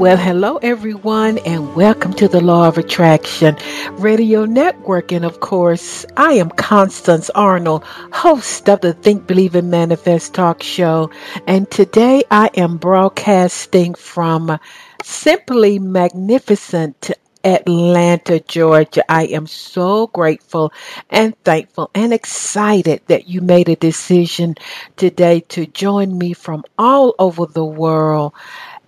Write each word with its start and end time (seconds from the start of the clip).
Well, 0.00 0.16
hello 0.16 0.56
everyone, 0.56 1.36
and 1.40 1.76
welcome 1.76 2.14
to 2.14 2.26
the 2.26 2.40
Law 2.40 2.66
of 2.68 2.78
Attraction 2.78 3.58
Radio 3.98 4.46
Network. 4.46 5.12
And 5.12 5.26
of 5.26 5.40
course, 5.40 6.06
I 6.16 6.32
am 6.32 6.48
Constance 6.48 7.28
Arnold, 7.28 7.84
host 7.84 8.70
of 8.70 8.80
the 8.80 8.94
Think, 8.94 9.26
Believe, 9.26 9.54
and 9.56 9.70
Manifest 9.70 10.32
talk 10.32 10.62
show. 10.62 11.10
And 11.46 11.70
today 11.70 12.24
I 12.30 12.48
am 12.56 12.78
broadcasting 12.78 13.92
from 13.92 14.58
Simply 15.02 15.78
Magnificent 15.78 17.10
Atlanta, 17.44 18.40
Georgia. 18.40 19.04
I 19.10 19.24
am 19.26 19.46
so 19.46 20.06
grateful 20.06 20.72
and 21.08 21.34
thankful 21.44 21.90
and 21.94 22.12
excited 22.12 23.02
that 23.06 23.28
you 23.28 23.40
made 23.40 23.68
a 23.68 23.76
decision 23.76 24.54
today 24.96 25.40
to 25.48 25.66
join 25.66 26.16
me 26.16 26.32
from 26.32 26.64
all 26.78 27.14
over 27.18 27.46
the 27.46 27.64
world. 27.64 28.32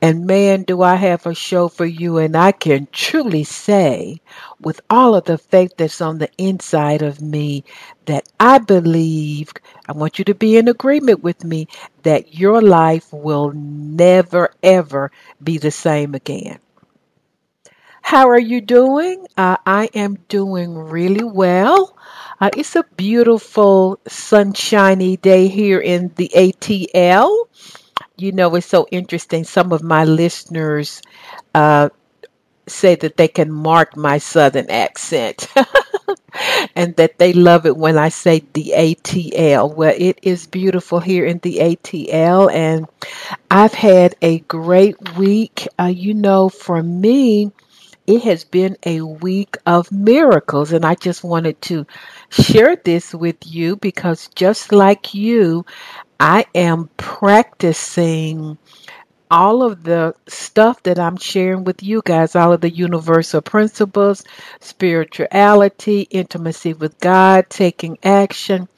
And 0.02 0.26
man, 0.26 0.64
do 0.64 0.82
I 0.82 0.96
have 0.96 1.24
a 1.24 1.34
show 1.34 1.68
for 1.68 1.86
you. 1.86 2.18
And 2.18 2.36
I 2.36 2.52
can 2.52 2.88
truly 2.92 3.44
say, 3.44 4.20
with 4.60 4.82
all 4.90 5.14
of 5.14 5.24
the 5.24 5.38
faith 5.38 5.72
that's 5.78 6.02
on 6.02 6.18
the 6.18 6.28
inside 6.36 7.00
of 7.00 7.22
me, 7.22 7.64
that 8.04 8.28
I 8.38 8.58
believe, 8.58 9.52
I 9.88 9.92
want 9.92 10.18
you 10.18 10.26
to 10.26 10.34
be 10.34 10.58
in 10.58 10.68
agreement 10.68 11.22
with 11.22 11.42
me, 11.44 11.68
that 12.02 12.34
your 12.34 12.60
life 12.60 13.10
will 13.14 13.52
never, 13.52 14.52
ever 14.62 15.10
be 15.42 15.56
the 15.56 15.70
same 15.70 16.14
again. 16.14 16.58
How 18.02 18.28
are 18.28 18.38
you 18.38 18.60
doing? 18.60 19.26
Uh, 19.36 19.56
I 19.64 19.88
am 19.94 20.18
doing 20.28 20.76
really 20.76 21.24
well. 21.24 21.96
Uh, 22.40 22.50
it's 22.56 22.76
a 22.76 22.84
beautiful, 22.96 23.98
sunshiny 24.06 25.16
day 25.16 25.48
here 25.48 25.80
in 25.80 26.12
the 26.16 26.30
ATL. 26.34 27.46
You 28.16 28.32
know, 28.32 28.54
it's 28.54 28.66
so 28.66 28.86
interesting. 28.90 29.44
Some 29.44 29.72
of 29.72 29.82
my 29.82 30.04
listeners 30.04 31.02
uh, 31.54 31.90
say 32.68 32.96
that 32.96 33.16
they 33.16 33.28
can 33.28 33.52
mark 33.52 33.96
my 33.96 34.18
southern 34.18 34.70
accent 34.70 35.48
and 36.76 36.94
that 36.96 37.18
they 37.18 37.32
love 37.32 37.66
it 37.66 37.76
when 37.76 37.98
I 37.98 38.08
say 38.08 38.42
the 38.52 38.72
ATL. 38.76 39.68
Well, 39.68 39.94
it 39.96 40.18
is 40.22 40.46
beautiful 40.46 41.00
here 41.00 41.24
in 41.26 41.38
the 41.38 41.60
ATL, 41.60 42.48
and 42.48 42.86
I've 43.50 43.74
had 43.74 44.16
a 44.22 44.40
great 44.40 45.16
week. 45.16 45.68
Uh, 45.78 45.86
you 45.94 46.14
know, 46.14 46.48
for 46.48 46.82
me, 46.82 47.52
it 48.06 48.22
has 48.24 48.44
been 48.44 48.76
a 48.84 49.02
week 49.02 49.56
of 49.66 49.92
miracles, 49.92 50.72
and 50.72 50.84
I 50.84 50.94
just 50.96 51.24
wanted 51.24 51.60
to 51.62 51.86
share 52.30 52.76
this 52.76 53.14
with 53.14 53.36
you 53.46 53.76
because 53.76 54.28
just 54.34 54.72
like 54.72 55.14
you, 55.14 55.66
I 56.24 56.46
am 56.54 56.88
practicing 56.96 58.56
all 59.28 59.64
of 59.64 59.82
the 59.82 60.14
stuff 60.28 60.80
that 60.84 61.00
I'm 61.00 61.16
sharing 61.16 61.64
with 61.64 61.82
you 61.82 62.00
guys, 62.04 62.36
all 62.36 62.52
of 62.52 62.60
the 62.60 62.70
universal 62.70 63.42
principles, 63.42 64.22
spirituality, 64.60 66.02
intimacy 66.02 66.74
with 66.74 67.00
God, 67.00 67.50
taking 67.50 67.98
action. 68.04 68.68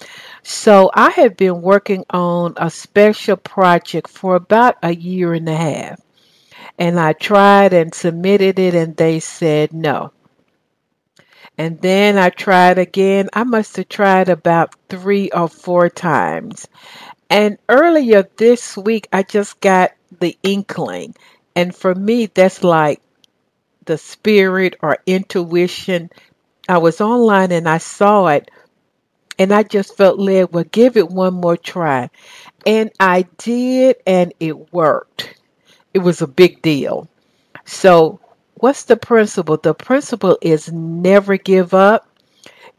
So 0.43 0.91
I 0.94 1.10
have 1.10 1.37
been 1.37 1.60
working 1.60 2.06
on 2.09 2.54
a 2.56 2.71
special 2.71 3.37
project 3.37 4.09
for 4.09 4.37
about 4.37 4.77
a 4.83 4.94
year 4.94 5.34
and 5.34 5.47
a 5.47 5.54
half. 5.54 6.00
And 6.78 6.99
I 6.99 7.12
tried 7.12 7.75
and 7.75 7.94
submitted 7.94 8.59
it, 8.59 8.75
and 8.75 8.97
they 8.97 9.21
said 9.21 9.75
no. 9.75 10.12
And 11.59 11.81
then 11.81 12.19
I 12.19 12.31
tried 12.31 12.78
again. 12.78 13.28
I 13.33 13.44
must 13.44 13.77
have 13.77 13.88
tried 13.88 14.28
about 14.28 14.75
three 14.88 15.31
or 15.31 15.49
four 15.49 15.88
times. 15.88 16.66
And 17.34 17.59
earlier 17.69 18.28
this 18.39 18.78
week, 18.78 19.09
I 19.12 19.25
just 19.25 19.61
got 19.61 19.93
the 20.21 20.39
inkling. 20.45 21.17
And 21.56 21.77
for 21.77 21.95
me, 21.95 22.28
that's 22.28 22.65
like 22.65 23.03
the 23.87 23.99
spirit 23.99 24.77
or 24.83 24.99
intuition. 25.06 26.11
I 26.69 26.78
was 26.78 27.03
online 27.03 27.53
and 27.53 27.69
I 27.69 27.78
saw 27.78 28.28
it, 28.28 28.50
and 29.39 29.53
I 29.53 29.65
just 29.65 29.97
felt 29.97 30.19
led, 30.21 30.53
well, 30.53 30.65
give 30.65 30.97
it 30.97 31.11
one 31.11 31.34
more 31.34 31.59
try. 31.59 32.11
And 32.67 32.93
I 33.00 33.27
did, 33.39 33.97
and 34.06 34.34
it 34.41 34.72
worked 34.72 35.31
it 35.95 36.01
was 36.01 36.22
a 36.22 36.27
big 36.27 36.62
deal. 36.62 37.09
So, 37.65 38.21
what's 38.56 38.84
the 38.84 38.97
principle? 38.97 39.56
The 39.56 39.75
principle 39.75 40.39
is 40.43 40.72
never 40.72 41.37
give 41.39 41.75
up, 41.75 42.09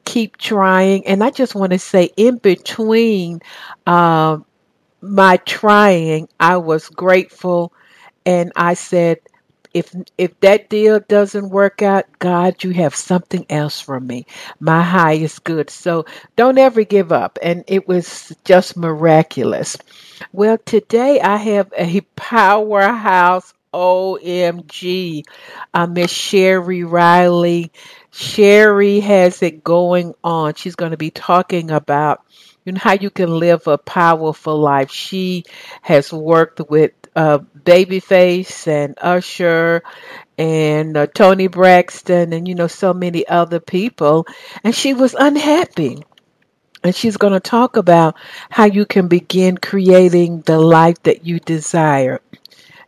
keep 0.06 0.38
trying. 0.38 1.08
And 1.08 1.24
I 1.24 1.32
just 1.32 1.56
want 1.56 1.74
to 1.74 1.80
say, 1.80 2.12
in 2.18 2.38
between 2.38 3.42
uh, 3.88 4.40
my 5.02 5.38
trying, 5.38 6.30
I 6.40 6.58
was 6.58 6.90
grateful, 6.90 7.74
and 8.26 8.52
I 8.56 8.76
said, 8.76 9.20
if 9.74 9.94
if 10.18 10.40
that 10.40 10.70
deal 10.70 11.02
doesn't 11.02 11.50
work 11.50 11.82
out, 11.82 12.06
God, 12.20 12.64
you 12.64 12.72
have 12.72 12.96
something 12.96 13.46
else 13.50 13.82
for 13.82 14.00
me. 14.00 14.26
My 14.60 14.82
highest 14.82 15.44
good. 15.44 15.70
So 15.70 16.06
don't 16.38 16.58
ever 16.58 16.84
give 16.86 17.12
up. 17.12 17.38
And 17.44 17.66
it 17.68 17.86
was 17.86 18.34
just 18.46 18.78
miraculous. 18.78 19.76
Well, 20.32 20.58
today 20.60 21.20
I 21.20 21.36
have 21.36 21.74
a 21.78 22.00
powerhouse 22.16 23.54
OMG. 23.74 25.24
Uh, 25.74 25.88
Miss 25.88 26.14
Sheri 26.14 26.90
Riley. 26.90 27.74
Sheri 28.16 29.02
has 29.02 29.44
it 29.44 29.62
going 29.64 30.16
on. 30.24 30.54
She's 30.56 30.76
going 30.76 30.92
to 30.92 30.98
be 30.98 31.12
talking 31.12 31.70
about 31.70 32.24
you 32.64 32.72
know 32.72 32.80
how 32.82 32.94
you 32.94 33.10
can 33.10 33.30
live 33.30 33.68
a 33.68 33.78
powerful 33.78 34.58
life. 34.58 34.90
She 34.90 35.44
has 35.82 36.14
worked 36.14 36.62
with 36.70 36.92
uh, 37.14 37.40
Babyface 37.40 38.68
and 38.68 38.98
Usher 39.02 39.84
and 40.38 40.96
uh, 40.96 41.08
Toni 41.08 41.48
Braxton 41.48 42.32
and 42.32 42.48
you 42.48 42.56
know 42.56 42.68
so 42.68 42.94
many 42.94 43.28
other 43.28 43.60
people, 43.60 44.26
and 44.64 44.74
she 44.74 44.94
was 44.94 45.14
unhappy. 45.14 46.04
And 46.84 46.96
she's 46.96 47.18
going 47.18 47.34
to 47.34 47.40
talk 47.40 47.78
about 47.78 48.16
how 48.50 48.66
you 48.66 48.86
can 48.86 49.08
begin 49.08 49.58
creating 49.58 50.42
the 50.42 50.60
life 50.60 51.02
that 51.04 51.26
you 51.26 51.40
desire. 51.40 52.22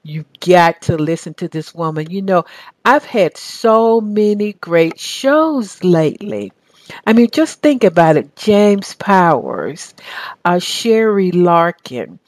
You 0.07 0.25
got 0.39 0.83
to 0.83 0.97
listen 0.97 1.33
to 1.35 1.47
this 1.49 1.73
woman. 1.75 2.09
You 2.09 2.21
know, 2.21 2.45
I've 2.85 3.05
had 3.05 3.37
so 3.37 4.01
many 4.01 4.53
great 4.53 4.99
shows 4.99 5.83
lately. 5.83 6.51
I 7.05 7.13
mean, 7.13 7.29
just 7.31 7.61
think 7.61 7.83
about 7.83 8.15
it. 8.17 8.35
James 8.35 8.95
Powers, 8.95 9.93
uh, 10.45 10.59
Sherry 10.59 11.31
Larkin, 11.31 12.19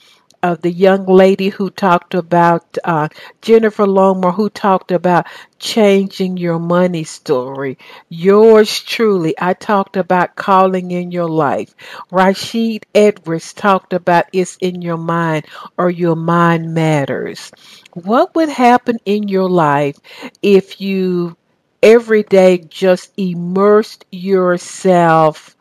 of 0.44 0.62
the 0.62 0.72
young 0.72 1.06
lady 1.06 1.50
who 1.50 1.70
talked 1.70 2.14
about 2.14 2.78
uh, 2.84 3.08
Jennifer 3.42 3.86
Longmore, 3.86 4.34
who 4.34 4.50
talked 4.50 4.92
about 4.92 5.26
changing 5.60 6.38
your 6.38 6.60
money 6.60 7.04
story. 7.04 7.78
Yours 8.10 8.80
truly, 8.82 9.36
I 9.40 9.54
talked 9.54 9.98
about 9.98 10.36
calling 10.36 10.92
in 10.92 11.12
your 11.12 11.28
life. 11.30 11.74
Rashid 12.12 12.86
Edwards 12.96 13.54
talked 13.54 13.94
about 13.94 14.26
it's 14.34 14.56
in 14.58 14.82
your 14.82 14.98
mind 14.98 15.46
or 15.78 15.90
your 15.90 16.16
mind 16.16 16.74
matters. 16.74 17.52
What 17.94 18.36
would 18.36 18.50
happen 18.50 18.98
in 19.06 19.28
your 19.28 19.50
life 19.50 19.98
if 20.42 20.80
you 20.82 21.36
every 21.82 22.24
day 22.24 22.58
just 22.60 23.12
immersed 23.18 24.06
yourself? 24.12 25.56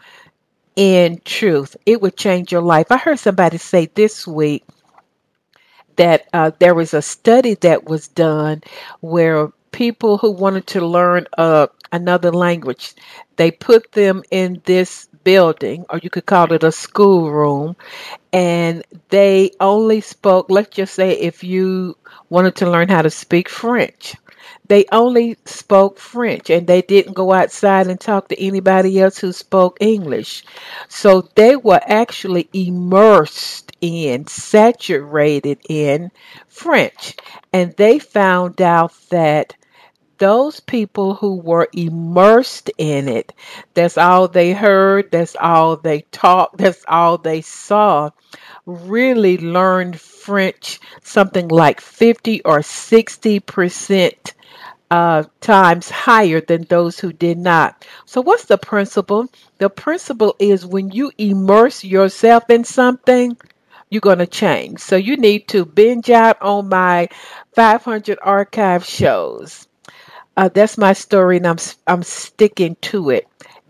In 0.78 1.20
truth. 1.24 1.76
It 1.86 2.00
would 2.00 2.16
change 2.16 2.52
your 2.52 2.62
life. 2.62 2.92
I 2.92 2.98
heard 2.98 3.18
somebody 3.18 3.58
say 3.58 3.90
this 3.92 4.28
week 4.28 4.64
that 5.96 6.28
uh, 6.32 6.52
there 6.60 6.72
was 6.76 6.94
a 6.94 7.02
study 7.02 7.54
that 7.54 7.84
was 7.84 8.06
done 8.06 8.62
where 9.00 9.48
people 9.72 10.18
who 10.18 10.30
wanted 10.30 10.68
to 10.68 10.86
learn 10.86 11.26
uh, 11.36 11.66
another 11.90 12.30
language, 12.30 12.94
they 13.34 13.50
put 13.50 13.90
them 13.90 14.22
in 14.30 14.62
this 14.66 15.08
building, 15.24 15.84
or 15.90 15.98
you 16.00 16.10
could 16.10 16.26
call 16.26 16.52
it 16.52 16.62
a 16.62 16.70
schoolroom, 16.70 17.74
and 18.32 18.84
they 19.08 19.50
only 19.58 20.00
spoke, 20.00 20.46
let's 20.48 20.76
just 20.76 20.94
say, 20.94 21.10
if 21.10 21.42
you 21.42 21.96
wanted 22.30 22.54
to 22.54 22.70
learn 22.70 22.88
how 22.88 23.02
to 23.02 23.10
speak 23.10 23.48
French, 23.48 24.14
they 24.68 24.84
only 24.92 25.36
spoke 25.46 25.98
French 25.98 26.50
and 26.50 26.66
they 26.66 26.82
didn't 26.82 27.14
go 27.14 27.32
outside 27.32 27.86
and 27.88 27.98
talk 27.98 28.28
to 28.28 28.40
anybody 28.40 29.00
else 29.00 29.18
who 29.18 29.32
spoke 29.32 29.78
English. 29.80 30.44
So 30.88 31.22
they 31.34 31.56
were 31.56 31.80
actually 31.82 32.48
immersed 32.52 33.72
in, 33.80 34.26
saturated 34.26 35.58
in 35.68 36.10
French. 36.48 37.16
And 37.52 37.74
they 37.76 37.98
found 37.98 38.60
out 38.60 38.92
that 39.10 39.56
those 40.18 40.60
people 40.60 41.14
who 41.14 41.36
were 41.36 41.68
immersed 41.72 42.70
in 42.76 43.08
it, 43.08 43.32
that's 43.72 43.96
all 43.96 44.28
they 44.28 44.52
heard, 44.52 45.10
that's 45.10 45.36
all 45.40 45.76
they 45.76 46.02
talked, 46.10 46.58
that's 46.58 46.84
all 46.88 47.18
they 47.18 47.40
saw, 47.40 48.10
really 48.66 49.38
learned 49.38 49.98
French 49.98 50.80
something 51.02 51.48
like 51.48 51.80
50 51.80 52.42
or 52.42 52.60
60 52.62 53.40
percent 53.40 54.34
uh, 54.90 55.24
times 55.40 55.90
higher 55.90 56.40
than 56.40 56.62
those 56.64 56.98
who 56.98 57.12
did 57.12 57.38
not. 57.38 57.84
So, 58.06 58.20
what's 58.20 58.46
the 58.46 58.58
principle? 58.58 59.26
The 59.58 59.70
principle 59.70 60.36
is 60.38 60.66
when 60.66 60.90
you 60.90 61.12
immerse 61.18 61.84
yourself 61.84 62.50
in 62.50 62.64
something, 62.64 63.36
you're 63.90 64.00
going 64.00 64.18
to 64.18 64.26
change. 64.26 64.80
So, 64.80 64.96
you 64.96 65.16
need 65.16 65.48
to 65.48 65.64
binge 65.64 66.10
out 66.10 66.40
on 66.42 66.68
my 66.68 67.08
500 67.54 68.18
archive 68.22 68.84
shows. 68.84 69.66
Uh, 70.36 70.48
that's 70.48 70.78
my 70.78 70.92
story, 70.92 71.36
and 71.38 71.46
I'm 71.46 71.58
I'm 71.86 72.02
sticking 72.02 72.76
to 72.82 73.10
it. 73.10 73.28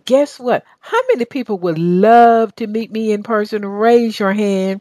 Guess 0.09 0.41
what? 0.41 0.65
How 0.81 0.99
many 1.13 1.27
people 1.27 1.59
would 1.59 1.79
love 1.79 2.57
to 2.57 2.67
meet 2.67 2.91
me 2.91 3.13
in 3.13 3.23
person? 3.23 3.63
Raise 3.63 4.19
your 4.19 4.33
hand. 4.33 4.81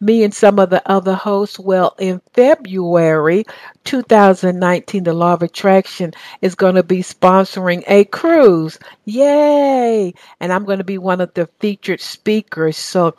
Me 0.00 0.24
and 0.24 0.32
some 0.32 0.58
of 0.58 0.70
the 0.70 0.82
other 0.90 1.12
hosts. 1.12 1.58
Well, 1.58 1.94
in 1.98 2.22
February 2.32 3.44
2019, 3.84 5.04
the 5.04 5.12
Law 5.12 5.34
of 5.34 5.42
Attraction 5.42 6.14
is 6.40 6.54
going 6.54 6.76
to 6.76 6.82
be 6.82 7.02
sponsoring 7.02 7.84
a 7.86 8.06
cruise. 8.06 8.78
Yay! 9.04 10.14
And 10.40 10.50
I'm 10.50 10.64
going 10.64 10.78
to 10.78 10.84
be 10.84 10.96
one 10.96 11.20
of 11.20 11.34
the 11.34 11.50
featured 11.60 12.00
speakers. 12.00 12.78
So 12.78 13.14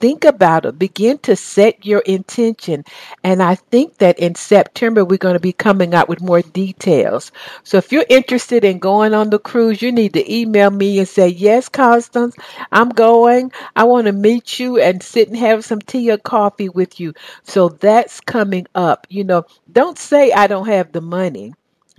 think 0.00 0.24
about 0.24 0.66
it. 0.66 0.78
Begin 0.78 1.18
to 1.18 1.36
set 1.36 1.84
your 1.86 2.00
intention. 2.00 2.84
And 3.24 3.42
I 3.42 3.56
think 3.56 3.98
that 3.98 4.18
in 4.18 4.34
September, 4.34 5.04
we're 5.04 5.18
going 5.18 5.34
to 5.34 5.40
be 5.40 5.52
coming 5.52 5.94
out 5.94 6.08
with 6.08 6.20
more 6.20 6.42
details. 6.42 7.32
So 7.64 7.78
if 7.78 7.92
you're 7.92 8.06
interested 8.08 8.64
in 8.64 8.78
going 8.78 9.14
on 9.14 9.30
the 9.30 9.38
cruise, 9.38 9.82
you 9.82 9.92
need 9.92 10.14
to 10.14 10.32
email 10.34 10.70
me 10.70 10.98
and 10.98 11.08
say, 11.08 11.28
Yes, 11.28 11.68
Constance, 11.68 12.36
I'm 12.72 12.90
going. 12.90 13.52
I 13.76 13.84
want 13.84 14.06
to 14.06 14.12
meet 14.12 14.58
you 14.58 14.78
and 14.80 15.02
sit 15.02 15.28
and 15.28 15.36
have 15.36 15.64
some 15.64 15.80
tea 15.80 16.10
or 16.10 16.18
coffee 16.18 16.68
with 16.68 17.00
you. 17.00 17.14
So 17.44 17.68
that's 17.70 18.20
coming 18.20 18.66
up. 18.74 19.06
You 19.10 19.24
know, 19.24 19.44
don't 19.72 19.98
say 19.98 20.32
I 20.32 20.46
don't 20.46 20.66
have 20.66 20.92
the 20.92 21.00
money 21.00 21.54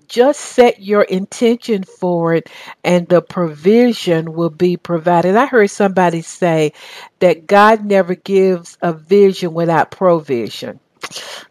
just 0.07 0.39
set 0.39 0.81
your 0.81 1.01
intention 1.01 1.83
for 1.83 2.33
it 2.33 2.49
and 2.83 3.07
the 3.07 3.21
provision 3.21 4.33
will 4.33 4.49
be 4.49 4.77
provided. 4.77 5.35
I 5.35 5.45
heard 5.45 5.69
somebody 5.69 6.21
say 6.21 6.73
that 7.19 7.47
God 7.47 7.85
never 7.85 8.15
gives 8.15 8.77
a 8.81 8.93
vision 8.93 9.53
without 9.53 9.91
provision. 9.91 10.79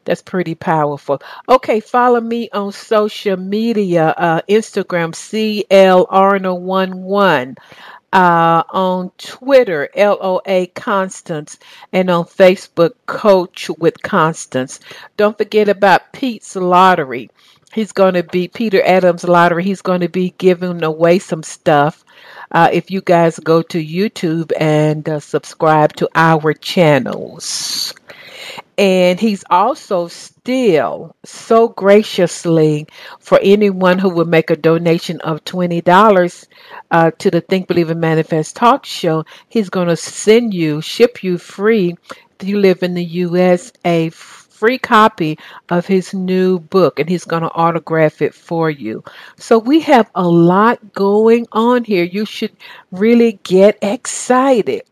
That's 0.05 0.23
pretty 0.23 0.55
powerful. 0.55 1.23
Okay, 1.49 1.81
follow 1.81 2.21
me 2.21 2.51
on 2.51 2.73
social 2.73 3.37
media 3.37 4.09
uh, 4.17 4.41
Instagram, 4.49 5.15
CL 5.15 6.07
Arnold11. 6.07 7.57
Uh, 8.13 8.63
on 8.71 9.11
Twitter, 9.19 9.91
LOA 9.95 10.69
Constance, 10.69 11.59
and 11.93 12.09
on 12.09 12.25
Facebook, 12.25 12.93
Coach 13.05 13.69
with 13.79 14.01
Constance. 14.01 14.81
Don't 15.19 15.37
forget 15.37 15.69
about 15.69 16.13
Pete's 16.13 16.57
Lottery. 16.57 17.29
He's 17.77 17.93
going 17.93 18.15
to 18.15 18.23
be 18.23 18.49
Peter 18.49 18.83
Adams 18.83 19.23
Lottery. 19.23 19.63
He's 19.63 19.83
going 19.83 20.01
to 20.01 20.09
be 20.09 20.33
giving 20.39 20.83
away 20.83 21.19
some 21.19 21.43
stuff. 21.43 22.07
Uh, 22.51 22.71
if 22.73 22.91
you 22.91 23.03
guys 23.03 23.39
go 23.39 23.61
to 23.61 23.77
YouTube 23.77 24.51
and 24.59 25.07
uh, 25.07 25.21
subscribe 25.21 25.93
to 25.97 26.09
our 26.15 26.55
channels. 26.55 27.93
And 28.79 29.21
he's 29.21 29.45
also 29.51 30.09
still 30.09 31.15
so 31.23 31.69
graciously 31.69 32.87
for 33.21 33.39
anyone 33.43 33.99
who 33.99 34.09
would 34.09 34.29
make 34.29 34.49
a 34.49 34.57
donation 34.57 35.21
of 35.21 35.45
$20 35.45 36.47
uh, 36.91 37.11
to 37.19 37.31
the 37.31 37.43
Think, 37.43 37.69
Believe, 37.69 37.91
and 37.91 38.01
Manifest 38.01 38.57
talk 38.57 38.87
show. 38.87 39.27
He's 39.51 39.69
going 39.69 39.89
to 39.89 39.97
send 39.97 40.55
you, 40.55 40.81
ship 40.81 41.23
you 41.23 41.37
free 41.37 41.95
if 42.41 42.49
you 42.49 42.59
live 42.59 42.83
in 42.83 42.95
the 42.95 43.05
U.S. 43.05 43.71
free 44.57 44.79
copy 44.79 45.39
of 45.69 45.87
his 45.87 46.15
new 46.15 46.59
book 46.59 46.99
and 46.99 47.09
he's 47.09 47.25
going 47.25 47.43
to 47.43 47.53
autograph 47.53 48.23
it 48.23 48.35
for 48.35 48.71
you. 48.71 49.05
So 49.37 49.59
we 49.59 49.81
have 49.81 50.11
a 50.15 50.27
lot 50.27 50.93
going 50.93 51.47
on 51.53 51.85
here. 51.85 52.05
You 52.05 52.25
should 52.25 52.57
really 52.91 53.39
get 53.43 53.79
excited. 53.83 54.83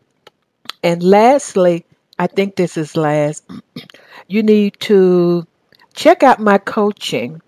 And 0.83 1.01
lastly, 1.01 1.85
I 2.19 2.27
think 2.27 2.55
this 2.55 2.77
is 2.77 2.95
last, 2.95 3.43
you 4.27 4.43
need 4.43 4.79
to 4.81 5.47
check 5.95 6.23
out 6.23 6.39
my 6.39 6.57
coaching. 6.57 7.41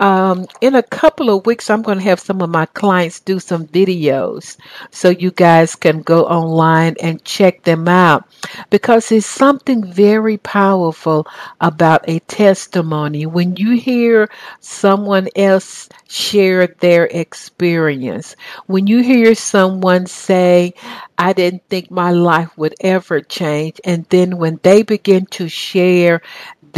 Um, 0.00 0.46
in 0.60 0.76
a 0.76 0.82
couple 0.82 1.28
of 1.30 1.44
weeks, 1.44 1.68
I'm 1.68 1.82
going 1.82 1.98
to 1.98 2.04
have 2.04 2.20
some 2.20 2.40
of 2.40 2.48
my 2.48 2.66
clients 2.66 3.18
do 3.18 3.40
some 3.40 3.66
videos 3.66 4.56
so 4.92 5.08
you 5.08 5.32
guys 5.32 5.74
can 5.74 6.02
go 6.02 6.24
online 6.24 6.94
and 7.02 7.24
check 7.24 7.64
them 7.64 7.88
out 7.88 8.28
because 8.70 9.10
it's 9.10 9.26
something 9.26 9.82
very 9.82 10.36
powerful 10.38 11.26
about 11.60 12.08
a 12.08 12.20
testimony. 12.20 13.26
When 13.26 13.56
you 13.56 13.72
hear 13.72 14.28
someone 14.60 15.28
else 15.34 15.88
share 16.06 16.68
their 16.68 17.06
experience, 17.06 18.36
when 18.66 18.86
you 18.86 19.02
hear 19.02 19.34
someone 19.34 20.06
say, 20.06 20.74
I 21.18 21.32
didn't 21.32 21.64
think 21.68 21.90
my 21.90 22.12
life 22.12 22.56
would 22.56 22.76
ever 22.80 23.20
change, 23.20 23.80
and 23.84 24.04
then 24.10 24.38
when 24.38 24.60
they 24.62 24.84
begin 24.84 25.26
to 25.26 25.48
share 25.48 26.22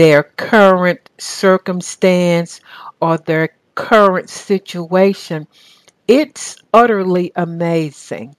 their 0.00 0.22
current 0.22 1.10
circumstance 1.18 2.62
or 3.02 3.18
their 3.18 3.50
current 3.74 4.30
situation, 4.30 5.46
it's 6.08 6.56
utterly 6.72 7.32
amazing. 7.36 8.34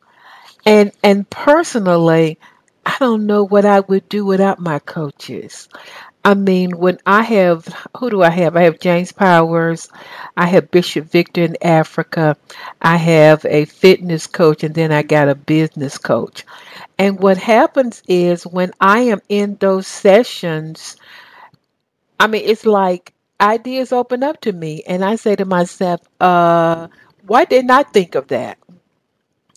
And 0.65 0.91
and 1.03 1.29
personally, 1.29 2.39
I 2.83 2.95
don't 2.99 3.27
know 3.27 3.43
what 3.43 3.65
I 3.67 3.81
would 3.81 4.09
do 4.09 4.25
without 4.25 4.59
my 4.59 4.79
coaches. 4.79 5.69
I 6.25 6.33
mean, 6.33 6.77
when 6.79 6.97
I 7.05 7.21
have, 7.21 7.67
who 7.97 8.09
do 8.09 8.23
I 8.23 8.31
have? 8.31 8.55
I 8.55 8.63
have 8.63 8.79
James 8.79 9.11
Powers. 9.11 9.87
I 10.35 10.47
have 10.47 10.71
Bishop 10.71 11.11
Victor 11.11 11.43
in 11.43 11.57
Africa. 11.61 12.37
I 12.81 12.97
have 12.97 13.45
a 13.45 13.65
fitness 13.65 14.25
coach, 14.25 14.63
and 14.63 14.73
then 14.73 14.91
I 14.91 15.03
got 15.03 15.29
a 15.29 15.35
business 15.35 15.99
coach. 15.99 16.43
And 16.97 17.19
what 17.19 17.37
happens 17.37 18.01
is 18.07 18.47
when 18.47 18.71
I 18.81 19.01
am 19.01 19.21
in 19.29 19.57
those 19.59 19.85
sessions, 19.85 20.95
I 22.21 22.27
mean, 22.27 22.43
it's 22.45 22.65
like 22.65 23.13
ideas 23.41 23.91
open 23.91 24.23
up 24.23 24.41
to 24.41 24.53
me, 24.53 24.83
and 24.87 25.03
I 25.03 25.15
say 25.17 25.35
to 25.35 25.45
myself, 25.45 26.01
uh, 26.21 26.87
why 27.27 27.45
didn't 27.45 27.71
I 27.71 27.83
think 27.83 28.15
of 28.15 28.27
that? 28.29 28.59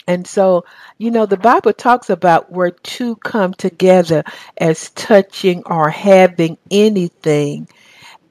And 0.07 0.27
so, 0.27 0.65
you 0.99 1.11
know, 1.11 1.27
the 1.27 1.37
Bible 1.37 1.73
talks 1.75 2.09
about 2.11 2.51
where 2.53 2.71
two 2.71 3.17
come 3.17 3.53
together 3.55 4.25
as 4.57 4.91
touching 4.91 5.63
or 5.67 5.91
having 5.91 6.57
anything, 6.71 7.69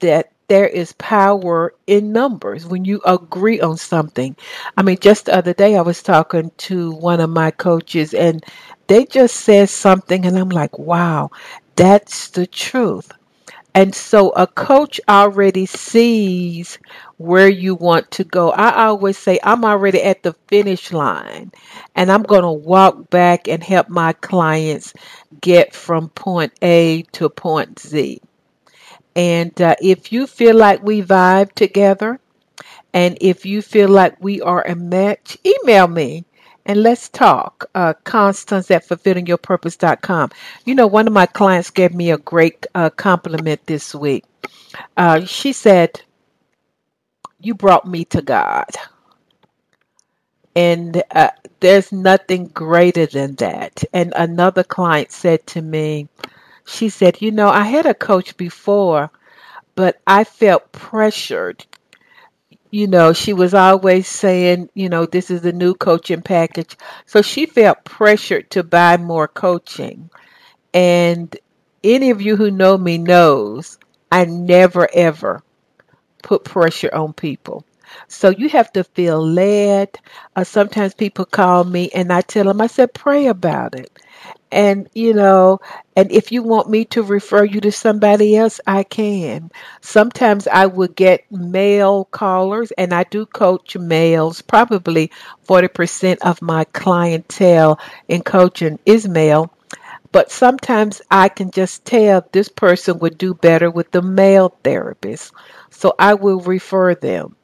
that 0.00 0.32
there 0.48 0.68
is 0.68 0.92
power 0.94 1.74
in 1.86 2.12
numbers 2.12 2.66
when 2.66 2.84
you 2.84 3.00
agree 3.06 3.60
on 3.60 3.76
something. 3.78 4.36
I 4.76 4.82
mean, 4.82 4.98
just 5.00 5.26
the 5.26 5.36
other 5.36 5.54
day 5.54 5.76
I 5.76 5.82
was 5.82 6.02
talking 6.02 6.52
to 6.68 6.92
one 6.92 7.20
of 7.20 7.30
my 7.30 7.50
coaches 7.52 8.14
and 8.14 8.44
they 8.88 9.06
just 9.06 9.36
said 9.36 9.70
something, 9.70 10.26
and 10.26 10.38
I'm 10.38 10.50
like, 10.50 10.78
wow, 10.78 11.30
that's 11.76 12.30
the 12.30 12.46
truth. 12.46 13.12
And 13.74 13.94
so 13.94 14.30
a 14.30 14.46
coach 14.46 15.00
already 15.08 15.66
sees 15.66 16.78
where 17.18 17.48
you 17.48 17.74
want 17.74 18.10
to 18.12 18.24
go. 18.24 18.50
I 18.50 18.86
always 18.86 19.18
say, 19.18 19.38
I'm 19.42 19.64
already 19.64 20.02
at 20.02 20.22
the 20.22 20.32
finish 20.48 20.92
line 20.92 21.52
and 21.94 22.10
I'm 22.10 22.22
going 22.22 22.42
to 22.42 22.52
walk 22.52 23.10
back 23.10 23.48
and 23.48 23.62
help 23.62 23.88
my 23.88 24.12
clients 24.14 24.92
get 25.40 25.74
from 25.74 26.08
point 26.10 26.52
A 26.62 27.02
to 27.12 27.28
point 27.28 27.78
Z. 27.80 28.20
And 29.16 29.60
uh, 29.60 29.76
if 29.80 30.12
you 30.12 30.26
feel 30.26 30.56
like 30.56 30.82
we 30.82 31.02
vibe 31.02 31.52
together 31.52 32.20
and 32.94 33.18
if 33.20 33.46
you 33.46 33.62
feel 33.62 33.88
like 33.88 34.16
we 34.22 34.40
are 34.40 34.66
a 34.66 34.74
match, 34.76 35.38
email 35.46 35.88
me 35.88 36.24
and 36.66 36.82
let's 36.82 37.08
talk. 37.08 37.66
Uh, 37.74 37.94
Constance 38.04 38.70
at 38.70 38.86
fulfillingyourpurpose.com. 38.86 40.30
You 40.64 40.74
know, 40.74 40.86
one 40.86 41.06
of 41.06 41.12
my 41.12 41.26
clients 41.26 41.70
gave 41.70 41.94
me 41.94 42.10
a 42.10 42.18
great 42.18 42.66
uh, 42.74 42.90
compliment 42.90 43.66
this 43.66 43.94
week. 43.94 44.24
Uh, 44.96 45.24
she 45.24 45.52
said, 45.52 46.00
You 47.40 47.54
brought 47.54 47.86
me 47.86 48.04
to 48.06 48.22
God. 48.22 48.68
And 50.56 51.02
uh, 51.10 51.30
there's 51.60 51.92
nothing 51.92 52.46
greater 52.46 53.06
than 53.06 53.34
that. 53.36 53.84
And 53.92 54.12
another 54.16 54.62
client 54.62 55.12
said 55.12 55.46
to 55.48 55.62
me, 55.62 56.08
She 56.64 56.88
said, 56.88 57.20
You 57.20 57.32
know, 57.32 57.48
I 57.48 57.64
had 57.64 57.86
a 57.86 57.94
coach 57.94 58.36
before, 58.36 59.10
but 59.74 60.00
I 60.06 60.24
felt 60.24 60.72
pressured 60.72 61.66
you 62.74 62.88
know, 62.88 63.12
she 63.12 63.32
was 63.32 63.54
always 63.54 64.08
saying, 64.08 64.68
you 64.74 64.88
know, 64.88 65.06
this 65.06 65.30
is 65.30 65.42
the 65.42 65.52
new 65.52 65.74
coaching 65.74 66.22
package. 66.22 66.76
So 67.06 67.22
she 67.22 67.46
felt 67.46 67.84
pressured 67.84 68.50
to 68.50 68.64
buy 68.64 68.96
more 68.96 69.28
coaching. 69.28 70.10
And 70.74 71.36
any 71.84 72.10
of 72.10 72.22
you 72.22 72.36
who 72.36 72.50
know 72.50 72.76
me 72.78 72.98
knows 72.98 73.78
I 74.10 74.24
never 74.24 74.88
ever 74.92 75.42
put 76.22 76.44
pressure 76.44 76.90
on 76.94 77.12
people. 77.12 77.64
So 78.08 78.30
you 78.30 78.48
have 78.50 78.72
to 78.72 78.84
feel 78.84 79.24
led. 79.24 79.98
Uh, 80.34 80.44
sometimes 80.44 80.94
people 80.94 81.26
call 81.26 81.64
me 81.64 81.90
and 81.94 82.12
I 82.12 82.22
tell 82.22 82.44
them, 82.44 82.60
I 82.60 82.66
said, 82.66 82.94
pray 82.94 83.26
about 83.28 83.74
it. 83.76 83.98
And, 84.54 84.88
you 84.94 85.12
know, 85.14 85.60
and 85.96 86.12
if 86.12 86.32
you 86.32 86.42
want 86.42 86.70
me 86.70 86.86
to 86.86 87.02
refer 87.02 87.44
you 87.44 87.60
to 87.62 87.72
somebody 87.72 88.36
else, 88.36 88.60
I 88.66 88.84
can. 88.84 89.50
Sometimes 89.82 90.46
I 90.46 90.66
would 90.66 90.96
get 90.96 91.30
male 91.30 92.06
callers, 92.06 92.70
and 92.72 92.94
I 92.94 93.04
do 93.04 93.26
coach 93.26 93.76
males. 93.76 94.42
Probably 94.42 95.10
40% 95.46 96.18
of 96.22 96.40
my 96.40 96.64
clientele 96.64 97.80
in 98.08 98.22
coaching 98.22 98.78
is 98.86 99.08
male. 99.08 99.52
But 100.12 100.30
sometimes 100.30 101.02
I 101.10 101.28
can 101.28 101.50
just 101.50 101.84
tell 101.84 102.26
this 102.32 102.48
person 102.48 103.00
would 103.00 103.18
do 103.18 103.34
better 103.34 103.70
with 103.70 103.90
the 103.90 104.02
male 104.02 104.56
therapist. 104.64 105.32
So 105.70 105.94
I 105.98 106.14
will 106.14 106.40
refer 106.40 106.94
them. 106.94 107.36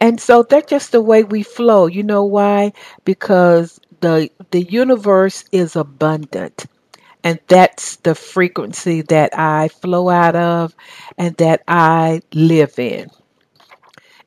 And 0.00 0.20
so 0.20 0.42
that's 0.44 0.70
just 0.70 0.92
the 0.92 1.00
way 1.00 1.24
we 1.24 1.42
flow. 1.42 1.86
You 1.86 2.02
know 2.04 2.24
why? 2.24 2.72
Because 3.04 3.80
the 4.04 4.30
the 4.50 4.62
universe 4.62 5.44
is 5.52 5.76
abundant. 5.76 6.66
And 7.24 7.40
that's 7.48 7.96
the 7.96 8.14
frequency 8.14 9.02
that 9.02 9.38
I 9.38 9.68
flow 9.68 10.10
out 10.10 10.36
of 10.36 10.74
and 11.18 11.34
that 11.38 11.62
I 11.66 12.20
live 12.34 12.78
in. 12.78 13.10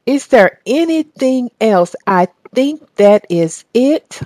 Is 0.06 0.28
there 0.28 0.60
anything 0.66 1.52
else? 1.62 1.96
I 2.08 2.28
think 2.56 2.96
that 2.96 3.28
is 3.30 3.66
it. 3.74 4.22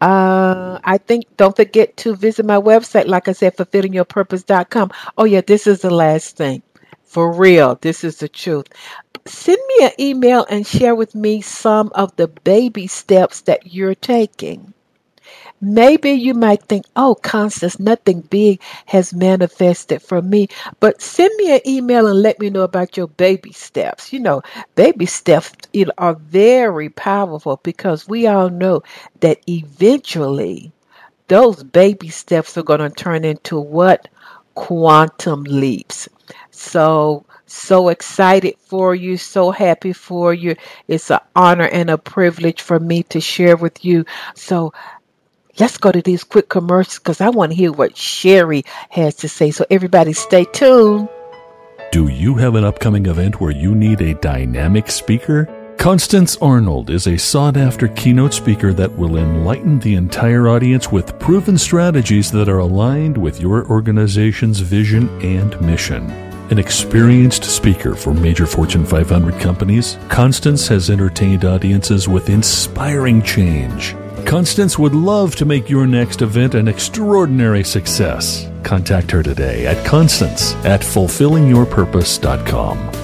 Uh, 0.00 0.80
I 0.82 0.98
think 0.98 1.36
don't 1.36 1.56
forget 1.56 1.96
to 1.98 2.16
visit 2.16 2.46
my 2.46 2.56
website, 2.56 3.06
like 3.06 3.28
I 3.28 3.32
said, 3.32 3.56
fulfillingyourpurpose.com. 3.56 4.90
Oh, 5.18 5.24
yeah, 5.24 5.42
this 5.42 5.66
is 5.66 5.82
the 5.82 5.90
last 5.90 6.36
thing. 6.36 6.62
For 7.04 7.32
real, 7.32 7.78
this 7.80 8.04
is 8.04 8.18
the 8.18 8.28
truth. 8.28 8.68
Send 9.26 9.58
me 9.68 9.86
an 9.86 9.92
email 10.00 10.46
and 10.50 10.66
share 10.66 10.94
with 10.96 11.14
me 11.14 11.42
some 11.42 11.92
of 11.94 12.16
the 12.16 12.28
baby 12.28 12.86
steps 12.88 13.42
that 13.42 13.72
you're 13.72 13.94
taking. 13.94 14.74
Maybe 15.62 16.10
you 16.12 16.34
might 16.34 16.62
think, 16.64 16.84
oh, 16.96 17.14
Constance, 17.14 17.78
nothing 17.78 18.20
big 18.20 18.60
has 18.86 19.12
manifested 19.14 20.02
for 20.02 20.20
me. 20.20 20.48
But 20.80 21.00
send 21.02 21.34
me 21.36 21.54
an 21.54 21.60
email 21.66 22.06
and 22.06 22.20
let 22.22 22.38
me 22.40 22.50
know 22.50 22.62
about 22.62 22.96
your 22.96 23.08
baby 23.08 23.52
steps. 23.52 24.12
You 24.12 24.20
know, 24.20 24.42
baby 24.74 25.06
steps 25.06 25.52
are 25.98 26.14
very 26.14 26.88
powerful 26.88 27.60
because 27.62 28.08
we 28.08 28.26
all 28.26 28.48
know 28.50 28.82
that 29.20 29.38
eventually 29.48 30.72
those 31.28 31.62
baby 31.62 32.08
steps 32.08 32.56
are 32.58 32.62
going 32.62 32.80
to 32.80 32.90
turn 32.90 33.24
into 33.24 33.58
what? 33.58 34.08
Quantum 34.54 35.44
leaps. 35.44 36.08
So, 36.50 37.24
so 37.46 37.88
excited 37.88 38.56
for 38.58 38.94
you, 38.94 39.16
so 39.16 39.50
happy 39.50 39.92
for 39.92 40.34
you. 40.34 40.56
It's 40.88 41.10
an 41.10 41.20
honor 41.34 41.66
and 41.66 41.90
a 41.90 41.98
privilege 41.98 42.60
for 42.62 42.78
me 42.78 43.02
to 43.04 43.20
share 43.20 43.56
with 43.56 43.84
you. 43.84 44.04
So, 44.34 44.72
let's 45.60 45.76
go 45.76 45.92
to 45.92 46.02
these 46.02 46.24
quick 46.24 46.48
commercials 46.48 46.98
because 46.98 47.20
I 47.20 47.28
want 47.28 47.52
to 47.52 47.56
hear 47.56 47.70
what 47.70 47.94
Sheri 47.94 48.66
has 48.88 49.14
to 49.16 49.28
say. 49.28 49.50
So, 49.50 49.66
everybody, 49.70 50.14
stay 50.14 50.44
tuned. 50.44 51.08
Do 51.92 52.08
you 52.08 52.36
have 52.36 52.54
an 52.54 52.64
upcoming 52.64 53.06
event 53.06 53.40
where 53.40 53.50
you 53.50 53.74
need 53.74 54.00
a 54.00 54.14
dynamic 54.14 54.90
speaker? 54.90 55.48
Constance 55.76 56.36
Arnold 56.42 56.90
is 56.90 57.06
a 57.06 57.16
sought 57.16 57.56
after 57.56 57.88
keynote 57.88 58.34
speaker 58.34 58.72
that 58.74 58.92
will 58.92 59.16
enlighten 59.16 59.78
the 59.78 59.94
entire 59.94 60.48
audience 60.48 60.92
with 60.92 61.18
proven 61.18 61.56
strategies 61.56 62.30
that 62.32 62.48
are 62.48 62.58
aligned 62.58 63.16
with 63.16 63.40
your 63.40 63.66
organization's 63.66 64.60
vision 64.60 65.08
and 65.22 65.58
mission. 65.60 66.10
An 66.50 66.58
experienced 66.58 67.44
speaker 67.44 67.94
for 67.94 68.12
major 68.12 68.44
Fortune 68.44 68.84
500 68.84 69.40
companies, 69.40 69.96
Constance 70.08 70.68
has 70.68 70.90
entertained 70.90 71.44
audiences 71.44 72.08
with 72.08 72.28
inspiring 72.28 73.22
change 73.22 73.94
Constance 74.26 74.78
would 74.78 74.94
love 74.94 75.36
to 75.36 75.44
make 75.44 75.68
your 75.68 75.86
next 75.86 76.22
event 76.22 76.54
an 76.54 76.66
extraordinary 76.68 77.64
success. 77.64 78.48
Contact 78.62 79.10
her 79.10 79.22
today 79.22 79.66
at 79.66 79.84
constance 79.86 80.54
at 80.64 80.80
fulfillingyourpurpose.com. 80.80 83.00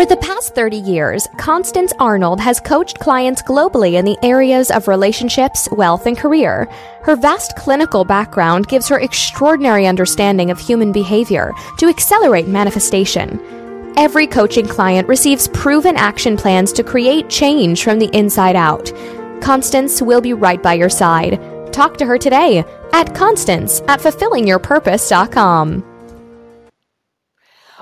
For 0.00 0.06
the 0.06 0.16
past 0.16 0.54
30 0.54 0.78
years, 0.78 1.28
Constance 1.36 1.92
Arnold 1.98 2.40
has 2.40 2.58
coached 2.58 2.98
clients 3.00 3.42
globally 3.42 3.98
in 3.98 4.06
the 4.06 4.16
areas 4.22 4.70
of 4.70 4.88
relationships, 4.88 5.68
wealth, 5.72 6.06
and 6.06 6.16
career. 6.16 6.66
Her 7.02 7.16
vast 7.16 7.54
clinical 7.56 8.06
background 8.06 8.68
gives 8.68 8.88
her 8.88 8.98
extraordinary 8.98 9.86
understanding 9.86 10.50
of 10.50 10.58
human 10.58 10.90
behavior 10.90 11.52
to 11.76 11.86
accelerate 11.86 12.48
manifestation. 12.48 13.38
Every 13.96 14.26
coaching 14.26 14.66
client 14.66 15.08
receives 15.08 15.48
proven 15.48 15.96
action 15.96 16.36
plans 16.36 16.72
to 16.74 16.82
create 16.82 17.28
change 17.28 17.84
from 17.84 17.98
the 17.98 18.10
inside 18.16 18.56
out. 18.56 18.92
Constance 19.42 20.00
will 20.02 20.20
be 20.20 20.32
right 20.32 20.62
by 20.62 20.74
your 20.74 20.88
side. 20.88 21.40
Talk 21.72 21.96
to 21.98 22.06
her 22.06 22.18
today 22.18 22.64
at 22.92 23.14
constance 23.14 23.80
at 23.88 24.00
fulfillingyourpurpose.com. 24.00 25.89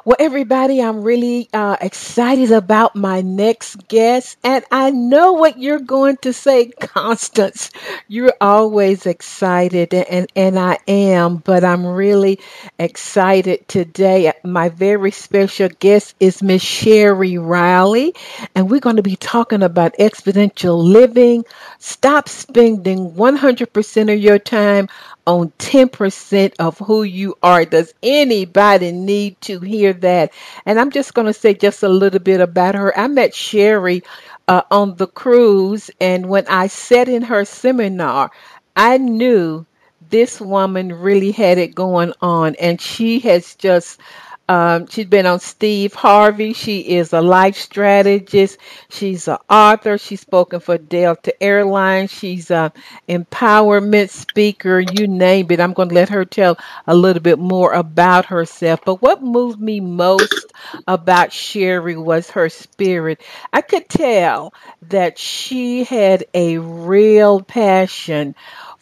Well, 0.08 0.16
everybody, 0.18 0.80
I'm 0.80 1.02
really 1.02 1.50
uh, 1.52 1.76
excited 1.82 2.50
about 2.50 2.96
my 2.96 3.20
next 3.20 3.88
guest, 3.88 4.38
and 4.42 4.64
I 4.70 4.90
know 4.90 5.34
what 5.34 5.58
you're 5.58 5.80
going 5.80 6.16
to 6.22 6.32
say, 6.32 6.68
Constance. 6.80 7.70
You're 8.08 8.32
always 8.40 9.04
excited, 9.04 9.92
and 9.92 10.26
and 10.34 10.58
I 10.58 10.78
am, 10.88 11.36
but 11.36 11.62
I'm 11.62 11.84
really 11.84 12.40
excited 12.78 13.68
today. 13.68 14.32
My 14.44 14.70
very 14.70 15.10
special 15.10 15.68
guest 15.68 16.14
is 16.18 16.42
Miss 16.42 16.64
Sheri 16.64 17.38
Riley, 17.38 18.14
and 18.54 18.70
we're 18.70 18.80
going 18.80 18.96
to 18.96 19.02
be 19.02 19.16
talking 19.16 19.62
about 19.62 19.92
exponential 19.98 20.82
living. 20.82 21.44
Stop 21.80 22.30
spending 22.30 23.10
100% 23.10 24.10
of 24.14 24.18
your 24.18 24.38
time 24.38 24.88
on 25.28 25.52
10% 25.58 26.54
of 26.58 26.78
who 26.78 27.02
you 27.02 27.36
are. 27.42 27.66
Does 27.66 27.92
anybody 28.02 28.92
need 28.92 29.38
to 29.42 29.60
hear 29.60 29.92
that? 29.92 30.32
And 30.64 30.80
I'm 30.80 30.90
just 30.90 31.12
going 31.12 31.26
to 31.26 31.34
say 31.34 31.52
just 31.52 31.82
a 31.82 31.88
little 31.88 32.18
bit 32.18 32.40
about 32.40 32.74
her. 32.74 32.98
I 32.98 33.08
met 33.08 33.32
Sheri 33.32 34.02
uh, 34.48 34.62
on 34.70 34.96
the 34.96 35.06
cruise, 35.06 35.90
and 36.00 36.30
when 36.30 36.46
I 36.48 36.68
sat 36.68 37.10
in 37.10 37.20
her 37.20 37.44
seminar, 37.44 38.30
I 38.74 38.96
knew 38.96 39.66
this 40.08 40.40
woman 40.40 40.94
really 40.94 41.32
had 41.32 41.58
it 41.58 41.74
going 41.74 42.14
on, 42.22 42.54
and 42.54 42.80
she 42.80 43.20
has 43.20 43.54
just 43.56 44.00
um, 44.48 44.86
she's 44.86 45.06
been 45.06 45.26
on 45.26 45.40
Steve 45.40 45.94
Harvey. 45.94 46.54
She 46.54 46.80
is 46.80 47.12
a 47.12 47.20
life 47.20 47.56
strategist. 47.56 48.58
She's 48.88 49.28
an 49.28 49.38
author. 49.50 49.98
She's 49.98 50.20
spoken 50.20 50.60
for 50.60 50.78
Delta 50.78 51.40
Airlines. 51.42 52.10
She's 52.10 52.50
an 52.50 52.72
empowerment 53.08 54.10
speaker. 54.10 54.80
You 54.80 55.06
name 55.06 55.48
it. 55.50 55.60
I'm 55.60 55.74
going 55.74 55.90
to 55.90 55.94
let 55.94 56.08
her 56.10 56.24
tell 56.24 56.56
a 56.86 56.94
little 56.94 57.22
bit 57.22 57.38
more 57.38 57.72
about 57.72 58.26
herself. 58.26 58.80
But 58.84 59.02
what 59.02 59.22
moved 59.22 59.60
me 59.60 59.80
most 59.80 60.52
about 60.86 61.30
Sheri 61.30 62.02
was 62.02 62.30
her 62.30 62.48
spirit. 62.48 63.20
I 63.52 63.60
could 63.60 63.88
tell 63.88 64.54
that 64.88 65.18
she 65.18 65.84
had 65.84 66.24
a 66.34 66.58
real 66.58 67.42
passion 67.42 68.34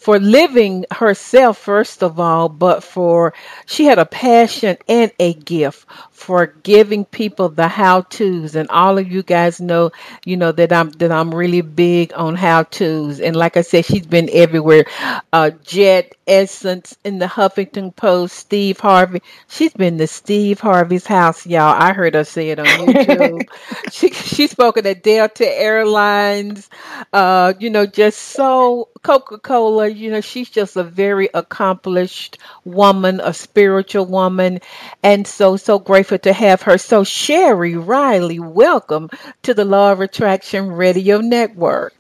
for 0.07 0.19
living 0.21 0.85
herself 0.93 1.59
first 1.59 2.03
of 2.03 2.21
all, 2.21 2.49
but 2.49 2.85
for 2.85 3.35
she 3.67 3.85
had 3.87 3.99
a 3.99 4.07
passion 4.07 4.77
and 4.89 5.11
a 5.19 5.35
gift 5.35 5.87
for 6.13 6.47
giving 6.47 7.05
people 7.05 7.49
the 7.49 7.69
how 7.69 8.01
to's 8.03 8.55
and 8.57 8.71
all 8.71 8.99
of 8.99 9.11
you 9.11 9.23
guys 9.23 9.61
know 9.61 9.91
you 10.25 10.37
know 10.37 10.53
that 10.53 10.73
I'm 10.73 10.91
that 10.91 11.13
I'm 11.13 11.35
really 11.35 11.61
big 11.61 12.13
on 12.15 12.37
how 12.37 12.63
to's 12.63 13.21
and 13.21 13.37
like 13.37 13.57
I 13.57 13.63
said 13.63 13.85
she's 13.85 14.07
been 14.07 14.31
everywhere. 14.33 14.87
Uh 15.33 15.51
Jet 15.65 16.15
Essence 16.27 16.97
in 17.05 17.19
the 17.19 17.27
Huffington 17.27 17.95
Post 17.95 18.37
Steve 18.37 18.81
Harvey. 18.81 19.23
She's 19.49 19.73
been 19.73 19.99
to 19.99 20.07
Steve 20.07 20.61
Harvey's 20.61 21.07
house 21.07 21.47
y'all. 21.47 21.75
I 21.81 21.93
heard 21.93 22.15
her 22.15 22.25
say 22.25 22.51
it 22.51 22.59
on 22.59 22.67
YouTube. 22.67 23.49
She 23.93 24.11
she 24.11 24.47
spoken 24.47 24.87
at 24.87 25.03
Delta 25.03 25.47
Airlines. 25.49 26.69
Uh 27.13 27.55
you 27.59 27.71
know 27.71 27.87
just 27.87 28.19
so 28.21 28.89
Coca-Cola 29.07 29.87
you 29.87 30.11
know 30.11 30.21
she's 30.21 30.51
just 30.51 30.77
a 30.77 30.83
very 30.83 31.29
accomplished 31.33 32.39
woman 32.65 33.21
a 33.23 33.33
spiritual 33.33 34.05
woman 34.05 34.59
and 35.05 35.25
so 35.29 35.57
so 35.57 35.79
grateful 35.79 36.19
to 36.19 36.33
have 36.33 36.63
her. 36.63 36.77
So, 36.77 37.03
Sheri 37.03 37.75
Riley, 37.87 38.41
welcome 38.41 39.09
to 39.45 39.55
the 39.55 39.65
Law 39.65 39.93
of 39.93 40.01
Attraction 40.01 40.73
Radio 40.73 41.21
Network. 41.21 41.95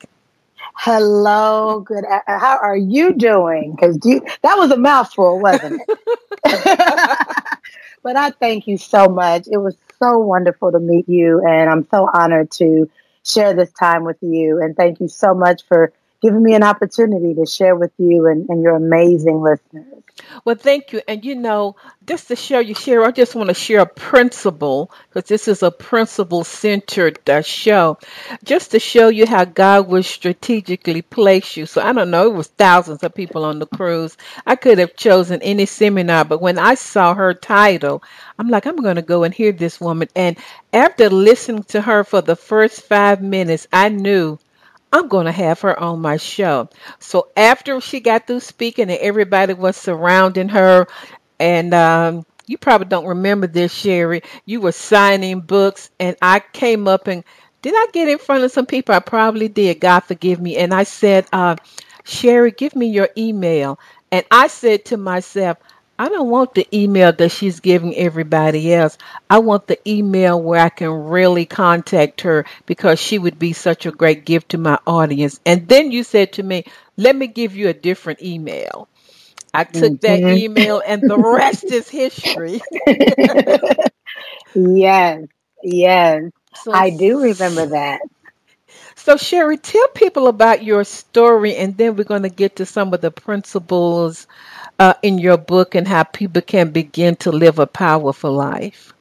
Hello, 0.75 1.79
good. 1.79 2.05
How 2.27 2.59
are 2.59 2.77
you 2.77 3.15
doing? 3.15 3.77
Because 3.77 3.99
that 3.99 4.59
was 4.59 4.73
a 4.73 4.77
mouthful, 4.77 5.39
wasn't 5.39 5.81
it? 5.87 5.99
but 8.03 8.17
I 8.17 8.31
thank 8.31 8.67
you 8.67 8.79
so 8.79 9.09
much. 9.09 9.47
It 9.47 9.59
was 9.59 9.77
so 10.01 10.19
wonderful 10.19 10.73
to 10.73 10.81
meet 10.81 11.09
you, 11.09 11.41
and 11.47 11.71
I'm 11.71 11.87
so 11.89 12.09
honored 12.13 12.51
to 12.53 12.91
share 13.25 13.55
this 13.55 13.71
time 13.73 14.03
with 14.03 14.19
you. 14.23 14.61
And 14.61 14.77
thank 14.77 15.01
you 15.01 15.07
so 15.07 15.35
much 15.35 15.63
for 15.69 15.93
giving 16.23 16.43
me 16.43 16.55
an 16.55 16.63
opportunity 16.63 17.35
to 17.35 17.47
share 17.47 17.77
with 17.77 17.93
you 17.99 18.27
and, 18.27 18.49
and 18.49 18.63
your 18.63 18.77
amazing 18.77 19.41
listeners. 19.41 20.03
Well, 20.45 20.57
thank 20.57 20.93
you. 20.93 21.03
And 21.07 21.25
you 21.25 21.35
know, 21.35 21.77
just 22.07 22.29
to 22.29 22.37
share 22.37 22.63
you 22.63 22.75
share, 22.75 23.05
I 23.05 23.11
just 23.11 23.35
want 23.35 23.49
to 23.49 23.55
share 23.55 23.81
a 23.81 23.87
principle 23.87 24.91
because 25.09 25.29
this 25.29 25.47
is 25.47 25.63
a 25.63 25.71
principle 25.71 26.43
centered 26.43 27.29
uh, 27.29 27.43
show, 27.43 27.99
just 28.43 28.71
to 28.71 28.79
show 28.81 29.09
you 29.09 29.27
how 29.27 29.45
God 29.45 29.89
will 29.89 30.03
strategically 30.03 31.03
place 31.03 31.57
you. 31.57 31.67
So 31.67 31.83
I 31.83 31.93
don't 31.93 32.11
know, 32.11 32.27
it 32.27 32.35
was 32.35 32.49
thousands 32.49 33.03
of 33.03 33.15
people 33.15 33.45
on 33.45 33.59
the 33.59 33.67
cruise. 33.67 34.17
I 34.47 34.57
could 34.57 34.79
have 34.79 34.97
chosen 34.97 35.43
any 35.43 35.67
seminar, 35.67 36.25
but 36.25 36.41
when 36.41 36.59
I 36.59 36.75
saw 36.77 37.15
her 37.15 37.35
title, 37.35 38.03
I'm 38.39 38.49
like, 38.49 38.67
I'm 38.67 38.77
going 38.77 38.97
to 38.97 39.03
go 39.03 39.23
and 39.23 39.35
hear 39.35 39.53
this 39.53 39.81
woman. 39.81 40.09
And 40.17 40.39
after 40.73 41.11
listening 41.11 41.65
to 41.65 41.83
her 41.83 42.05
for 42.05 42.23
the 42.23 42.37
first 42.37 42.83
five 42.83 43.23
minutes, 43.23 43.67
I 43.73 43.91
knew 43.91 44.39
I'm 44.93 45.09
going 45.09 45.27
to 45.27 45.33
have 45.33 45.61
her 45.63 45.79
on 45.79 46.01
my 46.01 46.17
show. 46.17 46.69
So 46.99 47.29
after 47.37 47.81
she 47.81 48.01
got 48.01 48.27
through 48.27 48.41
speaking 48.41 48.91
and 48.91 48.99
everybody 49.01 49.55
was 49.55 49.77
surrounding 49.77 50.49
her, 50.51 50.87
and 51.39 51.75
um, 51.75 52.27
you 52.47 52.57
probably 52.59 52.89
don't 52.89 53.07
remember 53.07 53.47
this, 53.47 53.75
Sheri, 53.75 54.25
you 54.45 54.61
were 54.61 54.73
signing 54.73 55.41
books, 55.41 55.91
and 55.99 56.17
I 56.23 56.41
came 56.41 56.89
up 56.89 57.09
and 57.09 57.25
did 57.63 57.75
I 57.75 57.89
get 57.93 58.09
in 58.09 58.19
front 58.19 58.45
of 58.45 58.53
some 58.53 58.67
people? 58.67 58.95
I 58.95 59.01
probably 59.01 59.49
did. 59.49 59.81
God 59.81 60.01
forgive 60.01 60.41
me. 60.41 60.57
And 60.57 60.73
I 60.73 60.85
said, 60.85 61.27
uh, 61.33 61.57
Sheri, 62.05 62.57
give 62.57 62.77
me 62.77 62.87
your 62.87 63.09
email. 63.19 63.81
And 64.13 64.25
I 64.31 64.47
said 64.47 64.85
to 64.87 64.97
myself, 64.97 65.59
I 65.99 66.09
don't 66.09 66.29
want 66.29 66.55
the 66.55 66.67
email 66.77 67.13
that 67.13 67.31
she's 67.31 67.61
giving 67.61 67.97
everybody 67.97 68.73
else. 68.75 68.99
I 69.31 69.39
want 69.39 69.67
the 69.67 69.79
email 69.89 70.41
where 70.41 70.61
I 70.61 70.69
can 70.69 70.91
really 70.91 71.47
contact 71.47 72.21
her 72.23 72.45
because 72.67 73.01
she 73.01 73.19
would 73.19 73.39
be 73.39 73.53
such 73.55 73.87
a 73.87 73.91
great 73.93 74.25
gift 74.25 74.51
to 74.51 74.59
my 74.59 74.79
audience. 74.87 75.41
And 75.47 75.67
then 75.69 75.93
you 75.93 76.03
said 76.03 76.35
to 76.35 76.43
me, 76.43 76.65
let 76.97 77.17
me 77.17 77.27
give 77.29 77.57
you 77.57 77.69
a 77.69 77.75
different 77.75 78.23
email. 78.23 78.89
I 79.55 79.65
took 79.65 79.95
mm-hmm. 79.95 80.23
that 80.25 80.37
email 80.37 80.83
and 80.87 81.03
the 81.03 81.17
rest 81.19 81.65
is 81.65 81.89
history. 81.89 82.61
yes, 84.55 85.25
yes. 85.63 86.23
So, 86.63 86.73
I 86.73 86.91
do 86.91 87.23
remember 87.23 87.67
that. 87.67 88.01
So, 88.97 89.15
Sheri, 89.15 89.59
tell 89.63 89.89
people 89.89 90.27
about 90.27 90.65
your 90.65 90.83
story, 90.85 91.55
and 91.57 91.77
then 91.77 91.97
we're 91.97 92.05
going 92.05 92.23
to 92.25 92.29
get 92.29 92.57
to 92.57 92.67
some 92.67 92.93
of 92.93 93.01
the 93.01 93.11
principles 93.11 94.27
uh, 94.79 94.95
in 95.03 95.19
your 95.19 95.37
book 95.37 95.75
and 95.75 95.89
how 95.89 96.05
people 96.05 96.43
can 96.43 96.71
begin 96.71 97.17
to 97.17 97.33
live 97.33 97.59
a 97.59 97.67
powerful 97.67 98.33
life? 98.33 98.93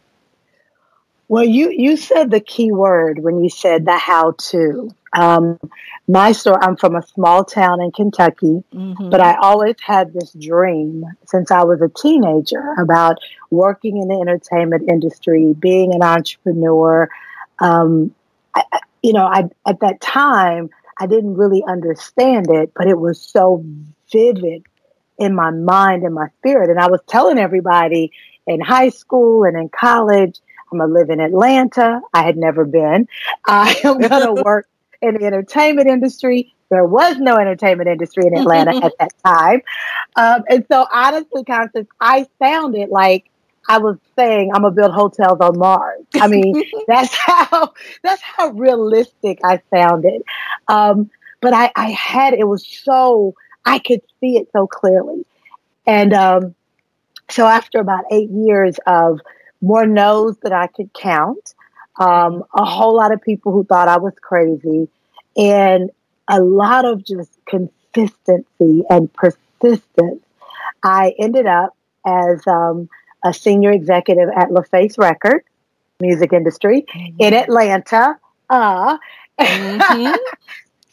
Well, 1.27 1.44
you, 1.44 1.72
you 1.72 1.98
said 1.98 2.29
the 2.29 2.39
key 2.39 2.72
word 2.72 3.20
when 3.20 3.44
you 3.44 3.50
said 3.50 3.86
the 3.86 3.98
how 3.98 4.36
to. 4.38 4.91
Um, 5.12 5.60
my 6.08 6.34
story, 6.34 6.58
I'm 6.62 6.75
from 6.75 6.96
a 6.96 7.01
small 7.01 7.44
town 7.44 7.82
in 7.82 7.91
Kentucky, 7.91 8.63
mm-hmm. 8.72 9.10
but 9.10 9.22
I 9.22 9.36
always 9.38 9.75
had 9.84 10.13
this 10.13 10.32
dream 10.34 11.03
since 11.25 11.50
I 11.50 11.63
was 11.63 11.82
a 11.82 11.89
teenager 11.89 12.75
about 12.79 13.17
working 13.50 13.98
in 13.98 14.10
the 14.10 14.22
entertainment 14.22 14.88
industry, 14.88 15.55
being 15.58 15.96
an 15.96 16.03
entrepreneur. 16.03 17.10
Um, 17.58 18.13
I, 18.53 18.63
you 19.01 19.13
know, 19.13 19.25
I, 19.25 19.50
at 19.67 19.79
that 19.79 20.00
time, 20.01 20.70
I 21.00 21.08
didn't 21.08 21.36
really 21.36 21.63
understand 21.67 22.51
it, 22.51 22.72
but 22.75 22.88
it 22.88 23.00
was 23.00 23.20
so 23.20 23.65
vivid 24.12 24.63
in 25.18 25.36
my 25.36 25.52
mind 25.52 26.04
and 26.04 26.14
my 26.14 26.28
spirit. 26.40 26.70
And 26.70 26.80
I 26.80 26.90
was 26.90 27.02
telling 27.08 27.38
everybody 27.38 28.12
in 28.48 28.62
high 28.62 28.90
school 28.90 29.44
and 29.44 29.58
in 29.58 29.70
college, 29.70 30.40
I'm 30.72 30.80
going 30.80 30.90
to 30.90 30.94
live 30.94 31.10
in 31.10 31.20
Atlanta. 31.20 32.02
I 32.14 32.24
had 32.24 32.38
never 32.38 32.66
been. 32.66 33.08
I 33.46 33.76
am 33.84 34.00
going 34.00 34.36
to 34.36 34.42
work 34.46 34.68
in 35.02 35.16
the 35.16 35.26
entertainment 35.26 35.88
industry. 35.88 36.54
There 36.70 36.86
was 36.86 37.18
no 37.18 37.38
entertainment 37.38 37.90
industry 37.90 38.26
in 38.26 38.38
Atlanta 38.38 38.76
at 38.84 38.94
that 39.00 39.12
time. 39.24 39.62
Um, 40.16 40.44
and 40.50 40.66
so 40.70 40.86
honestly, 40.92 41.44
Constance, 41.44 41.88
I 42.00 42.28
sounded 42.42 42.90
like 42.90 43.30
I 43.68 43.80
was 43.80 43.98
saying 44.16 44.52
I'm 44.54 44.62
gonna 44.62 44.76
build 44.76 44.92
hotels 44.92 45.40
on 45.42 45.58
Mars. 45.58 46.06
I 46.16 46.28
mean, 46.28 46.64
that's 46.88 47.16
how 47.16 47.74
that's 48.04 48.22
how 48.22 48.50
realistic 48.50 49.40
I 49.44 49.62
sounded. 49.74 50.24
Um, 50.68 51.10
but 51.42 51.54
I, 51.54 51.72
I 51.75 51.92
had 51.92 52.34
it 52.34 52.48
was 52.48 52.68
so 52.68 53.36
I 53.66 53.80
could 53.80 54.01
see 54.20 54.38
it 54.38 54.50
so 54.54 54.68
clearly. 54.68 55.25
And 55.88 56.14
um, 56.14 56.56
so 57.30 57.46
after 57.46 57.80
about 57.80 58.06
eight 58.12 58.30
years 58.30 58.78
of 58.86 59.20
more 59.62 59.86
no's 59.86 60.38
that 60.44 60.54
I 60.54 60.68
could 60.68 60.94
count, 60.94 61.54
um, 62.00 62.44
a 62.54 62.66
whole 62.66 62.96
lot 62.96 63.12
of 63.12 63.22
people 63.22 63.51
who 63.51 63.64
thought 63.64 63.88
I 63.88 63.98
was 63.98 64.14
crazy, 64.22 64.90
and 65.38 65.90
a 66.28 66.42
lot 66.42 66.86
of 66.86 67.04
just 67.04 67.32
consistency 67.46 68.84
and 68.90 69.12
persistence, 69.14 70.24
I 70.84 71.14
ended 71.20 71.46
up 71.46 71.75
as 72.06 72.46
um, 72.48 72.90
a 73.24 73.34
senior 73.34 73.72
executive 73.72 74.30
at 74.36 74.50
LaFace 74.50 74.98
Records, 74.98 75.46
music 76.00 76.34
industry 76.34 76.86
mm-hmm. 76.94 77.16
in 77.20 77.34
Atlanta. 77.34 78.18
Uh, 78.50 78.98
mm-hmm. 79.40 80.16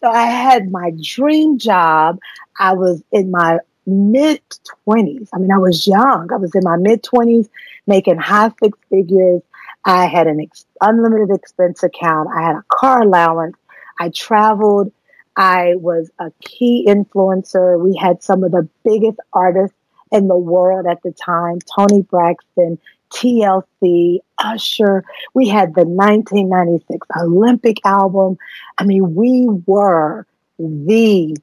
So 0.03 0.11
I 0.11 0.27
had 0.27 0.71
my 0.73 0.93
dream 1.01 1.59
job. 1.59 2.19
I 2.59 2.73
was 2.75 3.03
in 3.12 3.31
my 3.31 3.59
mid 3.87 4.43
20s. 4.88 5.29
I 5.33 5.38
mean, 5.38 5.53
I 5.53 5.59
was 5.59 5.87
young. 5.87 6.29
I 6.33 6.37
was 6.37 6.55
in 6.57 6.65
my 6.65 6.77
mid 6.77 7.03
20s 7.05 7.49
making 7.87 8.17
high 8.17 8.51
six 8.61 8.77
figures. 8.91 9.43
I 9.85 10.07
had 10.07 10.27
an 10.27 10.41
ex- 10.41 10.67
unlimited 10.81 11.31
expense 11.31 11.85
account. 11.85 12.31
I 12.35 12.43
had 12.43 12.57
a 12.57 12.65
car 12.69 13.03
allowance. 13.03 13.57
I 14.01 14.09
traveled. 14.09 14.93
I 15.37 15.75
was 15.77 16.11
a 16.19 16.33
key 16.43 16.85
influencer. 16.88 17.81
We 17.81 17.97
had 17.97 18.23
some 18.25 18.43
of 18.43 18.51
the 18.51 18.69
biggest 18.85 19.19
artists 19.33 19.77
in 20.11 20.27
the 20.27 20.37
world 20.37 20.87
at 20.87 21.03
the 21.03 21.12
time 21.12 21.59
Toni 21.77 22.03
Braxton, 22.03 22.79
TLC, 23.14 24.18
Usher. 24.38 25.05
We 25.35 25.48
had 25.48 25.75
the 25.75 25.85
1996 25.85 27.07
Olympic 27.20 27.79
album. 27.85 28.38
I 28.79 28.85
mean, 28.85 29.14
we 29.14 29.48
were 29.66 30.27
the 30.59 31.37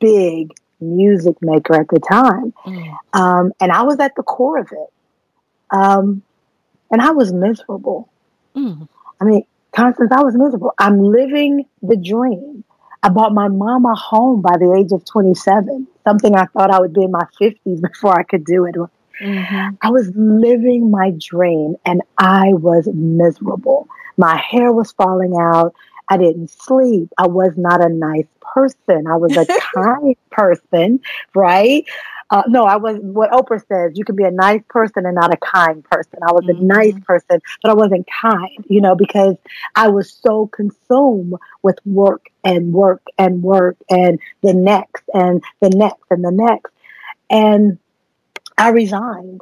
big 0.00 0.52
music 0.80 1.36
maker 1.40 1.80
at 1.80 1.88
the 1.88 2.00
time. 2.00 2.52
Mm. 2.66 2.96
Um, 3.12 3.52
and 3.60 3.72
I 3.72 3.82
was 3.82 3.98
at 4.00 4.14
the 4.16 4.22
core 4.22 4.58
of 4.58 4.70
it. 4.72 4.92
Um, 5.70 6.22
and 6.90 7.00
I 7.00 7.10
was 7.12 7.32
miserable. 7.32 8.08
Mm. 8.54 8.88
I 9.20 9.24
mean, 9.24 9.44
Constance, 9.74 10.12
I 10.12 10.22
was 10.22 10.34
miserable. 10.34 10.74
I'm 10.78 11.00
living 11.00 11.64
the 11.82 11.96
dream. 11.96 12.62
I 13.02 13.08
bought 13.08 13.32
my 13.32 13.48
mom 13.48 13.86
a 13.86 13.94
home 13.94 14.42
by 14.42 14.56
the 14.58 14.74
age 14.78 14.92
of 14.92 15.04
27, 15.04 15.88
something 16.04 16.36
I 16.36 16.44
thought 16.46 16.70
I 16.70 16.78
would 16.78 16.92
be 16.92 17.02
in 17.02 17.10
my 17.10 17.26
50s 17.40 17.80
before 17.88 18.18
I 18.18 18.22
could 18.22 18.44
do 18.44 18.66
it. 18.66 18.76
Mm-hmm. 19.22 19.76
I 19.80 19.90
was 19.90 20.10
living 20.16 20.90
my 20.90 21.12
dream 21.18 21.76
and 21.86 22.02
I 22.18 22.54
was 22.54 22.88
miserable. 22.92 23.88
My 24.16 24.36
hair 24.36 24.72
was 24.72 24.92
falling 24.92 25.36
out. 25.40 25.74
I 26.08 26.16
didn't 26.16 26.50
sleep. 26.50 27.10
I 27.16 27.28
was 27.28 27.52
not 27.56 27.84
a 27.84 27.88
nice 27.88 28.26
person. 28.40 29.06
I 29.06 29.16
was 29.16 29.36
a 29.36 29.46
kind 29.74 30.16
person, 30.30 31.00
right? 31.34 31.84
Uh, 32.30 32.42
no, 32.48 32.64
I 32.64 32.76
was 32.76 32.96
what 33.00 33.30
Oprah 33.30 33.64
says. 33.68 33.92
You 33.94 34.04
can 34.04 34.16
be 34.16 34.24
a 34.24 34.30
nice 34.30 34.62
person 34.68 35.06
and 35.06 35.14
not 35.14 35.32
a 35.32 35.36
kind 35.36 35.84
person. 35.84 36.18
I 36.26 36.32
was 36.32 36.44
mm-hmm. 36.44 36.62
a 36.62 36.64
nice 36.64 36.98
person, 37.06 37.40
but 37.62 37.70
I 37.70 37.74
wasn't 37.74 38.08
kind, 38.20 38.64
you 38.68 38.80
know, 38.80 38.96
because 38.96 39.36
I 39.76 39.88
was 39.88 40.12
so 40.12 40.48
consumed 40.48 41.34
with 41.62 41.78
work 41.84 42.26
and 42.42 42.72
work 42.72 43.02
and 43.18 43.42
work 43.42 43.76
and 43.88 44.18
the 44.42 44.54
next 44.54 45.04
and 45.14 45.44
the 45.60 45.70
next 45.70 46.04
and 46.10 46.24
the 46.24 46.32
next. 46.32 46.72
And 47.30 47.78
I 48.62 48.68
resigned. 48.68 49.40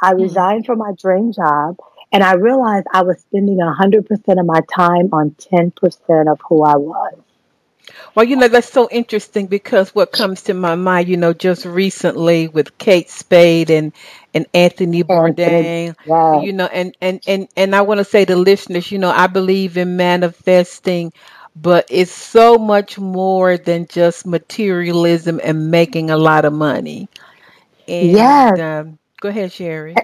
I 0.00 0.12
mm-hmm. 0.12 0.22
resigned 0.22 0.66
from 0.66 0.78
my 0.78 0.92
dream 0.92 1.32
job 1.32 1.78
and 2.12 2.22
I 2.22 2.34
realized 2.34 2.86
I 2.92 3.02
was 3.02 3.20
spending 3.20 3.58
100% 3.58 4.40
of 4.40 4.46
my 4.46 4.60
time 4.74 5.10
on 5.12 5.32
10% 5.32 6.32
of 6.32 6.40
who 6.48 6.62
I 6.62 6.76
was. 6.76 7.18
Well, 8.14 8.24
you 8.24 8.36
know, 8.36 8.48
that's 8.48 8.70
so 8.70 8.88
interesting 8.90 9.46
because 9.46 9.94
what 9.94 10.10
comes 10.10 10.42
to 10.44 10.54
my 10.54 10.74
mind, 10.74 11.08
you 11.08 11.18
know, 11.18 11.34
just 11.34 11.66
recently 11.66 12.48
with 12.48 12.78
Kate 12.78 13.10
Spade 13.10 13.70
and, 13.70 13.92
and 14.32 14.46
Anthony 14.54 15.04
Bourdain, 15.04 15.94
yeah. 16.06 16.40
you 16.40 16.52
know, 16.52 16.66
and, 16.66 16.96
and, 17.00 17.20
and, 17.26 17.48
and 17.56 17.76
I 17.76 17.82
want 17.82 17.98
to 17.98 18.04
say 18.04 18.24
to 18.24 18.36
listeners, 18.36 18.90
you 18.90 18.98
know, 18.98 19.10
I 19.10 19.26
believe 19.26 19.76
in 19.76 19.96
manifesting, 19.96 21.12
but 21.54 21.86
it's 21.90 22.10
so 22.10 22.56
much 22.56 22.98
more 22.98 23.58
than 23.58 23.86
just 23.86 24.26
materialism 24.26 25.40
and 25.44 25.70
making 25.70 26.10
a 26.10 26.16
lot 26.16 26.46
of 26.46 26.54
money. 26.54 27.08
And, 27.88 28.10
yeah. 28.10 28.80
Um, 28.80 28.98
go 29.20 29.28
ahead, 29.28 29.50
Sheri. 29.50 29.96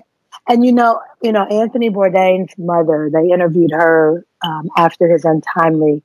And 0.48 0.64
you 0.64 0.72
know, 0.72 1.00
you 1.22 1.32
know, 1.32 1.44
Anthony 1.44 1.90
Bourdain's 1.90 2.56
mother, 2.58 3.10
they 3.12 3.28
interviewed 3.28 3.70
her 3.72 4.24
um, 4.42 4.70
after 4.76 5.08
his 5.08 5.24
untimely 5.24 6.02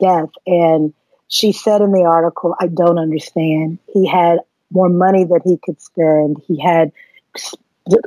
death, 0.00 0.30
and 0.46 0.92
she 1.28 1.52
said 1.52 1.80
in 1.80 1.92
the 1.92 2.02
article, 2.02 2.54
"I 2.58 2.66
don't 2.66 2.98
understand. 2.98 3.78
He 3.92 4.06
had 4.06 4.40
more 4.72 4.88
money 4.88 5.24
that 5.24 5.42
he 5.44 5.58
could 5.64 5.80
spend. 5.80 6.42
He 6.48 6.60
had 6.60 6.90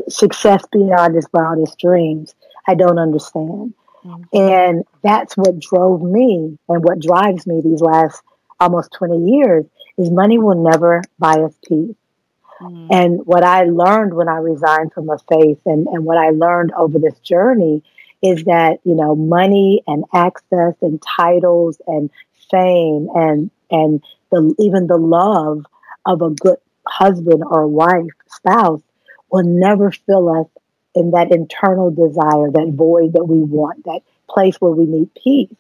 success 0.10 0.64
beyond 0.72 1.16
his 1.16 1.28
wildest 1.32 1.80
dreams. 1.80 2.36
I 2.68 2.76
don't 2.76 3.00
understand. 3.00 3.74
Mm-hmm. 4.04 4.38
And 4.38 4.84
that's 5.04 5.36
what 5.36 5.60
drove 5.60 6.02
me 6.02 6.58
and 6.68 6.84
what 6.84 7.00
drives 7.00 7.46
me 7.48 7.62
these 7.62 7.82
last 7.82 8.22
almost 8.60 8.92
20 8.94 9.32
years 9.32 9.66
is 9.98 10.10
money 10.10 10.38
will 10.38 10.62
never 10.62 11.02
buy 11.18 11.36
us 11.36 11.54
peace. 11.68 11.96
Mm-hmm. 12.62 12.88
And 12.92 13.26
what 13.26 13.44
I 13.44 13.64
learned 13.64 14.14
when 14.14 14.28
I 14.28 14.38
resigned 14.38 14.94
from 14.94 15.08
LaFace 15.08 15.60
and, 15.66 15.88
and 15.88 16.06
what 16.06 16.18
I 16.18 16.30
learned 16.30 16.72
over 16.74 17.00
this 17.00 17.18
journey 17.20 17.84
is 18.22 18.44
that, 18.46 18.80
you 18.84 18.96
know, 18.96 19.16
money 19.16 19.82
and 19.88 20.04
access 20.14 20.76
and 20.82 21.02
titles 21.02 21.82
and 21.88 22.10
fame 22.52 23.08
and, 23.16 23.50
and 23.72 24.04
the, 24.32 24.54
even 24.60 24.88
the 24.88 24.98
love 24.98 25.66
of 26.06 26.22
a 26.22 26.30
good 26.30 26.58
husband 26.86 27.44
or 27.46 27.68
wife, 27.68 28.12
spouse 28.28 28.82
will 29.32 29.44
never 29.44 29.92
fill 29.92 30.42
us 30.42 30.48
in 30.96 31.12
that 31.12 31.32
internal 31.32 31.92
desire, 31.92 32.52
that 32.52 32.74
void 32.74 33.14
that 33.14 33.26
we 33.26 33.38
want, 33.38 33.86
that 33.86 34.02
place 34.30 34.60
where 34.60 34.72
we 34.72 34.86
need 34.86 35.14
peace. 35.14 35.54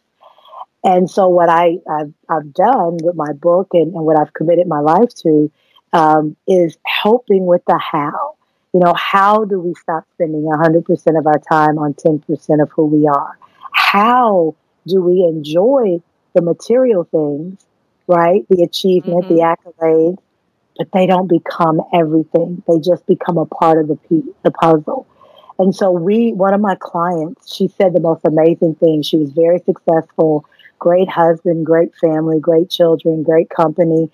And 0.84 1.10
so, 1.10 1.28
what 1.28 1.50
I, 1.50 1.80
have 1.88 2.14
I've 2.30 2.54
done 2.54 2.98
with 3.04 3.16
my 3.16 3.34
book 3.34 3.70
and, 3.74 3.94
and, 3.94 4.06
what 4.06 4.18
I've 4.18 4.34
committed 4.34 4.68
my 4.68 4.80
life 4.80 5.14
to 5.24 5.52
um, 5.94 6.36
is 6.48 6.78
helping 6.86 7.46
with 7.46 7.64
the 7.66 7.78
how. 7.78 8.36
You 8.74 8.82
know, 8.82 8.94
how 8.94 9.46
do 9.46 9.60
we 9.60 9.74
stop 9.76 10.06
spending 10.14 10.44
100% 10.44 11.20
of 11.20 11.26
our 11.26 11.40
time 11.40 11.80
on 11.80 11.94
10% 11.96 12.62
of 12.62 12.70
who 12.72 12.86
we 12.86 13.08
are? 13.08 13.38
How 13.72 14.56
do 14.88 15.02
we 15.02 15.24
enjoy 15.24 16.02
the 16.34 16.42
material 16.42 17.04
things, 17.06 17.66
right? 18.08 18.46
The 18.50 18.64
achievement, 18.64 19.26
mm-hmm. 19.26 19.36
the 19.36 19.42
accolades, 19.42 20.18
but 20.78 20.92
they 20.94 21.08
don't 21.08 21.28
become 21.28 21.82
everything. 21.94 22.64
They 22.68 22.80
just 22.80 23.06
become 23.06 23.38
a 23.38 23.46
part 23.46 23.80
of 23.80 23.88
the, 23.88 24.34
the 24.44 24.52
puzzle. 24.52 25.08
And 25.58 25.76
so 25.76 25.92
we, 25.92 26.32
one 26.32 26.54
of 26.54 26.62
my 26.62 26.76
clients, 26.80 27.54
she 27.54 27.68
said 27.68 27.94
the 27.94 28.00
most 28.00 28.22
amazing 28.26 28.76
thing. 28.76 29.02
She 29.02 29.18
was 29.18 29.32
very 29.32 29.60
successful, 29.60 30.46
great 30.80 31.10
husband, 31.10 31.66
great 31.66 31.94
family, 31.96 32.40
great 32.40 32.70
children, 32.70 33.24
great 33.24 33.50
company. 33.50 34.10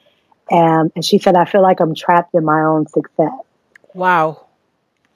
Um, 0.52 0.92
and 0.96 1.04
she 1.04 1.18
said, 1.18 1.36
I 1.36 1.46
feel 1.46 1.62
like 1.62 1.80
I'm 1.80 1.96
trapped 1.96 2.36
in 2.36 2.46
my 2.46 2.62
own 2.62 2.88
success. 2.88 3.32
Wow. 3.94 4.46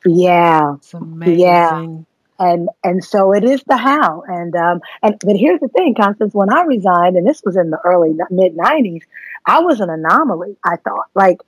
Yeah. 0.06 0.76
It's 0.76 0.94
amazing. 0.94 1.40
Yeah. 1.40 1.96
And 2.42 2.70
and 2.86 3.04
so 3.04 3.34
it 3.34 3.44
is 3.44 3.62
the 3.68 3.76
how. 3.76 4.24
And 4.26 4.56
um 4.56 4.80
and 5.04 5.16
but 5.20 5.36
here's 5.36 5.60
the 5.60 5.68
thing, 5.68 5.94
Constance, 5.94 6.34
when 6.34 6.52
I 6.52 6.62
resigned, 6.62 7.18
and 7.18 7.28
this 7.28 7.42
was 7.44 7.58
in 7.58 7.70
the 7.70 7.80
early 7.84 8.16
mid 8.30 8.56
nineties, 8.56 9.04
I 9.46 9.60
was 9.60 9.82
an 9.82 9.90
anomaly, 9.90 10.56
I 10.64 10.78
thought. 10.78 11.08
Like, 11.14 11.42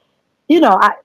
you 0.50 0.60
know, 0.60 0.78
I 0.80 0.96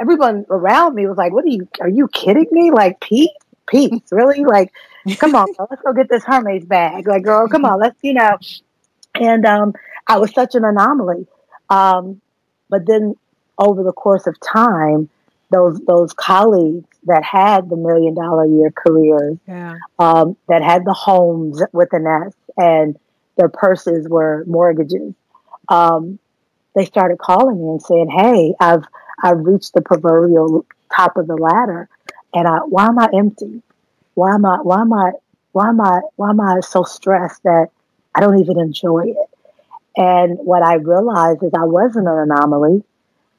everyone 0.00 0.46
around 0.48 0.94
me 0.94 1.06
was 1.06 1.18
like, 1.18 1.34
"What 1.34 1.44
are 1.44 1.48
you? 1.48 1.68
Are 1.80 1.90
you 1.90 2.08
kidding 2.08 2.46
me? 2.50 2.70
Like 2.70 3.00
Pete? 3.00 3.30
peace, 3.68 4.00
really? 4.10 4.44
Like, 4.44 4.72
come 5.18 5.34
on, 5.34 5.52
girl, 5.52 5.68
let's 5.70 5.82
go 5.82 5.92
get 5.92 6.08
this 6.08 6.24
Hermes 6.24 6.64
bag. 6.64 7.06
Like, 7.06 7.22
girl, 7.22 7.48
come 7.48 7.64
on, 7.64 7.78
let's 7.78 7.98
you 8.02 8.14
know." 8.14 8.38
And 9.14 9.44
um, 9.46 9.74
I 10.06 10.18
was 10.18 10.32
such 10.32 10.54
an 10.54 10.64
anomaly. 10.64 11.26
Um, 11.70 12.20
but 12.68 12.86
then 12.86 13.14
over 13.58 13.82
the 13.82 13.92
course 13.92 14.26
of 14.26 14.36
time, 14.40 15.08
those 15.50 15.80
those 15.86 16.12
colleagues 16.12 16.88
that 17.04 17.24
had 17.24 17.70
the 17.70 17.76
million 17.76 18.14
dollar 18.14 18.44
year 18.46 18.70
careers, 18.70 19.38
yeah. 19.46 19.76
um, 19.98 20.36
that 20.48 20.62
had 20.62 20.84
the 20.84 20.92
homes 20.92 21.62
with 21.72 21.92
an 21.92 22.06
S, 22.06 22.34
and 22.56 22.98
their 23.36 23.48
purses 23.48 24.06
were 24.08 24.44
mortgages. 24.46 25.14
Um, 25.68 26.18
they 26.74 26.84
started 26.84 27.18
calling 27.18 27.58
me 27.58 27.70
and 27.70 27.82
saying, 27.82 28.10
"Hey, 28.10 28.54
I've 28.60 28.84
I've 29.22 29.40
reached 29.40 29.74
the 29.74 29.80
proverbial 29.80 30.66
top 30.94 31.16
of 31.16 31.26
the 31.26 31.36
ladder, 31.36 31.88
and 32.34 32.46
I 32.46 32.58
why 32.58 32.86
am 32.86 32.98
I 32.98 33.08
empty? 33.14 33.62
Why 34.14 34.34
am 34.34 34.44
I 34.44 34.58
why 34.62 34.80
am 34.80 34.92
I 34.92 35.12
why 35.52 35.68
am 35.68 35.80
I 35.80 36.00
why 36.16 36.30
am 36.30 36.40
I 36.40 36.60
so 36.60 36.82
stressed 36.82 37.42
that 37.44 37.68
I 38.14 38.20
don't 38.20 38.38
even 38.38 38.58
enjoy 38.58 39.06
it?" 39.06 39.37
And 39.98 40.38
what 40.38 40.62
I 40.62 40.74
realized 40.74 41.42
is 41.42 41.50
I 41.54 41.64
wasn't 41.64 42.08
an 42.08 42.30
anomaly. 42.30 42.84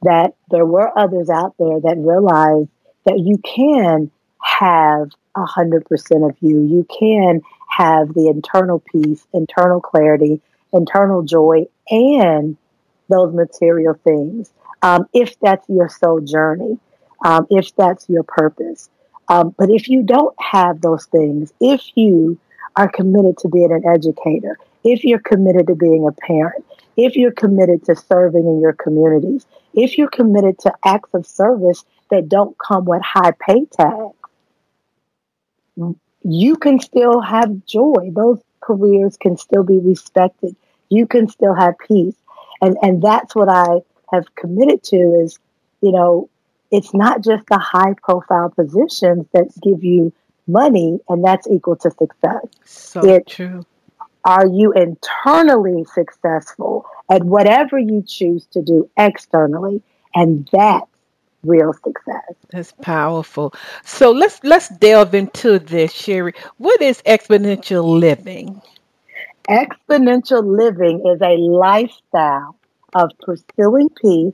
That 0.03 0.35
there 0.49 0.65
were 0.65 0.97
others 0.97 1.29
out 1.29 1.55
there 1.59 1.79
that 1.81 1.97
realized 1.97 2.69
that 3.05 3.19
you 3.19 3.37
can 3.37 4.11
have 4.41 5.09
a 5.35 5.45
hundred 5.45 5.85
percent 5.85 6.23
of 6.23 6.37
you. 6.39 6.61
You 6.61 6.87
can 6.99 7.41
have 7.67 8.13
the 8.13 8.27
internal 8.27 8.79
peace, 8.79 9.25
internal 9.33 9.81
clarity, 9.81 10.41
internal 10.71 11.23
joy, 11.23 11.65
and 11.89 12.55
those 13.09 13.33
material 13.33 13.95
things, 14.03 14.51
um, 14.81 15.07
if 15.13 15.39
that's 15.39 15.67
your 15.67 15.89
soul 15.89 16.21
journey, 16.21 16.77
um, 17.25 17.47
if 17.49 17.75
that's 17.75 18.07
your 18.07 18.23
purpose. 18.23 18.89
Um, 19.27 19.53
but 19.57 19.69
if 19.69 19.89
you 19.89 20.03
don't 20.03 20.35
have 20.39 20.81
those 20.81 21.05
things, 21.05 21.51
if 21.59 21.81
you 21.95 22.39
are 22.75 22.89
committed 22.89 23.37
to 23.39 23.49
being 23.49 23.71
an 23.71 23.83
educator, 23.87 24.57
if 24.83 25.03
you're 25.03 25.19
committed 25.19 25.67
to 25.67 25.75
being 25.75 26.07
a 26.07 26.11
parent, 26.11 26.65
if 26.97 27.15
you're 27.15 27.31
committed 27.31 27.85
to 27.85 27.95
serving 27.95 28.45
in 28.45 28.59
your 28.59 28.73
communities, 28.73 29.45
if 29.73 29.97
you're 29.97 30.09
committed 30.09 30.59
to 30.59 30.73
acts 30.83 31.09
of 31.13 31.25
service 31.25 31.85
that 32.11 32.29
don't 32.29 32.57
come 32.57 32.85
with 32.85 33.01
high 33.01 33.31
pay 33.31 33.65
tags, 33.65 34.15
you 36.23 36.55
can 36.57 36.79
still 36.79 37.21
have 37.21 37.65
joy. 37.65 38.09
Those 38.11 38.41
careers 38.61 39.15
can 39.17 39.37
still 39.37 39.63
be 39.63 39.79
respected. 39.79 40.55
You 40.89 41.07
can 41.07 41.29
still 41.29 41.53
have 41.53 41.75
peace 41.77 42.15
and 42.61 42.77
and 42.81 43.01
that's 43.01 43.35
what 43.35 43.49
I 43.49 43.79
have 44.11 44.33
committed 44.35 44.83
to 44.83 45.21
is, 45.23 45.39
you 45.81 45.91
know, 45.91 46.29
it's 46.71 46.93
not 46.93 47.23
just 47.23 47.45
the 47.47 47.57
high 47.57 47.95
profile 48.01 48.49
positions 48.49 49.25
that 49.33 49.47
give 49.61 49.83
you 49.83 50.13
money 50.47 50.99
and 51.07 51.23
that's 51.23 51.47
equal 51.47 51.75
to 51.77 51.91
success. 51.91 52.45
So 52.65 53.05
it, 53.05 53.27
true. 53.27 53.65
Are 54.25 54.47
you 54.47 54.73
internally 54.73 55.85
successful 55.85 56.85
at 57.09 57.23
whatever 57.23 57.77
you 57.77 58.03
choose 58.05 58.45
to 58.47 58.61
do 58.61 58.89
externally? 58.97 59.81
And 60.13 60.49
that's 60.51 60.89
real 61.43 61.73
success. 61.73 62.33
That's 62.49 62.73
powerful. 62.81 63.53
So 63.85 64.11
let's 64.11 64.39
let's 64.43 64.69
delve 64.69 65.15
into 65.15 65.59
this, 65.59 65.93
Sheri. 65.93 66.35
What 66.57 66.81
is 66.81 67.01
exponential 67.03 67.99
living? 67.99 68.61
Exponential 69.49 70.43
living 70.45 71.05
is 71.07 71.21
a 71.21 71.37
lifestyle 71.37 72.55
of 72.93 73.11
pursuing 73.21 73.89
peace, 73.89 74.33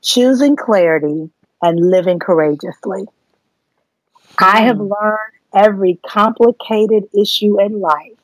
choosing 0.00 0.56
clarity, 0.56 1.30
and 1.60 1.90
living 1.90 2.18
courageously. 2.18 3.06
I 4.38 4.62
have 4.62 4.76
hmm. 4.76 4.92
learned 4.92 5.32
every 5.54 5.98
complicated 6.06 7.08
issue 7.14 7.60
in 7.60 7.80
life 7.80 8.15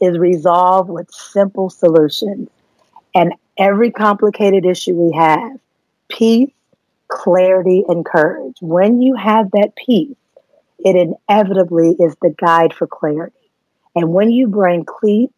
is 0.00 0.18
resolved 0.18 0.90
with 0.90 1.10
simple 1.10 1.70
solutions. 1.70 2.48
And 3.14 3.34
every 3.58 3.90
complicated 3.90 4.64
issue 4.64 4.94
we 4.94 5.16
have, 5.16 5.58
peace, 6.08 6.50
clarity, 7.08 7.84
and 7.88 8.04
courage. 8.04 8.56
When 8.60 9.02
you 9.02 9.16
have 9.16 9.50
that 9.52 9.74
peace, 9.76 10.16
it 10.78 10.96
inevitably 11.28 11.96
is 11.98 12.16
the 12.22 12.34
guide 12.38 12.72
for 12.72 12.86
clarity. 12.86 13.34
And 13.94 14.12
when 14.12 14.30
you 14.30 14.46
bring 14.46 14.86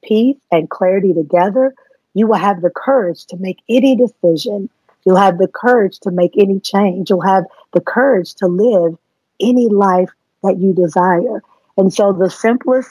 peace 0.03 0.37
and 0.51 0.71
clarity 0.71 1.15
together, 1.15 1.75
you 2.15 2.27
will 2.27 2.37
have 2.37 2.61
the 2.61 2.71
courage 2.71 3.25
to 3.27 3.37
make 3.39 3.59
any 3.69 3.97
decision. 3.97 4.69
You'll 5.05 5.17
have 5.17 5.39
the 5.39 5.49
courage 5.49 5.99
to 6.01 6.11
make 6.11 6.35
any 6.39 6.61
change. 6.61 7.11
You'll 7.11 7.23
have 7.23 7.45
the 7.73 7.81
courage 7.81 8.35
to 8.37 8.47
live 8.47 8.97
any 9.41 9.69
life 9.69 10.11
that 10.43 10.59
you 10.59 10.75
desire. 10.75 11.43
And 11.77 11.93
so 11.93 12.13
the 12.13 12.31
simplest 12.31 12.91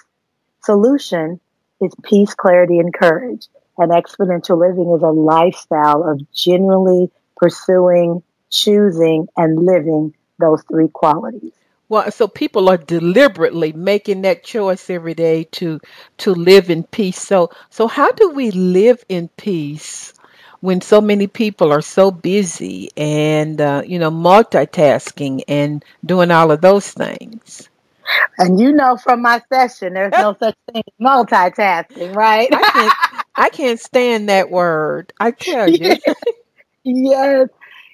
solution 0.63 1.39
is 1.81 1.93
peace, 2.03 2.33
clarity, 2.33 2.79
and 2.79 2.93
courage. 2.93 3.47
And 3.77 3.91
exponential 3.91 4.59
living 4.59 4.93
is 4.95 5.01
a 5.01 5.07
lifestyle 5.07 6.03
of 6.03 6.21
genuinely 6.31 7.11
pursuing, 7.35 8.21
choosing, 8.49 9.27
and 9.35 9.65
living 9.65 10.13
those 10.39 10.61
three 10.63 10.89
qualities. 10.89 11.53
Well, 11.89 12.09
so 12.11 12.27
people 12.27 12.69
are 12.69 12.77
deliberately 12.77 13.73
making 13.73 14.21
that 14.21 14.43
choice 14.45 14.89
every 14.89 15.13
day 15.13 15.43
to 15.59 15.81
to 16.19 16.33
live 16.33 16.69
in 16.69 16.83
peace. 16.83 17.19
So 17.19 17.49
so 17.69 17.87
how 17.87 18.11
do 18.11 18.29
we 18.29 18.51
live 18.51 19.03
in 19.09 19.27
peace 19.29 20.13
when 20.61 20.79
so 20.79 21.01
many 21.01 21.27
people 21.27 21.71
are 21.73 21.81
so 21.81 22.11
busy 22.11 22.91
and 22.95 23.59
uh, 23.59 23.81
you 23.85 23.99
know 23.99 24.11
multitasking 24.11 25.41
and 25.49 25.83
doing 26.05 26.31
all 26.31 26.51
of 26.51 26.61
those 26.61 26.89
things? 26.89 27.69
And 28.37 28.59
you 28.59 28.71
know 28.71 28.97
from 28.97 29.21
my 29.21 29.41
session, 29.51 29.93
there's 29.93 30.13
no 30.13 30.35
such 30.39 30.55
thing 30.71 30.83
as 30.87 31.05
multitasking, 31.05 32.15
right? 32.15 32.49
I 32.51 32.71
can't, 32.71 32.93
I 33.35 33.49
can't 33.49 33.79
stand 33.79 34.29
that 34.29 34.49
word. 34.49 35.13
I 35.19 35.31
tell 35.31 35.69
you. 35.69 35.97
yes. 36.83 37.49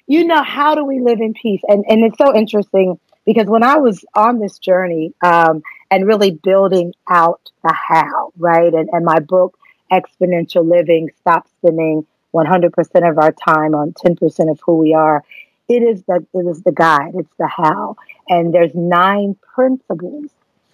You 0.06 0.24
know, 0.24 0.42
how 0.42 0.74
do 0.74 0.84
we 0.84 1.00
live 1.00 1.20
in 1.20 1.34
peace? 1.34 1.60
And 1.68 1.84
and 1.88 2.04
it's 2.04 2.18
so 2.18 2.34
interesting 2.34 2.98
because 3.26 3.46
when 3.46 3.62
I 3.62 3.76
was 3.76 4.04
on 4.14 4.38
this 4.38 4.58
journey 4.58 5.12
um, 5.22 5.62
and 5.90 6.06
really 6.06 6.30
building 6.30 6.94
out 7.10 7.50
the 7.62 7.74
how, 7.74 8.32
right, 8.38 8.72
and, 8.72 8.88
and 8.90 9.04
my 9.04 9.18
book, 9.18 9.58
Exponential 9.92 10.66
Living, 10.66 11.10
Stop 11.20 11.46
Spending 11.58 12.06
100% 12.34 13.10
of 13.10 13.18
our 13.18 13.32
time 13.32 13.74
on 13.74 13.92
10% 13.92 14.50
of 14.50 14.60
who 14.64 14.76
we 14.76 14.94
are, 14.94 15.24
it 15.68 15.82
is 15.82 16.02
the 16.04 16.26
it 16.32 16.46
is 16.46 16.62
the 16.62 16.72
guide. 16.72 17.12
It's 17.14 17.34
the 17.38 17.48
how, 17.48 17.96
and 18.28 18.52
there's 18.54 18.74
nine 18.74 19.36
principles 19.54 20.26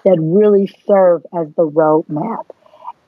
that 0.04 0.18
really 0.20 0.66
serve 0.87 1.24
as 1.35 1.48
the 1.54 1.66
roadmap. 1.66 2.46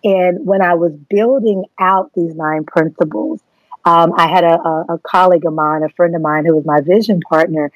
And 0.03 0.47
when 0.47 0.63
I 0.63 0.75
was 0.75 0.93
building 0.93 1.65
out 1.79 2.13
these 2.15 2.35
nine 2.35 2.65
principles, 2.65 3.41
um, 3.85 4.13
I 4.17 4.29
had 4.29 4.45
a, 4.45 4.61
a, 4.61 4.85
a 4.95 4.99
colleague 4.99 5.45
of 5.47 5.53
mine, 5.53 5.83
a 5.83 5.89
friend 5.91 6.15
of 6.15 6.23
mine, 6.23 6.45
who 6.47 6.55
was 6.55 6.65
my 6.65 6.81
vision 6.81 7.21
partner, 7.29 7.71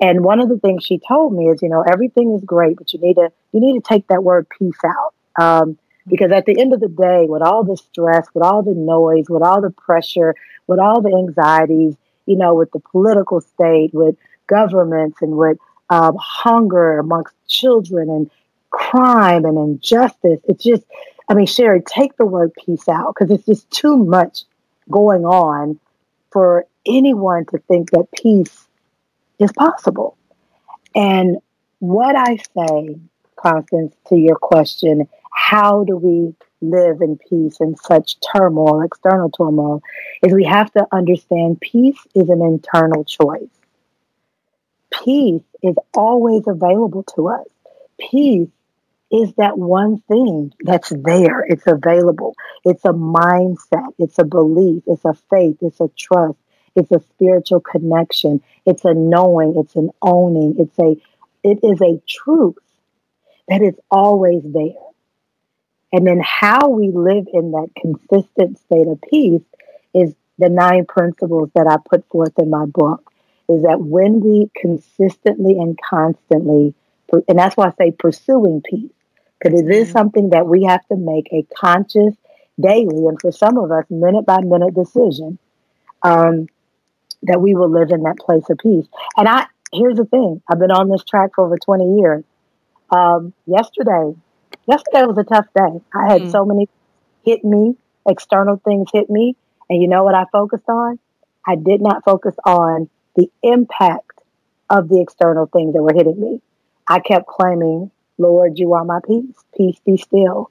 and 0.00 0.22
one 0.22 0.40
of 0.40 0.48
the 0.48 0.58
things 0.58 0.84
she 0.84 0.98
told 0.98 1.32
me 1.32 1.46
is, 1.46 1.62
you 1.62 1.68
know, 1.68 1.82
everything 1.82 2.34
is 2.34 2.44
great, 2.44 2.76
but 2.76 2.92
you 2.92 3.00
need 3.00 3.14
to 3.14 3.32
you 3.52 3.60
need 3.60 3.74
to 3.74 3.86
take 3.86 4.06
that 4.08 4.22
word 4.22 4.46
peace 4.58 4.78
out. 4.84 5.14
Um, 5.40 5.78
because 6.06 6.30
at 6.30 6.46
the 6.46 6.60
end 6.60 6.72
of 6.72 6.80
the 6.80 6.88
day, 6.88 7.26
with 7.28 7.42
all 7.42 7.64
the 7.64 7.76
stress, 7.76 8.28
with 8.32 8.44
all 8.44 8.62
the 8.62 8.74
noise, 8.74 9.28
with 9.28 9.42
all 9.42 9.60
the 9.60 9.70
pressure, 9.70 10.34
with 10.66 10.78
all 10.78 11.00
the 11.00 11.16
anxieties, 11.16 11.96
you 12.26 12.36
know, 12.36 12.54
with 12.54 12.70
the 12.72 12.80
political 12.80 13.40
state, 13.40 13.92
with 13.94 14.16
governments, 14.46 15.18
and 15.22 15.36
with 15.36 15.58
um, 15.90 16.16
hunger 16.20 16.98
amongst 16.98 17.34
children, 17.48 18.08
and 18.10 18.30
crime 18.70 19.44
and 19.44 19.56
injustice, 19.56 20.40
it's 20.44 20.62
just, 20.62 20.84
I 21.28 21.34
mean, 21.34 21.46
Sheri, 21.46 21.84
take 21.84 22.16
the 22.16 22.26
word 22.26 22.52
peace 22.54 22.88
out 22.88 23.14
because 23.14 23.30
it's 23.30 23.46
just 23.46 23.70
too 23.70 23.96
much 23.96 24.42
going 24.90 25.24
on 25.24 25.78
for 26.30 26.66
anyone 26.84 27.46
to 27.46 27.58
think 27.58 27.90
that 27.90 28.08
peace 28.12 28.66
is 29.38 29.50
possible. 29.52 30.16
And 30.94 31.38
what 31.78 32.16
I 32.16 32.36
say, 32.56 32.96
Constance, 33.36 33.94
to 34.08 34.16
your 34.16 34.36
question, 34.36 35.08
how 35.30 35.84
do 35.84 35.96
we 35.96 36.34
live 36.60 37.00
in 37.00 37.18
peace 37.18 37.58
in 37.60 37.76
such 37.76 38.16
turmoil, 38.32 38.82
external 38.82 39.30
turmoil, 39.30 39.82
is 40.22 40.32
we 40.32 40.44
have 40.44 40.72
to 40.72 40.86
understand 40.92 41.60
peace 41.60 41.98
is 42.14 42.28
an 42.28 42.42
internal 42.42 43.04
choice. 43.04 43.48
Peace 44.90 45.42
is 45.62 45.76
always 45.94 46.42
available 46.46 47.02
to 47.14 47.28
us. 47.28 47.46
Peace 47.98 48.48
is 49.10 49.32
that 49.34 49.56
one 49.56 50.00
thing 50.08 50.52
that's 50.60 50.90
there. 50.90 51.42
It's 51.42 51.66
available. 51.66 52.34
It's 52.64 52.84
a 52.84 52.92
mindset. 52.92 53.94
It's 53.98 54.18
a 54.18 54.24
belief. 54.24 54.82
It's 54.86 55.04
a 55.04 55.14
faith. 55.30 55.58
It's 55.60 55.80
a 55.80 55.88
trust. 55.96 56.38
It's 56.74 56.90
a 56.90 57.00
spiritual 57.14 57.60
connection. 57.60 58.42
It's 58.66 58.84
a 58.84 58.94
knowing. 58.94 59.54
It's 59.56 59.76
an 59.76 59.90
owning. 60.02 60.56
It's 60.58 60.78
a, 60.78 60.96
it 61.42 61.60
is 61.62 61.80
a 61.80 62.02
truth 62.08 62.56
that 63.48 63.62
is 63.62 63.74
always 63.90 64.42
there. 64.44 64.74
And 65.96 66.06
then 66.06 66.20
how 66.22 66.68
we 66.68 66.90
live 66.90 67.26
in 67.32 67.52
that 67.52 67.70
consistent 67.80 68.58
state 68.58 68.86
of 68.86 69.00
peace 69.10 69.40
is 69.94 70.14
the 70.38 70.50
nine 70.50 70.84
principles 70.84 71.48
that 71.54 71.66
I 71.66 71.76
put 71.88 72.06
forth 72.10 72.38
in 72.38 72.50
my 72.50 72.66
book. 72.66 73.10
Is 73.48 73.62
that 73.62 73.80
when 73.80 74.20
we 74.20 74.50
consistently 74.54 75.52
and 75.52 75.78
constantly, 75.88 76.74
and 77.26 77.38
that's 77.38 77.56
why 77.56 77.68
I 77.68 77.72
say 77.78 77.92
pursuing 77.92 78.60
peace, 78.60 78.90
because 79.38 79.58
it 79.58 79.70
is 79.70 79.86
mm-hmm. 79.86 79.92
something 79.92 80.30
that 80.30 80.46
we 80.46 80.64
have 80.64 80.86
to 80.88 80.96
make 80.96 81.32
a 81.32 81.46
conscious, 81.56 82.14
daily, 82.60 83.06
and 83.06 83.18
for 83.18 83.32
some 83.32 83.56
of 83.56 83.70
us, 83.70 83.86
minute 83.88 84.26
by 84.26 84.42
minute 84.42 84.74
decision 84.74 85.38
um, 86.02 86.46
that 87.22 87.40
we 87.40 87.54
will 87.54 87.70
live 87.70 87.90
in 87.90 88.02
that 88.02 88.18
place 88.18 88.44
of 88.50 88.58
peace. 88.58 88.86
And 89.16 89.26
I, 89.26 89.46
here's 89.72 89.96
the 89.96 90.04
thing: 90.04 90.42
I've 90.50 90.58
been 90.58 90.72
on 90.72 90.90
this 90.90 91.04
track 91.04 91.30
for 91.36 91.46
over 91.46 91.56
20 91.56 92.00
years. 92.00 92.24
Um, 92.90 93.32
yesterday, 93.46 94.14
yesterday 94.66 95.04
was 95.04 95.18
a 95.18 95.24
tough 95.24 95.46
day. 95.54 95.80
I 95.94 96.12
had 96.12 96.22
mm. 96.22 96.32
so 96.32 96.44
many 96.44 96.68
hit 97.24 97.44
me, 97.44 97.76
external 98.06 98.56
things 98.64 98.88
hit 98.92 99.10
me. 99.10 99.36
And 99.68 99.82
you 99.82 99.88
know 99.88 100.04
what 100.04 100.14
I 100.14 100.24
focused 100.32 100.68
on? 100.68 100.98
I 101.46 101.56
did 101.56 101.80
not 101.80 102.04
focus 102.04 102.34
on 102.44 102.88
the 103.16 103.30
impact 103.42 104.20
of 104.68 104.88
the 104.88 105.00
external 105.00 105.46
things 105.46 105.74
that 105.74 105.82
were 105.82 105.94
hitting 105.94 106.20
me. 106.20 106.40
I 106.86 107.00
kept 107.00 107.26
claiming, 107.26 107.90
Lord, 108.18 108.58
you 108.58 108.74
are 108.74 108.84
my 108.84 109.00
peace. 109.06 109.34
Peace 109.56 109.78
be 109.84 109.96
still. 109.96 110.50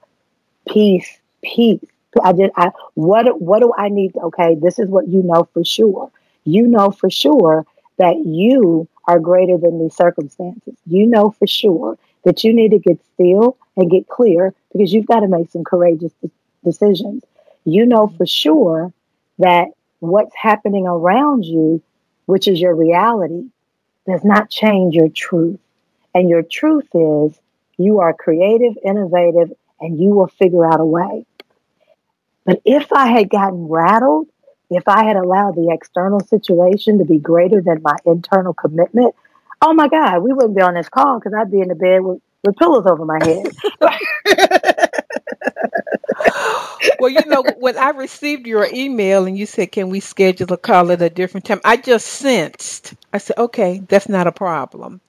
Peace, 0.68 1.20
peace. 1.44 1.84
I 2.24 2.32
did 2.32 2.52
I 2.56 2.72
what 2.94 3.42
what 3.42 3.60
do 3.60 3.74
I 3.78 3.90
need? 3.90 4.16
Okay, 4.16 4.56
this 4.56 4.80
is 4.80 4.90
what 4.90 5.08
you 5.08 5.22
know 5.22 5.50
for 5.54 5.66
sure. 5.66 6.12
You 6.46 6.66
know 6.66 6.92
for 6.92 7.10
sure 7.10 7.66
that 7.98 8.26
you 8.26 8.88
are 9.06 9.20
greater 9.20 9.58
than 9.58 9.80
these 9.80 9.96
circumstances. 9.96 10.76
You 10.86 11.08
know 11.08 11.32
for 11.32 11.46
sure 11.46 11.98
that 12.26 12.44
you 12.44 12.54
need 12.54 12.72
to 12.72 12.80
get 12.80 13.00
still 13.14 13.58
and 13.78 13.90
get 13.90 14.08
clear 14.10 14.54
because 14.74 14.92
you've 14.92 15.06
got 15.06 15.22
to 15.22 15.28
make 15.28 15.52
some 15.52 15.64
courageous 15.64 16.12
decisions. 16.64 17.24
You 17.64 17.86
know 17.86 18.08
for 18.08 18.26
sure 18.26 18.92
that 19.40 19.70
what's 20.00 20.36
happening 20.36 20.88
around 20.88 21.46
you, 21.46 21.82
which 22.26 22.48
is 22.48 22.60
your 22.60 22.76
reality, 22.76 23.46
does 24.08 24.24
not 24.24 24.50
change 24.50 24.96
your 24.96 25.10
truth. 25.10 25.60
And 26.14 26.30
your 26.30 26.44
truth 26.44 26.88
is 26.94 27.38
you 27.78 28.00
are 28.00 28.14
creative, 28.14 28.78
innovative, 28.84 29.54
and 29.80 30.00
you 30.00 30.10
will 30.10 30.28
figure 30.28 30.66
out 30.66 30.80
a 30.80 30.86
way. 30.86 31.26
But 32.46 32.62
if 32.66 32.92
I 32.94 33.08
had 33.08 33.30
gotten 33.30 33.68
rattled, 33.68 34.28
if 34.70 34.88
I 34.88 35.04
had 35.04 35.16
allowed 35.16 35.56
the 35.56 35.72
external 35.72 36.20
situation 36.22 37.00
to 37.00 37.06
be 37.06 37.20
greater 37.20 37.62
than 37.62 37.82
my 37.82 37.98
internal 38.06 38.54
commitment, 38.54 39.16
oh 39.62 39.74
my 39.74 39.88
God, 39.88 40.20
we 40.20 40.34
wouldn't 40.34 40.56
be 40.56 40.62
on 40.62 40.74
this 40.76 40.90
call 40.90 41.20
because 41.20 41.34
I'd 41.38 41.52
be 41.52 41.62
in 41.62 41.70
the 41.70 41.76
bed 41.76 42.00
with, 42.02 42.20
with 42.44 42.56
pillows 42.58 42.86
over 42.88 43.06
my 43.06 43.20
head. 43.24 43.48
well, 47.00 47.10
you 47.10 47.26
know, 47.26 47.44
when 47.58 47.78
I 47.78 47.90
received 47.90 48.48
your 48.48 48.68
email 48.72 49.26
and 49.26 49.38
you 49.38 49.46
said, 49.46 49.72
"Can 49.72 49.90
we 49.90 50.00
schedule 50.00 50.52
a 50.54 50.58
call 50.58 50.92
at 50.92 51.02
a 51.02 51.10
different 51.10 51.46
time?" 51.46 51.62
I 51.66 51.78
just 51.78 52.08
sensed. 52.08 52.94
I 53.14 53.18
said, 53.18 53.38
"Okay, 53.38 53.82
that's 53.88 54.10
not 54.10 54.28
a 54.28 54.32
problem." 54.32 55.02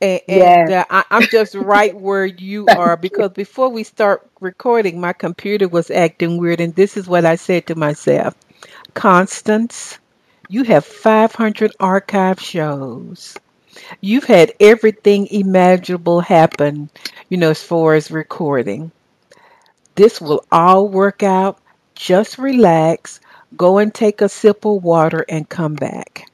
And, 0.00 0.20
and 0.28 0.70
uh, 0.70 0.84
I, 0.90 1.04
I'm 1.10 1.28
just 1.28 1.54
right 1.54 1.94
where 1.98 2.26
you 2.26 2.68
are 2.72 2.96
because 2.96 3.30
before 3.32 3.68
we 3.68 3.84
start 3.84 4.28
recording, 4.40 5.00
my 5.00 5.12
computer 5.12 5.68
was 5.68 5.90
acting 5.90 6.38
weird, 6.38 6.60
and 6.60 6.74
this 6.74 6.96
is 6.96 7.08
what 7.08 7.24
I 7.24 7.36
said 7.36 7.66
to 7.68 7.74
myself: 7.76 8.34
Constance, 8.94 9.98
you 10.48 10.64
have 10.64 10.84
500 10.84 11.72
archive 11.80 12.40
shows. 12.40 13.36
You've 14.00 14.24
had 14.24 14.52
everything 14.60 15.28
imaginable 15.28 16.20
happen, 16.20 16.90
you 17.28 17.38
know, 17.38 17.50
as 17.50 17.62
far 17.62 17.94
as 17.94 18.10
recording. 18.10 18.92
This 19.94 20.20
will 20.20 20.44
all 20.52 20.88
work 20.88 21.22
out. 21.22 21.58
Just 21.94 22.38
relax, 22.38 23.20
go 23.56 23.78
and 23.78 23.94
take 23.94 24.20
a 24.20 24.28
sip 24.28 24.64
of 24.66 24.82
water 24.84 25.24
and 25.28 25.48
come 25.48 25.74
back. 25.74 26.30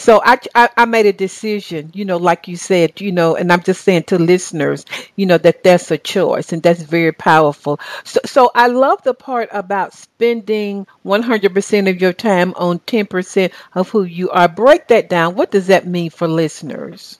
So 0.00 0.20
I, 0.24 0.38
I, 0.54 0.68
I 0.78 0.84
made 0.86 1.06
a 1.06 1.12
decision, 1.12 1.90
you 1.94 2.04
know, 2.04 2.16
like 2.16 2.48
you 2.48 2.56
said, 2.56 3.00
you 3.00 3.12
know, 3.12 3.36
and 3.36 3.52
I'm 3.52 3.62
just 3.62 3.82
saying 3.82 4.04
to 4.04 4.18
listeners, 4.18 4.84
you 5.14 5.26
know, 5.26 5.38
that 5.38 5.62
that's 5.62 5.90
a 5.90 5.98
choice 5.98 6.52
and 6.52 6.62
that's 6.62 6.82
very 6.82 7.12
powerful. 7.12 7.78
So, 8.04 8.20
so 8.24 8.50
I 8.54 8.66
love 8.68 9.02
the 9.02 9.14
part 9.14 9.48
about 9.52 9.92
spending 9.92 10.86
100% 11.04 11.88
of 11.88 12.00
your 12.00 12.12
time 12.14 12.54
on 12.56 12.78
10% 12.80 13.52
of 13.74 13.90
who 13.90 14.02
you 14.04 14.30
are. 14.30 14.48
Break 14.48 14.88
that 14.88 15.08
down. 15.10 15.34
What 15.34 15.50
does 15.50 15.66
that 15.68 15.86
mean 15.86 16.10
for 16.10 16.26
listeners? 16.26 17.18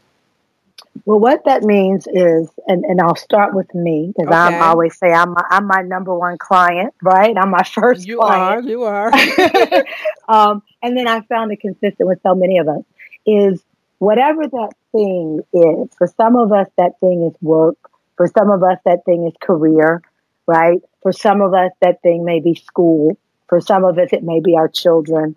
Well, 1.05 1.21
what 1.21 1.45
that 1.45 1.63
means 1.63 2.07
is, 2.07 2.51
and, 2.67 2.85
and 2.85 3.01
I'll 3.01 3.17
start 3.17 3.55
with 3.55 3.73
me 3.75 4.13
because 4.17 4.27
okay. 4.27 4.57
I 4.57 4.69
always 4.69 4.97
say 4.99 5.13
I'm 5.13 5.33
my, 5.33 5.45
I'm 5.51 5.67
my 5.67 5.83
number 5.83 6.15
one 6.15 6.37
client, 6.37 6.95
right? 7.03 7.37
I'm 7.37 7.51
my 7.51 7.63
first. 7.75 8.07
You 8.07 8.19
client. 8.19 8.67
are, 8.67 8.69
you 8.69 8.83
are. 8.83 9.13
um, 10.29 10.63
and 10.83 10.97
then 10.97 11.09
I 11.09 11.21
found 11.23 11.53
it 11.53 11.61
consistent 11.61 12.09
with 12.09 12.21
so 12.23 12.35
many 12.35 12.59
of 12.59 12.69
us 12.69 12.83
is 13.27 13.63
whatever 13.99 14.47
that 14.47 14.73
thing 14.93 15.41
is. 15.53 15.89
For 15.97 16.07
some 16.17 16.37
of 16.37 16.53
us, 16.53 16.67
that 16.77 16.99
thing 17.01 17.23
is 17.23 17.41
work. 17.41 17.79
For 18.17 18.27
some 18.27 18.51
of 18.51 18.63
us, 18.63 18.79
that 18.85 19.05
thing 19.05 19.27
is 19.27 19.35
career, 19.41 20.03
right? 20.47 20.81
For 21.03 21.13
some 21.13 21.41
of 21.41 21.55
us, 21.55 21.73
that 21.81 22.03
thing 22.03 22.25
may 22.25 22.41
be 22.41 22.55
school. 22.55 23.17
For 23.49 23.61
some 23.61 23.85
of 23.85 23.99
us, 23.99 24.11
it 24.13 24.23
may 24.23 24.41
be 24.41 24.57
our 24.57 24.69
children. 24.69 25.35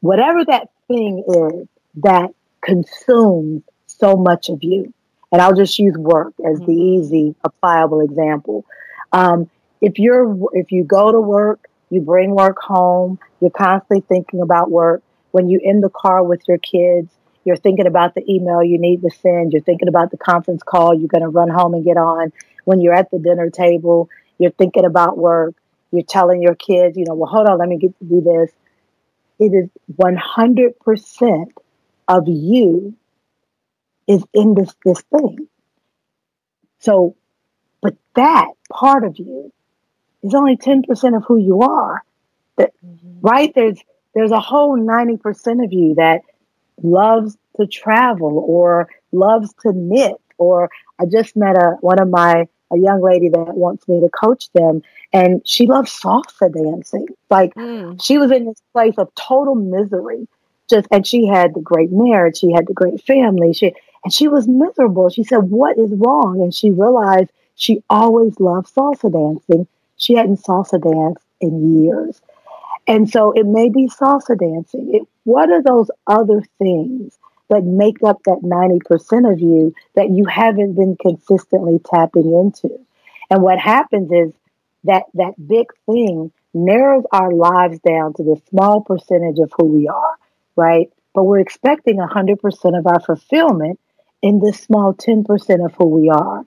Whatever 0.00 0.44
that 0.44 0.68
thing 0.88 1.24
is 1.26 1.68
that 2.02 2.30
consumes 2.62 3.62
so 4.04 4.16
much 4.16 4.50
of 4.50 4.62
you. 4.62 4.92
And 5.32 5.40
I'll 5.40 5.54
just 5.54 5.78
use 5.78 5.96
work 5.96 6.34
as 6.46 6.58
the 6.58 6.66
mm-hmm. 6.66 7.02
easy, 7.02 7.34
applicable 7.44 8.02
example. 8.02 8.64
Um, 9.12 9.50
if 9.80 9.98
you're, 9.98 10.36
if 10.52 10.72
you 10.72 10.84
go 10.84 11.10
to 11.10 11.20
work, 11.20 11.66
you 11.90 12.02
bring 12.02 12.30
work 12.34 12.58
home, 12.60 13.18
you're 13.40 13.50
constantly 13.50 14.04
thinking 14.06 14.42
about 14.42 14.70
work. 14.70 15.02
When 15.30 15.48
you're 15.48 15.62
in 15.62 15.80
the 15.80 15.88
car 15.88 16.22
with 16.22 16.42
your 16.46 16.58
kids, 16.58 17.10
you're 17.44 17.56
thinking 17.56 17.86
about 17.86 18.14
the 18.14 18.22
email 18.30 18.62
you 18.62 18.78
need 18.78 19.02
to 19.02 19.10
send. 19.10 19.52
You're 19.52 19.62
thinking 19.62 19.88
about 19.88 20.10
the 20.10 20.18
conference 20.18 20.62
call 20.62 20.94
you're 20.94 21.08
going 21.08 21.22
to 21.22 21.28
run 21.28 21.48
home 21.48 21.74
and 21.74 21.84
get 21.84 21.96
on. 21.96 22.32
When 22.64 22.80
you're 22.80 22.94
at 22.94 23.10
the 23.10 23.18
dinner 23.18 23.50
table, 23.50 24.08
you're 24.38 24.52
thinking 24.52 24.84
about 24.84 25.16
work. 25.16 25.54
You're 25.90 26.02
telling 26.02 26.42
your 26.42 26.54
kids, 26.54 26.96
you 26.96 27.04
know, 27.06 27.14
well, 27.14 27.30
hold 27.30 27.46
on, 27.46 27.58
let 27.58 27.68
me 27.68 27.78
get 27.78 27.98
to 27.98 28.04
do 28.04 28.20
this. 28.20 28.50
It 29.38 29.52
is 29.52 29.68
100% 29.96 31.46
of 32.08 32.28
you 32.28 32.94
is 34.06 34.24
in 34.32 34.54
this 34.54 34.74
this 34.84 35.00
thing. 35.02 35.48
So, 36.80 37.16
but 37.80 37.96
that 38.14 38.48
part 38.70 39.04
of 39.04 39.18
you 39.18 39.52
is 40.22 40.34
only 40.34 40.56
10% 40.56 41.16
of 41.16 41.24
who 41.24 41.36
you 41.36 41.60
are. 41.62 42.02
That, 42.56 42.72
mm-hmm. 42.84 43.20
Right? 43.20 43.52
There's 43.54 43.78
there's 44.14 44.30
a 44.30 44.40
whole 44.40 44.78
90% 44.78 45.64
of 45.64 45.72
you 45.72 45.94
that 45.96 46.22
loves 46.82 47.36
to 47.56 47.66
travel 47.66 48.44
or 48.46 48.88
loves 49.12 49.52
to 49.62 49.72
knit 49.72 50.20
or 50.38 50.70
I 50.98 51.06
just 51.06 51.36
met 51.36 51.56
a 51.56 51.76
one 51.80 52.00
of 52.00 52.08
my 52.08 52.48
a 52.72 52.78
young 52.78 53.02
lady 53.02 53.28
that 53.28 53.54
wants 53.54 53.86
me 53.88 54.00
to 54.00 54.08
coach 54.08 54.50
them 54.52 54.82
and 55.12 55.46
she 55.46 55.66
loves 55.66 55.92
salsa 55.92 56.52
dancing. 56.52 57.06
Like 57.30 57.54
mm. 57.54 58.02
she 58.02 58.18
was 58.18 58.30
in 58.30 58.46
this 58.46 58.60
place 58.72 58.94
of 58.98 59.14
total 59.14 59.54
misery. 59.54 60.28
Just 60.68 60.88
and 60.90 61.06
she 61.06 61.26
had 61.26 61.54
the 61.54 61.60
great 61.60 61.90
marriage, 61.92 62.38
she 62.38 62.50
had 62.52 62.66
the 62.66 62.72
great 62.72 63.02
family, 63.02 63.52
she 63.52 63.74
and 64.04 64.12
she 64.12 64.28
was 64.28 64.46
miserable. 64.46 65.08
She 65.08 65.24
said, 65.24 65.38
What 65.38 65.78
is 65.78 65.90
wrong? 65.92 66.40
And 66.40 66.54
she 66.54 66.70
realized 66.70 67.30
she 67.56 67.82
always 67.88 68.38
loved 68.38 68.72
salsa 68.74 69.10
dancing. 69.10 69.66
She 69.96 70.14
hadn't 70.14 70.42
salsa 70.42 70.80
danced 70.80 71.24
in 71.40 71.82
years. 71.82 72.20
And 72.86 73.08
so 73.08 73.32
it 73.32 73.46
may 73.46 73.70
be 73.70 73.88
salsa 73.88 74.38
dancing. 74.38 74.94
It, 74.94 75.08
what 75.24 75.50
are 75.50 75.62
those 75.62 75.90
other 76.06 76.42
things 76.58 77.18
that 77.48 77.64
make 77.64 78.02
up 78.02 78.22
that 78.24 78.40
90% 78.42 79.32
of 79.32 79.40
you 79.40 79.74
that 79.94 80.10
you 80.10 80.26
haven't 80.26 80.74
been 80.74 80.96
consistently 80.96 81.80
tapping 81.84 82.32
into? 82.32 82.78
And 83.30 83.42
what 83.42 83.58
happens 83.58 84.10
is 84.12 84.34
that 84.84 85.04
that 85.14 85.34
big 85.46 85.66
thing 85.86 86.30
narrows 86.52 87.04
our 87.10 87.32
lives 87.32 87.78
down 87.80 88.12
to 88.14 88.22
this 88.22 88.40
small 88.50 88.82
percentage 88.82 89.38
of 89.38 89.50
who 89.56 89.64
we 89.64 89.88
are, 89.88 90.18
right? 90.56 90.92
But 91.14 91.24
we're 91.24 91.40
expecting 91.40 91.96
100% 91.96 92.78
of 92.78 92.86
our 92.86 93.00
fulfillment 93.00 93.80
in 94.24 94.40
this 94.40 94.58
small 94.58 94.94
10% 94.94 95.64
of 95.66 95.74
who 95.74 95.84
we 95.84 96.08
are. 96.08 96.46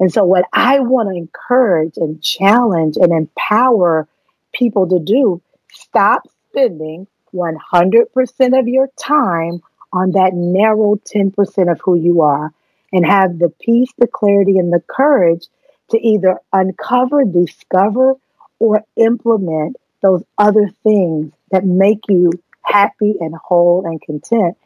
And 0.00 0.12
so, 0.12 0.24
what 0.24 0.46
I 0.52 0.80
want 0.80 1.10
to 1.10 1.14
encourage 1.14 1.96
and 1.96 2.20
challenge 2.20 2.96
and 2.96 3.12
empower 3.12 4.08
people 4.52 4.88
to 4.88 4.98
do 4.98 5.40
stop 5.72 6.22
spending 6.50 7.06
100% 7.32 8.58
of 8.58 8.66
your 8.66 8.88
time 8.96 9.62
on 9.92 10.10
that 10.12 10.32
narrow 10.34 10.96
10% 10.96 11.70
of 11.70 11.80
who 11.84 11.94
you 11.94 12.22
are 12.22 12.52
and 12.92 13.06
have 13.06 13.38
the 13.38 13.52
peace, 13.60 13.90
the 13.98 14.08
clarity, 14.08 14.58
and 14.58 14.72
the 14.72 14.82
courage 14.88 15.46
to 15.90 16.00
either 16.00 16.40
uncover, 16.52 17.24
discover, 17.24 18.14
or 18.58 18.82
implement 18.96 19.76
those 20.02 20.24
other 20.36 20.68
things 20.82 21.32
that 21.52 21.64
make 21.64 22.00
you 22.08 22.32
happy 22.64 23.14
and 23.20 23.36
whole 23.36 23.84
and 23.86 24.02
content. 24.02 24.56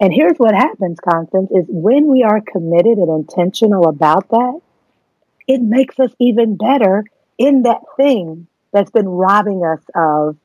And 0.00 0.12
here's 0.14 0.38
what 0.38 0.54
happens, 0.54 0.98
Constance, 0.98 1.50
is 1.50 1.66
when 1.68 2.06
we 2.06 2.22
are 2.22 2.40
committed 2.40 2.96
and 2.96 3.10
intentional 3.10 3.86
about 3.86 4.28
that, 4.30 4.60
it 5.46 5.60
makes 5.60 5.98
us 6.00 6.10
even 6.18 6.56
better 6.56 7.04
in 7.36 7.62
that 7.62 7.80
thing 7.96 8.46
that's 8.72 8.90
been 8.90 9.08
robbing 9.08 9.62
us 9.64 9.82
of 9.94 10.36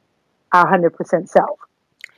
our 0.51 0.65
100% 0.65 1.29
self. 1.29 1.59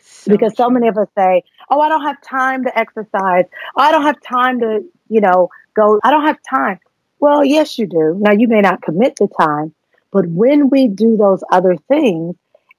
So 0.01 0.31
because 0.31 0.55
so 0.57 0.69
many 0.69 0.87
of 0.87 0.97
us 0.97 1.07
say, 1.17 1.43
oh, 1.69 1.79
I 1.79 1.89
don't 1.89 2.03
have 2.03 2.21
time 2.21 2.63
to 2.63 2.77
exercise. 2.77 3.45
Oh, 3.75 3.81
I 3.81 3.91
don't 3.91 4.03
have 4.03 4.21
time 4.21 4.59
to, 4.61 4.83
you 5.09 5.21
know, 5.21 5.49
go. 5.75 5.99
I 6.03 6.11
don't 6.11 6.25
have 6.25 6.39
time. 6.49 6.79
Well, 7.19 7.43
yes, 7.43 7.77
you 7.77 7.87
do. 7.87 8.15
Now, 8.19 8.31
you 8.31 8.47
may 8.47 8.61
not 8.61 8.81
commit 8.81 9.15
the 9.17 9.27
time, 9.27 9.73
but 10.11 10.27
when 10.27 10.69
we 10.69 10.87
do 10.87 11.17
those 11.17 11.43
other 11.51 11.75
things, 11.87 12.35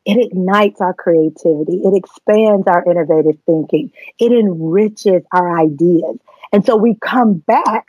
it 0.08 0.24
ignites 0.24 0.80
our 0.80 0.94
creativity. 0.94 1.82
It 1.84 1.94
expands 1.94 2.66
our 2.66 2.82
innovative 2.90 3.38
thinking. 3.44 3.92
It 4.18 4.32
enriches 4.32 5.22
our 5.30 5.60
ideas. 5.60 6.16
And 6.50 6.64
so 6.64 6.76
we 6.76 6.94
come 6.94 7.34
back 7.34 7.88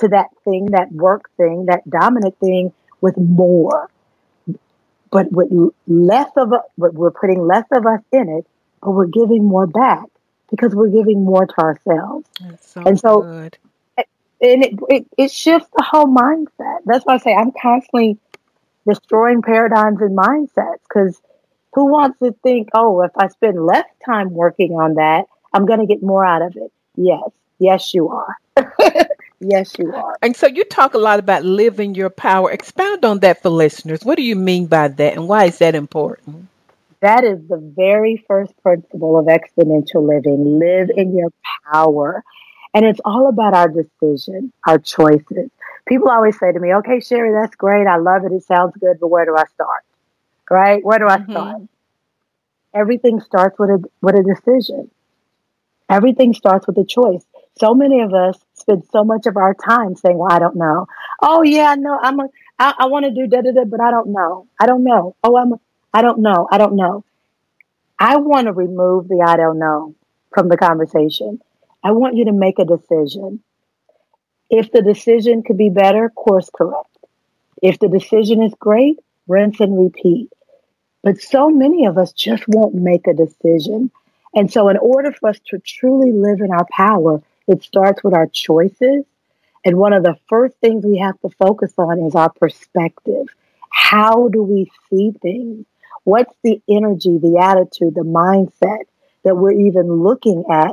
to 0.00 0.08
that 0.08 0.28
thing, 0.44 0.70
that 0.70 0.90
work 0.90 1.28
thing, 1.36 1.66
that 1.66 1.88
dominant 1.88 2.38
thing 2.38 2.72
with 3.02 3.18
more. 3.18 3.90
But 5.10 5.30
with 5.30 5.50
less 5.86 6.30
of 6.38 6.52
a, 6.52 6.62
we're 6.78 7.10
putting 7.10 7.46
less 7.46 7.66
of 7.70 7.84
us 7.84 8.00
in 8.12 8.30
it, 8.30 8.46
but 8.80 8.92
we're 8.92 9.06
giving 9.06 9.44
more 9.44 9.66
back 9.66 10.06
because 10.50 10.74
we're 10.74 10.88
giving 10.88 11.22
more 11.22 11.44
to 11.44 11.58
ourselves. 11.58 12.26
So 12.62 12.82
and 12.86 12.98
so, 12.98 13.22
good. 13.22 13.58
and 14.40 14.64
it, 14.64 14.78
it, 14.88 15.06
it 15.18 15.30
shifts 15.30 15.68
the 15.76 15.82
whole 15.82 16.06
mindset. 16.06 16.78
That's 16.86 17.04
why 17.04 17.14
I 17.14 17.18
say 17.18 17.34
I'm 17.34 17.52
constantly 17.60 18.16
destroying 18.86 19.42
paradigms 19.42 20.00
and 20.00 20.16
mindsets 20.16 20.80
because 20.88 21.20
who 21.74 21.86
wants 21.86 22.18
to 22.20 22.32
think, 22.42 22.68
oh, 22.74 23.02
if 23.02 23.12
I 23.16 23.28
spend 23.28 23.64
less 23.64 23.86
time 24.04 24.30
working 24.30 24.72
on 24.72 24.94
that, 24.94 25.26
I'm 25.52 25.66
going 25.66 25.80
to 25.80 25.86
get 25.86 26.02
more 26.02 26.24
out 26.24 26.42
of 26.42 26.56
it? 26.56 26.72
Yes, 26.96 27.30
yes, 27.58 27.94
you 27.94 28.08
are. 28.08 28.36
Yes, 29.40 29.78
you 29.78 29.94
are. 29.94 30.18
And 30.20 30.36
so 30.36 30.46
you 30.46 30.64
talk 30.64 30.94
a 30.94 30.98
lot 30.98 31.18
about 31.18 31.44
living 31.44 31.94
your 31.94 32.10
power. 32.10 32.50
Expound 32.50 33.04
on 33.04 33.20
that 33.20 33.42
for 33.42 33.50
listeners. 33.50 34.04
What 34.04 34.16
do 34.16 34.22
you 34.22 34.36
mean 34.36 34.66
by 34.66 34.88
that 34.88 35.14
and 35.14 35.28
why 35.28 35.44
is 35.44 35.58
that 35.58 35.74
important? 35.74 36.48
That 37.00 37.22
is 37.22 37.38
the 37.48 37.58
very 37.58 38.24
first 38.26 38.52
principle 38.62 39.18
of 39.18 39.26
exponential 39.26 40.06
living. 40.08 40.58
Live 40.58 40.90
in 40.90 41.16
your 41.16 41.30
power. 41.72 42.24
And 42.74 42.84
it's 42.84 43.00
all 43.04 43.28
about 43.28 43.54
our 43.54 43.68
decision, 43.68 44.52
our 44.66 44.78
choices. 44.78 45.50
People 45.86 46.10
always 46.10 46.38
say 46.38 46.52
to 46.52 46.58
me, 46.58 46.74
okay, 46.74 46.98
Sheri, 46.98 47.40
that's 47.40 47.54
great. 47.56 47.86
I 47.86 47.96
love 47.96 48.24
it. 48.24 48.32
It 48.32 48.42
sounds 48.42 48.74
good, 48.78 48.98
but 49.00 49.08
where 49.08 49.24
do 49.24 49.36
I 49.36 49.44
start? 49.54 49.84
Right? 50.50 50.84
Where 50.84 50.98
do 50.98 51.06
I 51.08 51.18
mm-hmm. 51.18 51.32
start? 51.32 51.62
Everything 52.74 53.20
starts 53.20 53.58
with 53.58 53.70
a, 53.70 53.84
with 54.00 54.14
a 54.14 54.22
decision. 54.22 54.90
Everything 55.88 56.34
starts 56.34 56.66
with 56.66 56.76
a 56.78 56.84
choice 56.84 57.24
so 57.58 57.74
many 57.74 58.00
of 58.00 58.14
us 58.14 58.38
spend 58.54 58.84
so 58.92 59.04
much 59.04 59.26
of 59.26 59.36
our 59.36 59.54
time 59.54 59.96
saying, 59.96 60.16
well, 60.16 60.32
I 60.32 60.38
don't 60.38 60.56
know. 60.56 60.86
Oh 61.20 61.42
yeah, 61.42 61.74
no, 61.76 61.98
I'm 62.00 62.20
a, 62.20 62.28
I, 62.58 62.74
I 62.78 62.86
want 62.86 63.04
to 63.04 63.10
do 63.10 63.26
da 63.26 63.42
da 63.42 63.52
da, 63.52 63.64
but 63.64 63.80
I 63.80 63.90
don't 63.90 64.12
know. 64.12 64.46
I 64.60 64.66
don't 64.66 64.84
know. 64.84 65.16
Oh, 65.22 65.36
I'm, 65.36 65.52
a, 65.52 65.60
I 65.92 66.02
don't 66.02 66.20
know. 66.20 66.48
I 66.50 66.58
don't 66.58 66.76
know. 66.76 67.04
I 67.98 68.16
want 68.16 68.46
to 68.46 68.52
remove 68.52 69.08
the 69.08 69.24
I 69.26 69.36
don't 69.36 69.58
know 69.58 69.94
from 70.32 70.48
the 70.48 70.56
conversation. 70.56 71.40
I 71.82 71.92
want 71.92 72.16
you 72.16 72.26
to 72.26 72.32
make 72.32 72.58
a 72.58 72.64
decision. 72.64 73.42
If 74.50 74.70
the 74.72 74.82
decision 74.82 75.42
could 75.42 75.58
be 75.58 75.68
better, 75.68 76.08
course 76.10 76.48
correct. 76.54 76.96
If 77.62 77.78
the 77.78 77.88
decision 77.88 78.42
is 78.42 78.54
great, 78.58 78.98
rinse 79.26 79.60
and 79.60 79.76
repeat. 79.76 80.30
But 81.02 81.20
so 81.20 81.48
many 81.48 81.86
of 81.86 81.98
us 81.98 82.12
just 82.12 82.44
won't 82.48 82.74
make 82.74 83.06
a 83.06 83.14
decision. 83.14 83.90
And 84.34 84.52
so, 84.52 84.68
in 84.68 84.76
order 84.76 85.12
for 85.12 85.30
us 85.30 85.38
to 85.46 85.58
truly 85.58 86.12
live 86.12 86.40
in 86.40 86.50
our 86.50 86.66
power, 86.70 87.22
it 87.46 87.62
starts 87.62 88.04
with 88.04 88.14
our 88.14 88.26
choices. 88.26 89.04
And 89.64 89.76
one 89.76 89.92
of 89.92 90.02
the 90.02 90.18
first 90.28 90.56
things 90.58 90.84
we 90.84 90.98
have 90.98 91.18
to 91.20 91.30
focus 91.38 91.72
on 91.78 92.00
is 92.00 92.14
our 92.14 92.30
perspective. 92.30 93.26
How 93.70 94.28
do 94.28 94.42
we 94.42 94.70
see 94.88 95.12
things? 95.22 95.66
What's 96.04 96.34
the 96.42 96.60
energy, 96.68 97.18
the 97.18 97.38
attitude, 97.38 97.94
the 97.94 98.02
mindset 98.02 98.84
that 99.24 99.36
we're 99.36 99.52
even 99.52 100.02
looking 100.02 100.44
at 100.50 100.72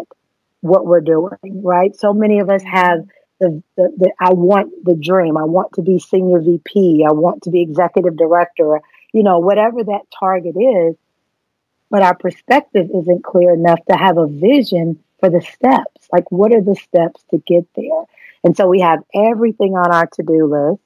what 0.62 0.86
we're 0.86 1.02
doing, 1.02 1.62
right? 1.64 1.96
So 1.96 2.14
many 2.14 2.40
of 2.40 2.50
us 2.50 2.64
have 2.64 3.06
the, 3.40 3.62
the, 3.76 3.94
the, 3.98 4.14
I 4.20 4.34
want 4.34 4.72
the 4.86 4.96
dream. 4.96 5.38
I 5.38 5.44
want 5.44 5.74
to 5.74 5.82
be 5.82 6.00
senior 6.00 6.40
VP. 6.40 7.06
I 7.08 7.12
want 7.12 7.44
to 7.44 7.50
be 7.50 7.62
executive 7.62 8.18
director, 8.18 8.82
you 9.16 9.24
know, 9.24 9.40
whatever 9.40 9.82
that 9.82 10.02
target 10.20 10.56
is. 10.58 10.96
But 11.90 12.02
our 12.02 12.16
perspective 12.16 12.90
isn't 12.94 13.24
clear 13.24 13.54
enough 13.54 13.80
to 13.90 13.96
have 13.96 14.18
a 14.18 14.28
vision 14.28 15.02
for 15.22 15.30
the 15.30 15.40
steps. 15.40 16.10
Like, 16.12 16.30
what 16.32 16.52
are 16.52 16.62
the 16.62 16.76
steps 16.76 17.24
to 17.32 17.38
get 17.38 17.66
there? 17.76 18.04
And 18.44 18.58
so 18.58 18.68
we 18.68 18.82
have 18.82 19.00
everything 19.14 19.78
on 19.78 19.90
our 19.90 20.08
to 20.08 20.24
do 20.24 20.46
list. 20.48 20.82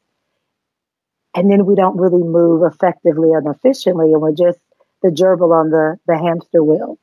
And 1.34 1.50
then 1.50 1.66
we 1.66 1.74
don't 1.74 1.98
really 1.98 2.22
move 2.22 2.72
effectively 2.72 3.32
and 3.32 3.48
efficiently, 3.48 4.14
and 4.14 4.22
we're 4.22 4.34
just 4.34 4.60
the 5.02 5.10
gerbil 5.10 5.52
on 5.52 5.72
the, 5.72 5.98
the 6.06 6.18
hamster 6.18 6.64
wheel. 6.64 7.00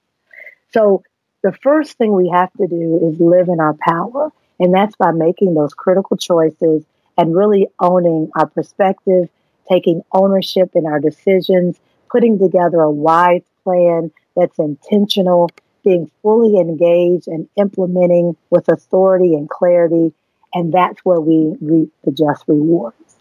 So 0.73 1.03
the 1.43 1.53
first 1.53 1.99
thing 1.99 2.13
we 2.13 2.29
have 2.29 2.53
to 2.55 2.69
do 2.69 3.01
is 3.03 3.19
live 3.19 3.49
in 3.49 3.59
our 3.59 3.75
power. 3.75 4.31
And 4.61 4.73
that's 4.73 4.95
by 4.95 5.11
making 5.11 5.55
those 5.55 5.75
critical 5.75 6.17
choices 6.17 6.85
and 7.19 7.37
really 7.37 7.69
owning 7.81 8.31
our 8.37 8.47
perspective, 8.47 9.29
taking 9.71 10.03
ownership 10.13 10.71
in 10.75 10.87
our 10.87 11.01
decisions, 11.01 11.79
putting 12.11 12.39
together 12.39 12.81
a 12.81 12.91
wise 12.91 13.43
plan 13.65 14.11
that's 14.35 14.59
intentional 14.59 15.51
being 15.87 16.11
fully 16.21 16.59
engaged 16.59 17.29
and 17.29 17.49
implementing 17.57 18.37
with 18.51 18.69
authority 18.69 19.35
and 19.35 19.49
clarity. 19.49 20.13
And 20.53 20.73
that's 20.73 20.99
where 21.05 21.21
we 21.21 21.57
reap 21.61 21.93
the 22.05 22.11
just 22.11 22.45
rewards. 22.49 23.17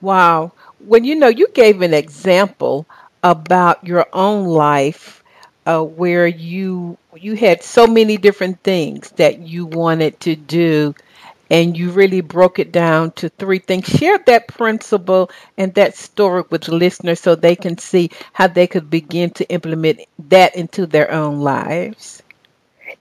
Wow. 0.00 0.52
When 0.84 1.04
you 1.04 1.14
know, 1.14 1.28
you 1.28 1.48
gave 1.54 1.82
an 1.82 1.94
example 1.94 2.86
about 3.22 3.86
your 3.86 4.06
own 4.12 4.46
life 4.46 5.22
uh, 5.66 5.82
where 5.82 6.26
you 6.26 6.98
you 7.16 7.34
had 7.34 7.62
so 7.62 7.86
many 7.86 8.16
different 8.16 8.62
things 8.62 9.10
that 9.12 9.40
you 9.40 9.66
wanted 9.66 10.18
to 10.20 10.36
do 10.36 10.94
and 11.50 11.76
you 11.76 11.90
really 11.90 12.20
broke 12.20 12.58
it 12.58 12.72
down 12.72 13.12
to 13.12 13.28
three 13.28 13.58
things. 13.58 13.86
Share 13.86 14.18
that 14.26 14.48
principle 14.48 15.30
and 15.56 15.74
that 15.74 15.96
story 15.96 16.44
with 16.50 16.68
listeners 16.68 17.20
so 17.20 17.34
they 17.34 17.56
can 17.56 17.78
see 17.78 18.10
how 18.32 18.46
they 18.46 18.66
could 18.66 18.90
begin 18.90 19.30
to 19.30 19.48
implement 19.48 20.00
that 20.28 20.56
into 20.56 20.86
their 20.86 21.10
own 21.10 21.40
lives. 21.40 22.22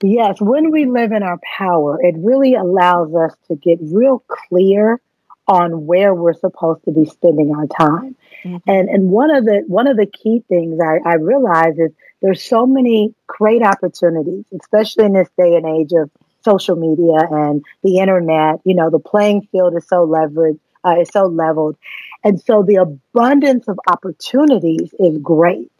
Yes, 0.02 0.40
when 0.40 0.72
we 0.72 0.86
live 0.86 1.12
in 1.12 1.24
our 1.24 1.40
power, 1.58 2.00
it 2.02 2.16
really 2.18 2.56
allows 2.56 3.14
us 3.16 3.34
to 3.48 3.56
get 3.56 3.80
real 3.82 4.24
clear 4.28 5.00
on 5.48 5.86
where 5.86 6.14
we're 6.14 6.34
supposed 6.34 6.84
to 6.86 6.92
be 6.92 7.06
spending 7.06 7.56
our 7.56 7.68
time. 7.68 8.16
Mm-hmm. 8.44 8.70
And 8.70 8.90
and 8.90 9.10
one 9.10 9.32
of 9.32 9.46
the 9.46 9.64
one 9.68 9.88
of 9.88 9.98
the 9.98 10.06
key 10.06 10.44
things 10.48 10.80
I, 10.80 11.00
I 11.04 11.16
realize 11.16 11.78
is 11.78 11.92
there's 12.22 12.44
so 12.44 12.66
many 12.66 13.14
great 13.26 13.64
opportunities, 13.64 14.46
especially 14.60 15.06
in 15.06 15.14
this 15.14 15.30
day 15.38 15.56
and 15.56 15.66
age 15.66 15.94
of 15.94 16.12
social 16.44 16.76
media 16.76 17.28
and 17.30 17.64
the 17.84 18.00
internet. 18.00 18.62
You 18.64 18.76
know, 18.76 18.90
the 18.90 19.00
playing 19.00 19.48
field 19.52 19.76
is 19.76 19.88
so 19.88 20.08
leveraged, 20.08 20.60
uh, 20.84 21.02
is 21.02 21.10
so 21.10 21.24
leveled, 21.24 21.78
and 22.24 22.42
so 22.42 22.64
the 22.64 22.76
abundance 22.76 23.68
of 23.68 23.80
opportunities 23.88 24.94
is 25.00 25.18
great. 25.20 25.72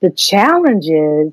The 0.00 0.10
challenge 0.10 0.86
is 0.86 1.32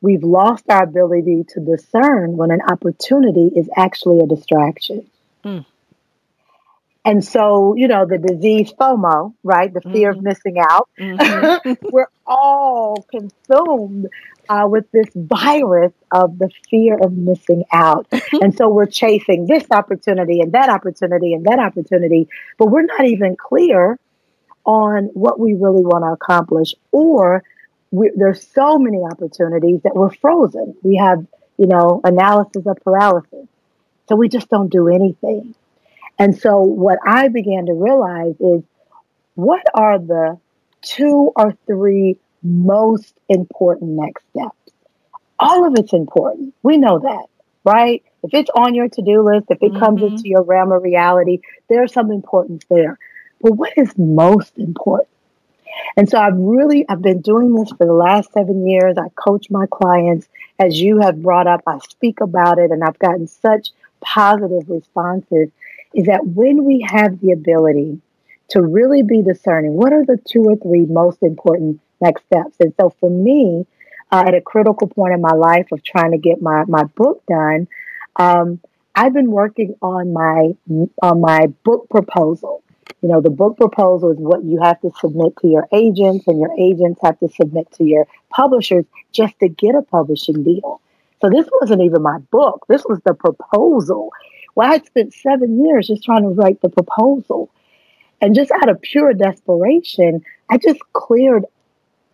we've 0.00 0.22
lost 0.22 0.64
our 0.68 0.82
ability 0.84 1.44
to 1.48 1.60
discern 1.60 2.36
when 2.36 2.50
an 2.50 2.60
opportunity 2.60 3.50
is 3.56 3.68
actually 3.76 4.20
a 4.20 4.26
distraction. 4.26 5.06
Mm. 5.44 5.64
And 7.06 7.24
so, 7.24 7.74
you 7.76 7.86
know, 7.86 8.06
the 8.06 8.18
disease 8.18 8.72
FOMO, 8.80 9.34
right? 9.42 9.72
The 9.72 9.82
fear 9.82 10.10
mm-hmm. 10.10 10.18
of 10.18 10.24
missing 10.24 10.56
out. 10.58 10.88
Mm-hmm. 10.98 11.72
We're 11.90 12.08
all 12.26 13.06
consumed 13.10 14.08
uh, 14.48 14.66
with 14.68 14.90
this 14.92 15.06
virus 15.14 15.92
of 16.10 16.38
the 16.38 16.50
fear 16.70 16.98
of 16.98 17.12
missing 17.12 17.64
out. 17.72 18.06
and 18.32 18.56
so 18.56 18.68
we're 18.68 18.86
chasing 18.86 19.46
this 19.46 19.64
opportunity 19.70 20.40
and 20.40 20.52
that 20.52 20.68
opportunity 20.68 21.34
and 21.34 21.44
that 21.46 21.58
opportunity, 21.58 22.28
but 22.58 22.66
we're 22.66 22.82
not 22.82 23.06
even 23.06 23.36
clear 23.36 23.98
on 24.64 25.10
what 25.14 25.38
we 25.38 25.54
really 25.54 25.82
want 25.82 26.04
to 26.04 26.08
accomplish. 26.08 26.74
Or 26.92 27.42
there's 27.92 28.46
so 28.48 28.78
many 28.78 29.02
opportunities 29.02 29.80
that 29.82 29.94
we're 29.94 30.12
frozen. 30.12 30.74
We 30.82 30.96
have, 30.96 31.26
you 31.58 31.66
know, 31.66 32.00
analysis 32.02 32.66
of 32.66 32.78
paralysis. 32.82 33.46
So 34.08 34.16
we 34.16 34.28
just 34.28 34.48
don't 34.48 34.70
do 34.70 34.88
anything. 34.88 35.54
And 36.18 36.38
so 36.38 36.60
what 36.60 36.98
I 37.06 37.28
began 37.28 37.66
to 37.66 37.72
realize 37.72 38.34
is 38.40 38.62
what 39.34 39.62
are 39.74 39.98
the 39.98 40.38
two 40.82 41.32
or 41.34 41.56
three 41.66 42.18
most 42.44 43.14
important 43.28 43.92
next 43.92 44.22
steps? 44.30 44.56
All 45.38 45.66
of 45.66 45.74
it's 45.76 45.92
important. 45.92 46.54
We 46.62 46.76
know 46.76 47.00
that, 47.00 47.26
right? 47.64 48.04
If 48.22 48.32
it's 48.32 48.50
on 48.54 48.74
your 48.74 48.88
to-do 48.88 49.22
list, 49.22 49.46
if 49.50 49.58
it 49.60 49.72
mm-hmm. 49.72 49.78
comes 49.78 50.02
into 50.02 50.28
your 50.28 50.42
realm 50.42 50.70
of 50.72 50.82
reality, 50.82 51.40
there's 51.68 51.92
some 51.92 52.10
importance 52.10 52.64
there. 52.70 52.98
But 53.40 53.52
what 53.52 53.72
is 53.76 53.96
most 53.98 54.56
important? 54.58 55.08
And 55.96 56.08
so 56.08 56.18
I've 56.18 56.36
really 56.36 56.84
I've 56.88 57.02
been 57.02 57.20
doing 57.20 57.54
this 57.54 57.70
for 57.70 57.86
the 57.86 57.92
last 57.92 58.32
7 58.32 58.66
years. 58.66 58.96
I 58.96 59.08
coach 59.16 59.50
my 59.50 59.66
clients 59.70 60.28
as 60.58 60.80
you 60.80 61.00
have 61.00 61.22
brought 61.22 61.46
up. 61.46 61.62
I 61.66 61.78
speak 61.88 62.20
about 62.20 62.58
it 62.58 62.70
and 62.70 62.84
I've 62.84 62.98
gotten 62.98 63.26
such 63.26 63.70
positive 64.00 64.68
responses 64.68 65.48
is 65.94 66.06
that 66.06 66.26
when 66.26 66.64
we 66.64 66.86
have 66.88 67.20
the 67.20 67.32
ability 67.32 68.00
to 68.48 68.60
really 68.62 69.02
be 69.02 69.22
discerning, 69.22 69.72
what 69.74 69.92
are 69.92 70.04
the 70.04 70.18
two 70.28 70.44
or 70.44 70.56
three 70.56 70.86
most 70.86 71.22
important 71.22 71.80
next 72.00 72.24
steps? 72.26 72.56
And 72.60 72.72
so 72.78 72.90
for 73.00 73.10
me, 73.10 73.66
uh, 74.12 74.24
at 74.26 74.34
a 74.34 74.40
critical 74.40 74.86
point 74.86 75.14
in 75.14 75.20
my 75.20 75.32
life 75.32 75.66
of 75.72 75.82
trying 75.82 76.12
to 76.12 76.18
get 76.18 76.40
my, 76.40 76.64
my 76.64 76.84
book 76.84 77.22
done, 77.26 77.68
um, 78.16 78.60
I've 78.94 79.12
been 79.12 79.30
working 79.30 79.74
on 79.82 80.12
my 80.12 80.54
on 81.02 81.20
my 81.20 81.46
book 81.64 81.88
proposal. 81.90 82.62
You 83.02 83.08
know, 83.08 83.20
the 83.20 83.30
book 83.30 83.56
proposal 83.56 84.12
is 84.12 84.18
what 84.18 84.44
you 84.44 84.60
have 84.62 84.80
to 84.82 84.90
submit 85.00 85.36
to 85.40 85.48
your 85.48 85.66
agents, 85.72 86.26
and 86.28 86.38
your 86.38 86.52
agents 86.58 87.00
have 87.02 87.18
to 87.18 87.28
submit 87.28 87.70
to 87.72 87.84
your 87.84 88.06
publishers 88.30 88.84
just 89.12 89.38
to 89.40 89.48
get 89.48 89.74
a 89.74 89.82
publishing 89.82 90.44
deal. 90.44 90.80
So 91.20 91.28
this 91.28 91.48
wasn't 91.60 91.82
even 91.82 92.02
my 92.02 92.18
book. 92.30 92.64
This 92.68 92.84
was 92.84 93.00
the 93.04 93.14
proposal. 93.14 94.12
Well, 94.54 94.68
I 94.68 94.74
had 94.74 94.86
spent 94.86 95.12
seven 95.12 95.64
years 95.64 95.88
just 95.88 96.04
trying 96.04 96.22
to 96.22 96.28
write 96.28 96.60
the 96.60 96.68
proposal. 96.68 97.50
And 98.20 98.34
just 98.34 98.50
out 98.50 98.68
of 98.68 98.80
pure 98.80 99.12
desperation, 99.12 100.24
I 100.48 100.58
just 100.58 100.80
cleared 100.92 101.44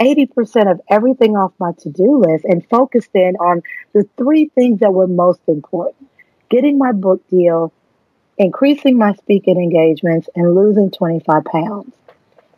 80% 0.01 0.71
of 0.71 0.81
everything 0.89 1.37
off 1.37 1.53
my 1.59 1.73
to 1.81 1.91
do 1.91 2.23
list 2.27 2.45
and 2.45 2.67
focused 2.69 3.11
in 3.15 3.37
on 3.37 3.63
the 3.93 4.09
three 4.17 4.51
things 4.55 4.81
that 4.81 4.93
were 4.93 5.07
most 5.07 5.41
important 5.47 6.09
getting 6.51 6.79
my 6.79 6.93
book 6.93 7.23
deal, 7.29 7.73
increasing 8.37 8.99
my 8.99 9.15
speaking 9.15 9.57
engagements, 9.57 10.29
and 10.35 10.55
losing 10.55 10.91
25 10.91 11.45
pounds. 11.45 11.93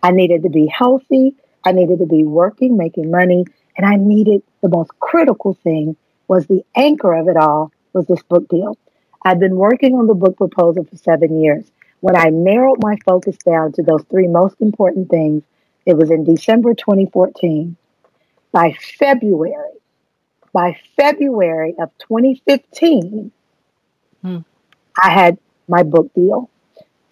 I 0.03 0.11
needed 0.11 0.43
to 0.45 0.49
be 0.49 0.67
healthy, 0.67 1.35
I 1.65 1.73
needed 1.73 1.99
to 1.99 2.07
be 2.07 2.25
working, 2.25 2.77
making 2.77 3.11
money, 3.11 3.45
and 3.77 3.87
I 3.87 3.97
needed 3.97 4.43
the 4.63 4.69
most 4.69 4.99
critical 4.99 5.55
thing 5.63 5.97
was 6.27 6.47
the 6.47 6.65
anchor 6.75 7.13
of 7.13 7.29
it 7.29 7.37
all 7.37 7.71
was 7.93 8.07
this 8.07 8.23
book 8.23 8.49
deal. 8.49 8.77
I'd 9.25 9.39
been 9.39 9.57
working 9.57 9.95
on 9.95 10.07
the 10.07 10.15
book 10.15 10.37
proposal 10.37 10.85
for 10.85 10.97
seven 10.97 11.41
years. 11.41 11.71
When 12.01 12.17
I 12.17 12.31
narrowed 12.31 12.83
my 12.83 12.97
focus 13.05 13.37
down 13.37 13.73
to 13.73 13.83
those 13.83 14.03
three 14.11 14.27
most 14.27 14.57
important 14.61 15.11
things, 15.11 15.43
it 15.87 15.97
was 15.97 16.11
in 16.11 16.25
December 16.25 16.75
2014. 16.75 17.77
By 18.53 18.77
February, 18.99 19.55
by 20.53 20.79
February 20.97 21.75
of 21.79 21.91
2015, 21.99 23.33
hmm. 24.21 24.39
I 25.03 25.11
had 25.11 25.39
my 25.69 25.83
book 25.83 26.13
deal. 26.15 26.51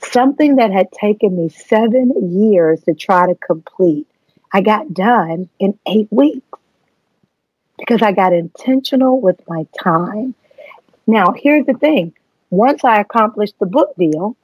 Something 0.03 0.57
that 0.57 0.71
had 0.71 0.93
taken 0.93 1.37
me 1.37 1.49
seven 1.49 2.13
years 2.39 2.83
to 2.85 2.95
try 2.95 3.27
to 3.27 3.35
complete, 3.35 4.07
I 4.53 4.61
got 4.61 4.93
done 4.93 5.49
in 5.59 5.79
eight 5.87 6.09
weeks 6.11 6.47
because 7.79 8.03
I 8.03 8.13
got 8.13 8.33
intentional 8.33 9.21
with 9.21 9.41
my 9.49 9.67
time. 9.83 10.35
Now, 11.07 11.33
here's 11.37 11.67
the 11.67 11.75
thing 11.75 12.13
once 12.51 12.85
I 12.85 13.01
accomplished 13.01 13.55
the 13.59 13.67
book 13.67 13.95
deal, 13.97 14.37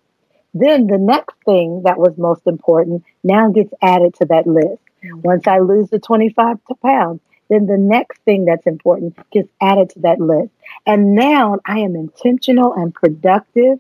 then 0.60 0.86
the 0.86 0.98
next 0.98 1.36
thing 1.44 1.82
that 1.84 1.98
was 1.98 2.16
most 2.16 2.46
important 2.46 3.04
now 3.24 3.50
gets 3.50 3.72
added 3.82 4.14
to 4.14 4.26
that 4.26 4.46
list. 4.46 4.80
Mm-hmm. 5.04 5.20
Once 5.22 5.46
I 5.46 5.58
lose 5.58 5.90
the 5.90 5.98
25 5.98 6.58
pounds, 6.82 7.20
then 7.48 7.66
the 7.66 7.78
next 7.78 8.20
thing 8.22 8.44
that's 8.44 8.66
important 8.66 9.16
gets 9.30 9.48
added 9.60 9.90
to 9.90 10.00
that 10.00 10.20
list. 10.20 10.50
And 10.86 11.14
now 11.14 11.58
I 11.64 11.80
am 11.80 11.94
intentional 11.94 12.74
and 12.74 12.94
productive 12.94 13.78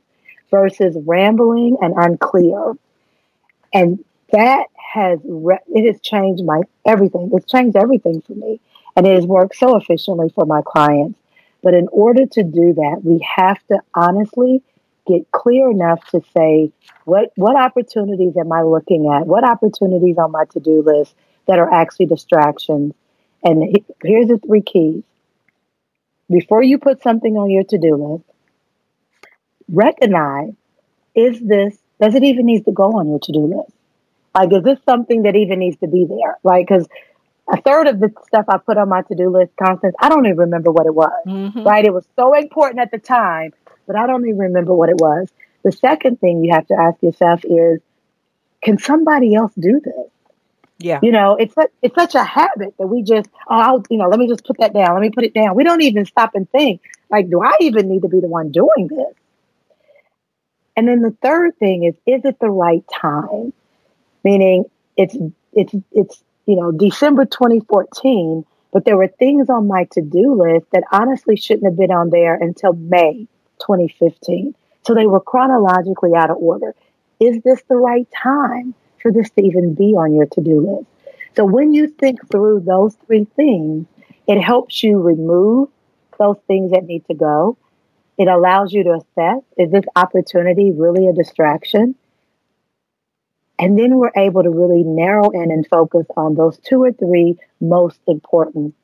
versus 0.50 0.96
rambling 1.04 1.78
and 1.80 1.94
unclear. 1.96 2.74
And 3.72 4.04
that 4.32 4.66
has 4.76 5.18
re- 5.24 5.58
it 5.68 5.92
has 5.92 6.00
changed 6.00 6.44
my 6.44 6.62
everything. 6.84 7.30
It's 7.32 7.50
changed 7.50 7.76
everything 7.76 8.22
for 8.22 8.34
me, 8.34 8.60
and 8.96 9.06
it 9.06 9.14
has 9.14 9.26
worked 9.26 9.56
so 9.56 9.76
efficiently 9.76 10.30
for 10.34 10.46
my 10.46 10.62
clients. 10.64 11.18
But 11.62 11.74
in 11.74 11.88
order 11.88 12.26
to 12.26 12.42
do 12.42 12.74
that, 12.74 13.00
we 13.04 13.26
have 13.36 13.58
to 13.68 13.80
honestly 13.94 14.62
get 15.06 15.30
clear 15.30 15.70
enough 15.70 16.04
to 16.10 16.20
say 16.36 16.72
what 17.04 17.32
what 17.36 17.56
opportunities 17.56 18.36
am 18.36 18.52
I 18.52 18.62
looking 18.62 19.10
at? 19.12 19.26
What 19.26 19.44
opportunities 19.44 20.18
on 20.18 20.32
my 20.32 20.44
to-do 20.46 20.82
list 20.82 21.14
that 21.46 21.58
are 21.58 21.72
actually 21.72 22.06
distractions? 22.06 22.94
And 23.42 23.78
here's 24.02 24.28
the 24.28 24.38
three 24.38 24.62
keys. 24.62 25.04
Before 26.28 26.62
you 26.62 26.78
put 26.78 27.02
something 27.02 27.36
on 27.36 27.50
your 27.50 27.62
to-do 27.62 27.94
list, 27.94 28.24
recognize 29.68 30.52
is 31.14 31.40
this 31.40 31.78
does 32.00 32.14
it 32.14 32.24
even 32.24 32.46
need 32.46 32.64
to 32.64 32.72
go 32.72 32.98
on 32.98 33.08
your 33.08 33.20
to-do 33.20 33.46
list? 33.46 33.72
Like 34.34 34.52
is 34.52 34.62
this 34.62 34.78
something 34.84 35.22
that 35.22 35.36
even 35.36 35.60
needs 35.60 35.78
to 35.78 35.86
be 35.86 36.06
there? 36.08 36.38
Right? 36.42 36.66
Because 36.66 36.86
a 37.52 37.60
third 37.60 37.86
of 37.86 38.00
the 38.00 38.12
stuff 38.26 38.46
I 38.48 38.58
put 38.58 38.76
on 38.76 38.88
my 38.88 39.02
to-do 39.02 39.30
list, 39.30 39.52
Constance, 39.56 39.94
I 40.00 40.08
don't 40.08 40.26
even 40.26 40.38
remember 40.38 40.72
what 40.72 40.86
it 40.86 40.94
was. 40.94 41.22
Mm-hmm. 41.26 41.62
Right? 41.62 41.84
It 41.84 41.94
was 41.94 42.06
so 42.16 42.34
important 42.34 42.80
at 42.80 42.90
the 42.90 42.98
time, 42.98 43.52
but 43.86 43.96
I 43.96 44.06
don't 44.06 44.26
even 44.26 44.38
remember 44.38 44.74
what 44.74 44.88
it 44.88 44.96
was. 44.96 45.28
The 45.62 45.72
second 45.72 46.20
thing 46.20 46.44
you 46.44 46.52
have 46.52 46.66
to 46.68 46.74
ask 46.74 47.02
yourself 47.02 47.44
is, 47.44 47.80
can 48.62 48.78
somebody 48.78 49.34
else 49.34 49.52
do 49.58 49.80
this? 49.82 50.10
Yeah. 50.78 51.00
You 51.02 51.10
know, 51.10 51.36
it's 51.36 51.54
such, 51.54 51.70
it's 51.82 51.94
such 51.94 52.14
a 52.14 52.22
habit 52.22 52.74
that 52.78 52.86
we 52.86 53.02
just, 53.02 53.28
oh, 53.48 53.58
I'll, 53.58 53.82
you 53.88 53.96
know, 53.96 54.08
let 54.08 54.18
me 54.18 54.28
just 54.28 54.44
put 54.44 54.58
that 54.58 54.74
down. 54.74 54.94
Let 54.94 55.00
me 55.00 55.10
put 55.10 55.24
it 55.24 55.32
down. 55.32 55.54
We 55.56 55.64
don't 55.64 55.82
even 55.82 56.04
stop 56.04 56.34
and 56.34 56.50
think, 56.50 56.82
like, 57.10 57.30
do 57.30 57.42
I 57.42 57.56
even 57.60 57.88
need 57.88 58.02
to 58.02 58.08
be 58.08 58.20
the 58.20 58.28
one 58.28 58.50
doing 58.50 58.88
this? 58.88 59.14
And 60.76 60.86
then 60.86 61.00
the 61.00 61.16
third 61.22 61.58
thing 61.58 61.84
is, 61.84 61.94
is 62.06 62.24
it 62.24 62.38
the 62.38 62.50
right 62.50 62.84
time? 62.92 63.54
Meaning 64.22 64.66
it's, 64.96 65.16
it's, 65.54 65.74
it's 65.92 66.22
you 66.44 66.56
know, 66.56 66.70
December 66.70 67.24
2014, 67.24 68.44
but 68.72 68.84
there 68.84 68.96
were 68.96 69.08
things 69.08 69.48
on 69.48 69.66
my 69.66 69.84
to 69.92 70.02
do 70.02 70.34
list 70.34 70.66
that 70.72 70.84
honestly 70.92 71.36
shouldn't 71.36 71.64
have 71.64 71.78
been 71.78 71.92
on 71.92 72.10
there 72.10 72.34
until 72.34 72.74
May 72.74 73.26
2015. 73.60 74.54
So 74.86 74.94
they 74.94 75.06
were 75.06 75.20
chronologically 75.20 76.12
out 76.16 76.30
of 76.30 76.36
order. 76.38 76.74
Is 77.20 77.40
this 77.42 77.62
the 77.68 77.76
right 77.76 78.08
time 78.22 78.74
for 79.02 79.10
this 79.10 79.30
to 79.30 79.42
even 79.42 79.74
be 79.74 79.94
on 79.94 80.14
your 80.14 80.26
to 80.26 80.40
do 80.40 80.60
list? 80.60 80.86
So 81.36 81.44
when 81.44 81.74
you 81.74 81.88
think 81.88 82.30
through 82.30 82.60
those 82.60 82.94
three 83.06 83.26
things, 83.36 83.86
it 84.26 84.40
helps 84.40 84.82
you 84.82 84.98
remove 85.00 85.68
those 86.18 86.38
things 86.46 86.72
that 86.72 86.84
need 86.84 87.06
to 87.06 87.14
go. 87.14 87.58
It 88.18 88.28
allows 88.28 88.72
you 88.72 88.84
to 88.84 88.92
assess 88.94 89.42
is 89.56 89.70
this 89.70 89.84
opportunity 89.94 90.72
really 90.72 91.06
a 91.06 91.12
distraction? 91.12 91.94
And 93.58 93.78
then 93.78 93.96
we're 93.96 94.12
able 94.16 94.42
to 94.42 94.50
really 94.50 94.82
narrow 94.82 95.30
in 95.30 95.50
and 95.50 95.66
focus 95.66 96.06
on 96.16 96.34
those 96.34 96.58
two 96.58 96.82
or 96.82 96.92
three 96.92 97.38
most 97.60 98.00
important 98.06 98.74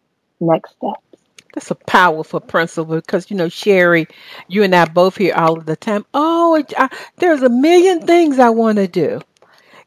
next 0.40 0.72
steps. 0.72 1.11
That's 1.52 1.70
a 1.70 1.74
powerful 1.76 2.40
principle 2.40 2.96
because 2.96 3.30
you 3.30 3.36
know, 3.36 3.46
Sheri, 3.46 4.10
you 4.48 4.62
and 4.62 4.74
I 4.74 4.86
both 4.86 5.18
hear 5.18 5.34
all 5.34 5.58
of 5.58 5.66
the 5.66 5.76
time. 5.76 6.06
Oh, 6.14 6.62
I, 6.78 6.88
there's 7.16 7.42
a 7.42 7.50
million 7.50 8.06
things 8.06 8.38
I 8.38 8.50
want 8.50 8.76
to 8.78 8.88
do, 8.88 9.20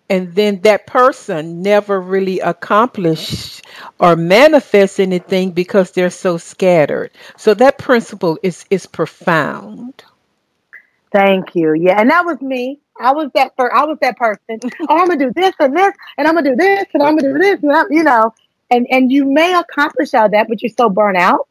and 0.09 0.35
then 0.35 0.61
that 0.61 0.87
person 0.87 1.63
never 1.63 1.99
really 1.99 2.39
accomplish 2.39 3.61
or 3.99 4.15
manifests 4.15 4.99
anything 4.99 5.51
because 5.51 5.91
they're 5.91 6.11
so 6.11 6.37
scattered. 6.37 7.11
So 7.37 7.53
that 7.55 7.79
principle 7.79 8.39
is 8.43 8.65
is 8.69 8.85
profound. 8.85 10.03
Thank 11.11 11.55
you. 11.55 11.73
Yeah, 11.73 11.99
and 11.99 12.09
that 12.11 12.25
was 12.25 12.41
me. 12.41 12.79
I 12.99 13.13
was 13.13 13.31
that 13.35 13.57
per- 13.57 13.71
I 13.73 13.85
was 13.85 13.97
that 14.01 14.17
person. 14.17 14.59
oh, 14.89 14.97
I'm 14.97 15.07
gonna 15.07 15.17
do 15.17 15.33
this 15.35 15.53
and 15.59 15.75
this, 15.75 15.93
and 16.17 16.27
I'm 16.27 16.35
gonna 16.35 16.51
do 16.51 16.55
this, 16.55 16.85
and 16.93 17.03
I'm 17.03 17.17
gonna 17.17 17.33
do 17.33 17.39
this, 17.39 17.63
and 17.63 17.71
I'm, 17.71 17.87
you 17.91 18.03
know, 18.03 18.33
and 18.71 18.87
and 18.91 19.11
you 19.11 19.25
may 19.25 19.53
accomplish 19.55 20.13
all 20.13 20.29
that, 20.29 20.47
but 20.49 20.61
you're 20.61 20.71
so 20.77 20.89
burnt 20.89 21.17
out, 21.17 21.47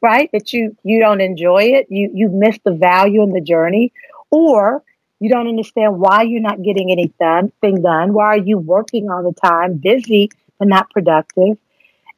right? 0.00 0.30
That 0.32 0.52
you 0.52 0.76
you 0.82 1.00
don't 1.00 1.20
enjoy 1.20 1.64
it. 1.74 1.86
You 1.90 2.10
you 2.14 2.28
miss 2.28 2.58
the 2.64 2.72
value 2.72 3.22
in 3.22 3.32
the 3.32 3.40
journey, 3.40 3.92
or 4.30 4.82
you 5.20 5.30
don't 5.30 5.48
understand 5.48 5.98
why 5.98 6.22
you're 6.22 6.40
not 6.40 6.62
getting 6.62 6.90
anything 6.90 7.52
thing 7.60 7.82
done. 7.82 8.12
Why 8.12 8.26
are 8.26 8.38
you 8.38 8.58
working 8.58 9.10
all 9.10 9.22
the 9.22 9.32
time, 9.32 9.74
busy 9.74 10.30
but 10.58 10.68
not 10.68 10.90
productive? 10.90 11.58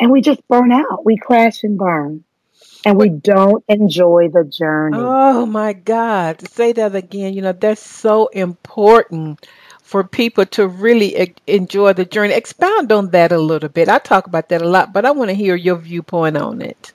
And 0.00 0.12
we 0.12 0.20
just 0.20 0.46
burn 0.48 0.70
out. 0.70 1.04
We 1.04 1.16
crash 1.16 1.64
and 1.64 1.76
burn 1.76 2.24
and 2.84 2.96
we 2.96 3.08
don't 3.08 3.64
enjoy 3.68 4.28
the 4.28 4.44
journey. 4.44 4.98
Oh 4.98 5.46
my 5.46 5.72
God. 5.72 6.46
Say 6.48 6.72
that 6.72 6.94
again. 6.94 7.34
You 7.34 7.42
know, 7.42 7.52
that's 7.52 7.82
so 7.82 8.28
important 8.28 9.46
for 9.82 10.04
people 10.04 10.46
to 10.46 10.68
really 10.68 11.34
enjoy 11.46 11.92
the 11.94 12.04
journey. 12.04 12.34
Expound 12.34 12.92
on 12.92 13.10
that 13.10 13.32
a 13.32 13.38
little 13.38 13.68
bit. 13.68 13.88
I 13.88 13.98
talk 13.98 14.26
about 14.26 14.48
that 14.50 14.62
a 14.62 14.68
lot, 14.68 14.92
but 14.92 15.04
I 15.04 15.10
want 15.10 15.30
to 15.30 15.34
hear 15.34 15.56
your 15.56 15.76
viewpoint 15.76 16.36
on 16.36 16.62
it. 16.62 16.92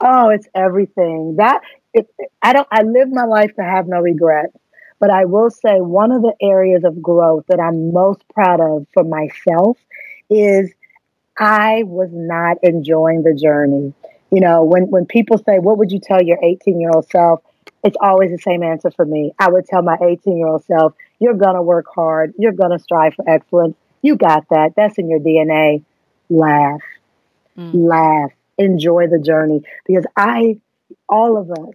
Oh, 0.00 0.30
it's 0.30 0.48
everything. 0.54 1.36
That 1.36 1.60
it, 1.92 2.08
I 2.42 2.52
don't 2.52 2.68
I 2.70 2.82
live 2.82 3.10
my 3.10 3.24
life 3.24 3.54
to 3.56 3.62
have 3.62 3.86
no 3.86 3.98
regrets. 3.98 4.56
But 4.98 5.10
I 5.10 5.24
will 5.24 5.50
say 5.50 5.80
one 5.80 6.12
of 6.12 6.20
the 6.20 6.34
areas 6.42 6.84
of 6.84 7.00
growth 7.00 7.46
that 7.48 7.58
I'm 7.58 7.92
most 7.92 8.22
proud 8.34 8.60
of 8.60 8.86
for 8.92 9.02
myself 9.02 9.78
is 10.28 10.70
I 11.38 11.84
was 11.84 12.10
not 12.12 12.58
enjoying 12.62 13.22
the 13.22 13.34
journey. 13.34 13.94
You 14.30 14.40
know, 14.40 14.62
when, 14.62 14.84
when 14.90 15.06
people 15.06 15.38
say, 15.38 15.58
What 15.58 15.78
would 15.78 15.90
you 15.90 16.00
tell 16.00 16.22
your 16.22 16.38
18 16.42 16.80
year 16.80 16.90
old 16.94 17.08
self? 17.08 17.42
It's 17.82 17.96
always 18.00 18.30
the 18.30 18.38
same 18.38 18.62
answer 18.62 18.90
for 18.90 19.06
me. 19.06 19.32
I 19.38 19.48
would 19.48 19.64
tell 19.64 19.82
my 19.82 19.96
18 20.00 20.36
year 20.36 20.46
old 20.46 20.64
self, 20.66 20.94
You're 21.18 21.34
going 21.34 21.56
to 21.56 21.62
work 21.62 21.86
hard. 21.92 22.34
You're 22.38 22.52
going 22.52 22.70
to 22.70 22.78
strive 22.78 23.14
for 23.14 23.28
excellence. 23.28 23.76
You 24.02 24.16
got 24.16 24.46
that. 24.50 24.74
That's 24.76 24.98
in 24.98 25.08
your 25.08 25.18
DNA. 25.18 25.82
Laugh, 26.28 26.80
mm. 27.58 27.70
laugh, 27.74 28.30
enjoy 28.60 29.08
the 29.08 29.18
journey. 29.18 29.62
Because 29.86 30.06
I, 30.16 30.60
all 31.08 31.36
of 31.36 31.50
us, 31.50 31.74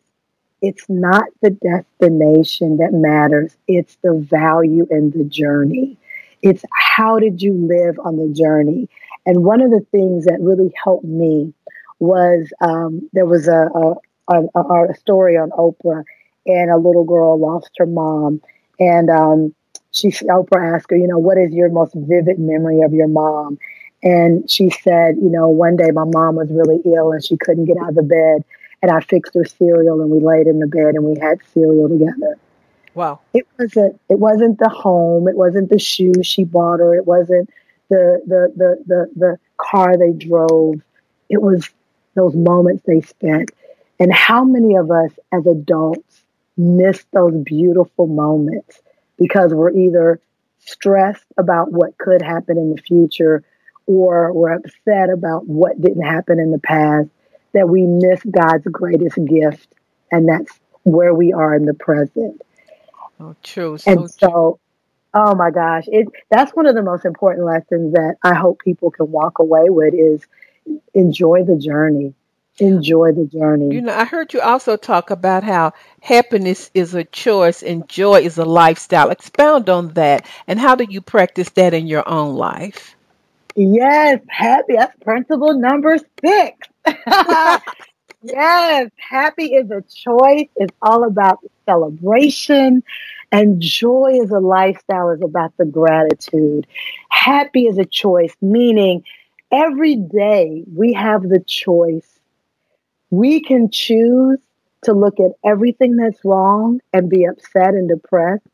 it's 0.62 0.86
not 0.88 1.26
the 1.42 1.52
destination 1.52 2.78
that 2.78 2.94
matters, 2.94 3.56
it's 3.68 3.98
the 4.04 4.14
value 4.14 4.88
in 4.90 5.12
the 5.12 5.26
journey. 5.26 5.98
It's 6.42 6.64
how 6.72 7.20
did 7.20 7.42
you 7.42 7.54
live 7.54 8.00
on 8.00 8.18
the 8.18 8.34
journey? 8.34 8.88
And 9.26 9.44
one 9.44 9.62
of 9.62 9.72
the 9.72 9.86
things 9.92 10.26
that 10.26 10.40
really 10.40 10.72
helped 10.84 11.06
me 11.06 11.54
was 12.00 12.52
um, 12.62 13.10
there 13.14 13.26
was 13.26 13.48
a, 13.48 13.68
a, 14.32 14.44
a, 14.56 14.90
a, 14.90 14.96
story 14.96 15.38
on 15.38 15.50
Oprah, 15.52 16.04
and 16.46 16.70
a 16.70 16.78
little 16.78 17.04
girl 17.04 17.40
lost 17.40 17.72
her 17.78 17.86
mom, 17.86 18.42
and 18.80 19.10
um, 19.10 19.56
she 19.92 20.10
Oprah 20.10 20.76
asked 20.76 20.92
her, 20.92 20.98
you 20.98 21.08
know, 21.08 21.18
what 21.18 21.38
is 21.38 21.54
your 21.54 21.70
most 21.70 21.94
vivid 21.96 22.38
memory 22.38 22.82
of 22.82 22.94
your 22.94 23.08
mom? 23.08 23.58
And 24.04 24.50
she 24.50 24.70
said, 24.70 25.18
you 25.18 25.30
know, 25.30 25.50
one 25.50 25.76
day 25.76 25.92
my 25.92 26.04
mom 26.06 26.36
was 26.36 26.50
really 26.52 26.82
ill 26.86 27.12
and 27.12 27.24
she 27.24 27.38
couldn't 27.38 27.66
get 27.66 27.78
out 27.78 27.90
of 27.90 27.96
the 27.96 28.04
bed, 28.04 28.44
and 28.82 28.92
I 28.92 29.00
fixed 29.02 29.34
her 29.34 29.46
cereal, 29.46 30.02
and 30.02 30.12
we 30.12 30.20
laid 30.20 30.48
in 30.48 30.60
the 30.60 30.68
bed 30.68 30.96
and 30.96 31.04
we 31.04 31.20
had 31.20 31.40
cereal 31.54 31.90
together. 31.90 32.38
Wow! 32.94 33.20
It 33.34 33.48
wasn't. 33.60 34.00
It 34.10 34.20
wasn't 34.20 34.60
the 34.60 34.70
home. 34.70 35.28
It 35.28 35.36
wasn't 35.36 35.70
the 35.70 35.80
shoes 35.80 36.26
she 36.26 36.44
bought 36.44 36.80
her. 36.80 36.96
It 36.96 37.06
wasn't 37.06 37.50
the 37.90 38.22
the 38.26 38.54
the 38.56 38.84
the, 38.86 39.12
the 39.16 39.40
car 39.58 39.98
they 39.98 40.12
drove. 40.12 40.82
It 41.30 41.42
was 41.42 41.70
those 42.16 42.36
moments 42.36 42.84
they 42.86 43.02
spent. 43.02 43.52
And 44.00 44.14
how 44.14 44.44
many 44.44 44.76
of 44.76 44.92
us 44.92 45.12
as 45.32 45.46
adults 45.46 46.24
miss 46.58 47.06
those 47.12 47.36
beautiful 47.44 48.08
moments 48.08 48.82
because 49.18 49.54
we're 49.54 49.72
either 49.72 50.20
stressed 50.60 51.26
about 51.38 51.72
what 51.72 51.98
could 51.98 52.22
happen 52.22 52.58
in 52.58 52.74
the 52.74 52.82
future 52.82 53.44
or 53.88 54.34
we're 54.34 54.54
upset 54.54 55.10
about 55.10 55.48
what 55.48 55.80
didn't 55.80 56.04
happen 56.04 56.40
in 56.40 56.52
the 56.52 56.60
past, 56.60 57.10
that 57.54 57.70
we 57.70 57.86
miss 57.86 58.22
God's 58.24 58.66
greatest 58.66 59.18
gift. 59.26 59.68
And 60.12 60.28
that's 60.28 60.60
where 60.84 61.14
we 61.14 61.34
are 61.34 61.56
in 61.56 61.66
the 61.66 61.74
present. 61.74 62.42
Oh, 63.20 63.36
true. 63.44 63.78
So 63.78 63.92
and 63.92 64.12
so, 64.12 64.60
oh 65.14 65.36
my 65.36 65.52
gosh, 65.52 65.86
it 65.88 66.08
that's 66.30 66.52
one 66.54 66.66
of 66.66 66.76
the 66.76 66.84
most 66.84 67.06
important 67.06 67.46
lessons 67.46 67.94
that 67.94 68.16
I 68.24 68.34
hope 68.34 68.60
people 68.60 68.92
can 68.92 69.12
walk 69.12 69.40
away 69.40 69.70
with 69.70 69.94
is 69.94 70.26
enjoy 70.94 71.44
the 71.44 71.58
journey. 71.58 72.14
Enjoy 72.60 73.12
the 73.12 73.26
journey. 73.26 73.76
You 73.76 73.82
know, 73.82 73.94
I 73.94 74.06
heard 74.06 74.34
you 74.34 74.40
also 74.40 74.78
talk 74.78 75.12
about 75.12 75.44
how 75.44 75.74
happiness 76.00 76.72
is 76.74 76.94
a 76.94 77.04
choice 77.04 77.62
and 77.62 77.88
joy 77.90 78.22
is 78.22 78.38
a 78.38 78.46
lifestyle. 78.46 79.10
Expound 79.10 79.70
on 79.70 79.90
that 79.96 80.26
and 80.48 80.58
how 80.58 80.76
do 80.76 80.86
you 80.88 81.02
practice 81.02 81.50
that 81.52 81.74
in 81.74 81.88
your 81.88 82.08
own 82.08 82.36
life? 82.36 82.96
Yes, 83.56 84.20
happy. 84.28 84.76
That's 84.76 84.96
principle 85.02 85.54
number 85.58 85.98
six. 86.22 86.68
yes, 88.22 88.92
happy 88.98 89.54
is 89.54 89.72
a 89.72 89.82
choice. 89.82 90.48
It's 90.58 90.76
all 90.82 91.06
about 91.06 91.40
celebration. 91.66 92.84
And 93.32 93.62
joy 93.62 94.20
is 94.22 94.32
a 94.32 94.40
lifestyle, 94.40 95.10
is 95.12 95.22
about 95.22 95.54
the 95.58 95.66
gratitude. 95.66 96.68
Happy 97.10 97.66
is 97.68 97.78
a 97.78 97.86
choice, 97.86 98.34
meaning 98.42 99.04
every 99.52 99.96
day 99.96 100.64
we 100.74 100.94
have 100.94 101.24
the 101.24 101.40
choice. 101.46 102.20
We 103.10 103.42
can 103.42 103.70
choose 103.72 104.40
to 104.84 104.94
look 104.94 105.20
at 105.20 105.32
everything 105.44 105.96
that's 105.96 106.24
wrong 106.24 106.80
and 106.94 107.10
be 107.10 107.26
upset 107.26 107.74
and 107.74 107.90
depressed, 107.90 108.46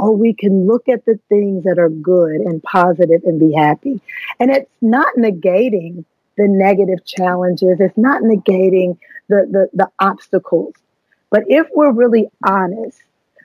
or 0.00 0.16
we 0.16 0.32
can 0.32 0.66
look 0.66 0.88
at 0.88 1.04
the 1.04 1.20
things 1.28 1.64
that 1.64 1.78
are 1.78 1.90
good 1.90 2.40
and 2.40 2.62
positive 2.62 3.22
and 3.24 3.38
be 3.38 3.52
happy. 3.52 4.00
And 4.40 4.50
it's 4.50 4.70
not 4.80 5.14
negating 5.16 6.06
the 6.38 6.48
negative 6.48 7.04
challenges, 7.04 7.80
it's 7.80 7.98
not 7.98 8.22
negating 8.22 8.96
the, 9.28 9.46
the, 9.50 9.68
the 9.74 9.90
obstacles. 9.98 10.72
But 11.28 11.44
if 11.48 11.66
we're 11.74 11.92
really 11.92 12.30
honest, 12.42 12.98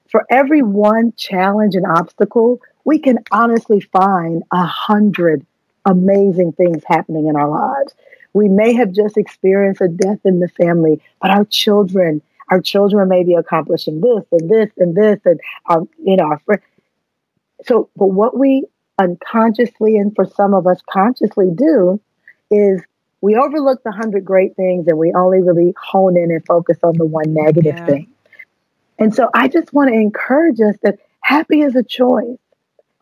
for 0.07 0.25
every 0.29 0.61
one 0.61 1.13
challenge 1.17 1.75
and 1.75 1.85
obstacle, 1.85 2.61
we 2.85 2.99
can 2.99 3.19
honestly 3.31 3.81
find 3.81 4.43
a 4.49 4.65
hundred 4.65 5.45
amazing 5.85 6.53
things 6.53 6.83
happening 6.87 7.27
in 7.27 7.35
our 7.35 7.49
lives. 7.49 7.93
We 8.31 8.47
may 8.47 8.73
have 8.75 8.93
just 8.93 9.17
experienced 9.17 9.81
a 9.81 9.89
death 9.89 10.19
in 10.23 10.39
the 10.39 10.47
family, 10.47 11.01
but 11.21 11.31
our 11.31 11.43
children, 11.43 12.21
our 12.49 12.61
children 12.61 13.07
may 13.09 13.23
be 13.23 13.33
accomplishing 13.33 14.01
this 14.01 14.23
and 14.31 14.49
this 14.49 14.69
and 14.77 14.95
this 14.95 15.19
and 15.25 15.39
our, 15.65 15.81
you 16.03 16.15
know, 16.15 16.25
our 16.25 16.39
friend. 16.39 16.61
So, 17.65 17.89
but 17.95 18.07
what 18.07 18.37
we 18.37 18.65
unconsciously 18.97 19.97
and 19.97 20.15
for 20.15 20.25
some 20.25 20.53
of 20.53 20.67
us 20.67 20.81
consciously 20.89 21.49
do 21.53 21.99
is 22.51 22.81
we 23.21 23.35
overlook 23.35 23.83
the 23.83 23.91
hundred 23.91 24.23
great 24.23 24.55
things 24.55 24.87
and 24.87 24.97
we 24.97 25.11
only 25.13 25.41
really 25.41 25.73
hone 25.81 26.17
in 26.17 26.31
and 26.31 26.45
focus 26.45 26.77
on 26.83 26.97
the 26.97 27.05
one 27.05 27.33
negative 27.33 27.75
yeah. 27.77 27.85
thing. 27.85 28.07
And 28.99 29.13
so 29.13 29.29
I 29.33 29.47
just 29.47 29.73
want 29.73 29.89
to 29.89 29.95
encourage 29.95 30.61
us 30.61 30.75
that 30.83 30.99
happy 31.21 31.61
is 31.61 31.75
a 31.75 31.83
choice. 31.83 32.37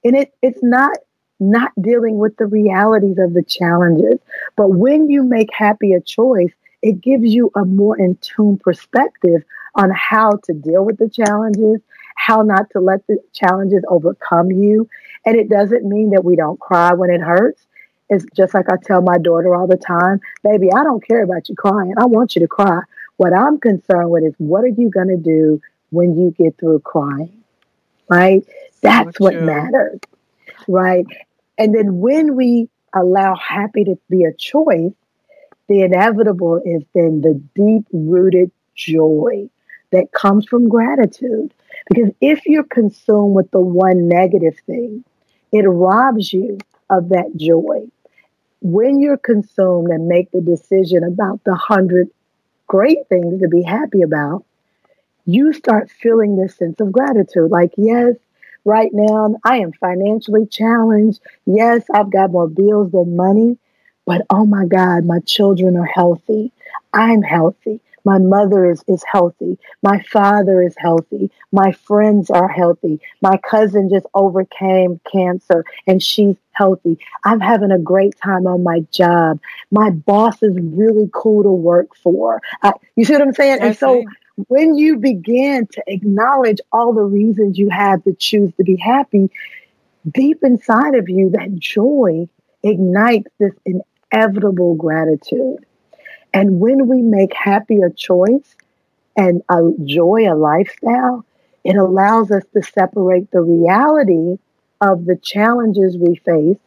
And 0.04 0.16
it, 0.16 0.34
it's 0.42 0.64
not 0.64 0.98
not 1.40 1.72
dealing 1.82 2.18
with 2.20 2.38
the 2.38 2.46
realities 2.46 3.18
of 3.18 3.34
the 3.34 3.44
challenges. 3.44 4.20
But 4.56 4.70
when 4.70 5.10
you 5.10 5.24
make 5.24 5.50
happy 5.54 5.94
a 5.94 6.00
choice, 6.00 6.54
it 6.84 7.00
gives 7.02 7.34
you 7.34 7.50
a 7.56 7.64
more 7.64 7.98
in 7.98 8.18
tune 8.18 8.58
perspective 8.58 9.44
on 9.74 9.90
how 9.90 10.32
to 10.44 10.54
deal 10.54 10.84
with 10.84 10.98
the 10.98 11.10
challenges, 11.10 11.82
how 12.16 12.42
not 12.42 12.70
to 12.72 12.80
let 12.80 13.08
the 13.08 13.18
challenges 13.32 13.84
overcome 13.88 14.52
you. 14.52 14.88
And 15.26 15.38
it 15.38 15.50
doesn't 15.50 15.88
mean 15.88 16.12
that 16.12 16.26
we 16.26 16.36
don't 16.36 16.60
cry 16.60 16.94
when 16.94 17.10
it 17.10 17.22
hurts. 17.22 17.66
It's 18.10 18.26
just 18.36 18.54
like 18.54 18.70
I 18.70 18.76
tell 18.76 19.02
my 19.02 19.18
daughter 19.18 19.56
all 19.56 19.66
the 19.66 19.78
time, 19.78 20.20
baby, 20.44 20.68
I 20.72 20.84
don't 20.84 21.06
care 21.06 21.24
about 21.24 21.48
you 21.48 21.56
crying. 21.56 21.94
I 21.98 22.06
want 22.06 22.36
you 22.36 22.42
to 22.42 22.48
cry. 22.48 22.82
What 23.16 23.34
I'm 23.34 23.60
concerned 23.60 24.12
with 24.12 24.26
is 24.26 24.36
what 24.38 24.66
are 24.66 24.68
you 24.68 24.90
going 24.90 25.08
to 25.08 25.18
do 25.18 25.62
when 25.90 26.18
you 26.18 26.32
get 26.38 26.58
through 26.58 26.80
crying? 26.80 27.44
Right? 28.10 28.46
That's 28.82 29.20
what 29.22 29.42
matters. 29.42 30.02
Right? 30.68 31.06
And 31.58 31.74
then 31.74 32.02
when 32.02 32.36
we 32.36 32.68
allow 32.94 33.36
happy 33.36 33.86
to 33.86 33.98
be 34.10 34.26
a 34.26 34.34
choice, 34.34 34.92
the 35.68 35.82
inevitable 35.82 36.62
is 36.66 36.84
then 36.94 37.22
the 37.22 37.42
deep 37.56 37.86
rooted 37.92 38.52
joy 38.76 39.50
that 39.92 40.12
comes 40.12 40.46
from 40.46 40.68
gratitude. 40.68 41.54
Because 41.90 42.12
if 42.22 42.46
you're 42.46 42.64
consumed 42.64 43.36
with 43.36 43.50
the 43.52 43.60
one 43.60 44.08
negative 44.08 44.58
thing, 44.66 45.04
it 45.52 45.64
robs 45.68 46.34
you 46.34 46.58
of 46.90 47.10
that 47.10 47.36
joy. 47.36 47.88
When 48.62 49.00
you're 49.00 49.18
consumed 49.18 49.90
and 49.90 50.08
make 50.08 50.32
the 50.32 50.42
decision 50.42 51.04
about 51.04 51.44
the 51.44 51.56
hundred 51.56 52.10
great 52.68 53.08
things 53.10 53.42
to 53.42 53.48
be 53.48 53.62
happy 53.62 54.02
about, 54.02 54.46
you 55.26 55.54
start 55.54 55.92
feeling 55.92 56.38
this 56.38 56.56
sense 56.56 56.80
of 56.80 56.92
gratitude. 56.92 57.52
Like, 57.52 57.74
yes, 57.78 58.16
right 58.66 58.90
now 58.94 59.36
I 59.44 59.58
am 59.58 59.74
financially 59.74 60.46
challenged. 60.48 61.22
Yes, 61.46 61.84
I've 61.94 62.12
got 62.12 62.32
more 62.32 62.48
bills 62.48 62.92
than 62.92 63.16
money, 63.16 63.58
but 64.06 64.26
oh 64.30 64.46
my 64.46 64.66
God, 64.66 65.06
my 65.06 65.20
children 65.20 65.78
are 65.78 65.86
healthy. 65.86 66.52
I'm 66.94 67.22
healthy. 67.22 67.80
My 68.06 68.18
mother 68.18 68.70
is, 68.70 68.84
is 68.88 69.04
healthy. 69.10 69.58
My 69.82 70.02
father 70.02 70.62
is 70.62 70.76
healthy. 70.78 71.32
My 71.52 71.72
friends 71.72 72.30
are 72.30 72.50
healthy. 72.50 73.00
My 73.22 73.38
cousin 73.38 73.90
just 73.90 74.06
overcame 74.14 75.00
cancer 75.10 75.64
and 75.88 76.04
she's 76.04 76.36
healthy. 76.52 77.00
I'm 77.24 77.40
having 77.40 77.72
a 77.72 77.80
great 77.80 78.16
time 78.22 78.46
on 78.46 78.64
my 78.64 78.82
job. 78.92 79.40
My 79.72 79.90
boss 79.90 80.44
is 80.44 80.58
really 80.60 81.10
cool 81.14 81.44
to 81.44 81.52
work 81.52 81.96
for. 81.96 82.42
I, 82.62 82.74
you 82.96 83.06
see 83.06 83.14
what 83.14 83.22
I'm 83.22 83.34
saying? 83.34 83.60
and 83.62 83.78
so 83.78 84.04
when 84.48 84.76
you 84.76 84.98
begin 84.98 85.68
to 85.68 85.84
acknowledge 85.88 86.60
all 86.72 86.94
the 86.94 87.04
reasons 87.04 87.58
you 87.58 87.70
have 87.70 88.04
to 88.04 88.14
choose 88.14 88.52
to 88.56 88.64
be 88.64 88.76
happy, 88.76 89.30
deep 90.12 90.44
inside 90.44 90.96
of 90.96 91.08
you, 91.08 91.30
that 91.32 91.56
joy 91.56 92.28
ignites 92.64 93.30
this 93.40 93.54
inevitable 94.14 94.76
gratitude. 94.76 95.66
And 96.34 96.60
when 96.60 96.88
we 96.88 97.02
make 97.02 97.34
happy 97.34 97.82
a 97.82 97.90
choice 97.90 98.56
and 99.16 99.42
a 99.50 99.72
joy 99.84 100.32
a 100.32 100.36
lifestyle, 100.36 101.26
it 101.64 101.76
allows 101.76 102.32
us 102.32 102.44
to 102.54 102.64
separate 102.64 103.32
the 103.32 103.42
reality 103.42 104.38
of 104.82 105.06
the 105.06 105.16
challenges 105.16 105.98
we 105.98 106.16
face 106.16 106.58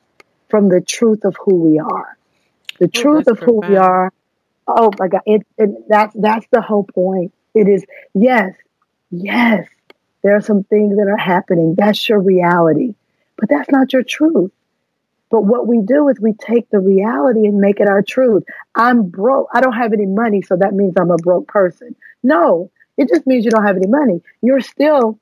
from 0.49 0.69
the 0.69 0.81
truth 0.81 1.25
of 1.25 1.37
who 1.45 1.55
we 1.55 1.79
are. 1.79 2.17
The 2.79 2.87
oh, 2.87 3.01
truth 3.01 3.27
of 3.27 3.39
who 3.39 3.61
we 3.67 3.77
are. 3.77 4.13
Oh 4.69 4.91
my 4.99 5.09
God! 5.09 5.23
It, 5.27 5.47
it, 5.59 5.89
that's 5.89 6.15
that's 6.15 6.47
the 6.51 6.61
whole 6.61 6.85
point. 6.85 7.33
It 7.55 7.69
is 7.69 7.85
yes, 8.15 8.55
yes. 9.11 9.67
There 10.23 10.35
are 10.35 10.41
some 10.41 10.65
things 10.65 10.97
that 10.97 11.09
are 11.09 11.17
happening. 11.17 11.75
That's 11.77 12.09
your 12.09 12.21
reality, 12.21 12.95
but 13.37 13.49
that's 13.49 13.71
not 13.71 13.93
your 13.93 14.03
truth. 14.03 14.51
But 15.31 15.45
what 15.45 15.67
we 15.67 15.81
do 15.81 16.09
is 16.09 16.21
we 16.21 16.33
take 16.35 16.71
the 16.71 16.79
reality 16.79 17.47
and 17.47 17.59
make 17.59 17.81
it 17.81 17.89
our 17.89 18.03
truth. 18.03 18.45
I'm 18.75 19.09
broke. 19.09 19.49
I 19.53 19.61
don't 19.61 19.73
have 19.73 19.93
any 19.93 20.07
money, 20.07 20.43
so 20.43 20.57
that 20.57 20.75
means 20.75 20.95
I'm 20.99 21.11
a 21.11 21.17
broke 21.17 21.49
person. 21.49 21.97
No, 22.23 22.71
it 22.97 23.09
just 23.09 23.27
means 23.27 23.45
you 23.45 23.51
don't 23.51 23.67
have 23.67 23.77
any 23.77 23.89
money. 23.89 24.23
You're 24.41 24.61
still 24.61 25.19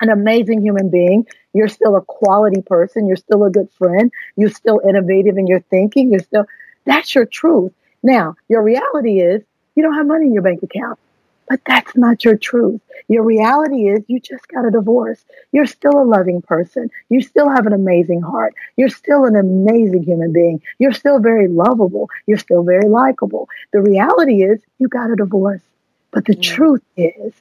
an 0.00 0.10
amazing 0.10 0.62
human 0.62 0.90
being. 0.90 1.26
You're 1.52 1.68
still 1.68 1.96
a 1.96 2.02
quality 2.02 2.62
person. 2.62 3.06
You're 3.06 3.16
still 3.16 3.44
a 3.44 3.50
good 3.50 3.70
friend. 3.72 4.10
You're 4.36 4.50
still 4.50 4.80
innovative 4.86 5.36
in 5.36 5.46
your 5.46 5.60
thinking. 5.60 6.10
You're 6.10 6.20
still, 6.20 6.46
that's 6.84 7.14
your 7.14 7.26
truth. 7.26 7.72
Now, 8.02 8.36
your 8.48 8.62
reality 8.62 9.20
is 9.20 9.42
you 9.74 9.82
don't 9.82 9.94
have 9.94 10.06
money 10.06 10.26
in 10.26 10.32
your 10.32 10.42
bank 10.42 10.62
account. 10.62 10.98
But 11.50 11.60
that's 11.66 11.96
not 11.96 12.24
your 12.24 12.36
truth. 12.38 12.80
Your 13.08 13.24
reality 13.24 13.88
is 13.88 14.04
you 14.08 14.20
just 14.20 14.48
got 14.48 14.66
a 14.66 14.70
divorce. 14.70 15.24
You're 15.52 15.66
still 15.66 16.00
a 16.00 16.04
loving 16.04 16.42
person. 16.42 16.90
You 17.10 17.20
still 17.22 17.50
have 17.50 17.66
an 17.66 17.74
amazing 17.74 18.22
heart. 18.22 18.54
You're 18.76 18.88
still 18.88 19.24
an 19.26 19.36
amazing 19.36 20.04
human 20.04 20.32
being. 20.32 20.62
You're 20.78 20.92
still 20.92 21.18
very 21.18 21.48
lovable. 21.48 22.08
You're 22.26 22.38
still 22.38 22.62
very 22.62 22.88
likable. 22.88 23.48
The 23.72 23.82
reality 23.82 24.44
is 24.44 24.62
you 24.78 24.88
got 24.88 25.10
a 25.10 25.16
divorce. 25.16 25.62
But 26.12 26.24
the 26.24 26.34
truth 26.34 26.82
is, 26.96 27.32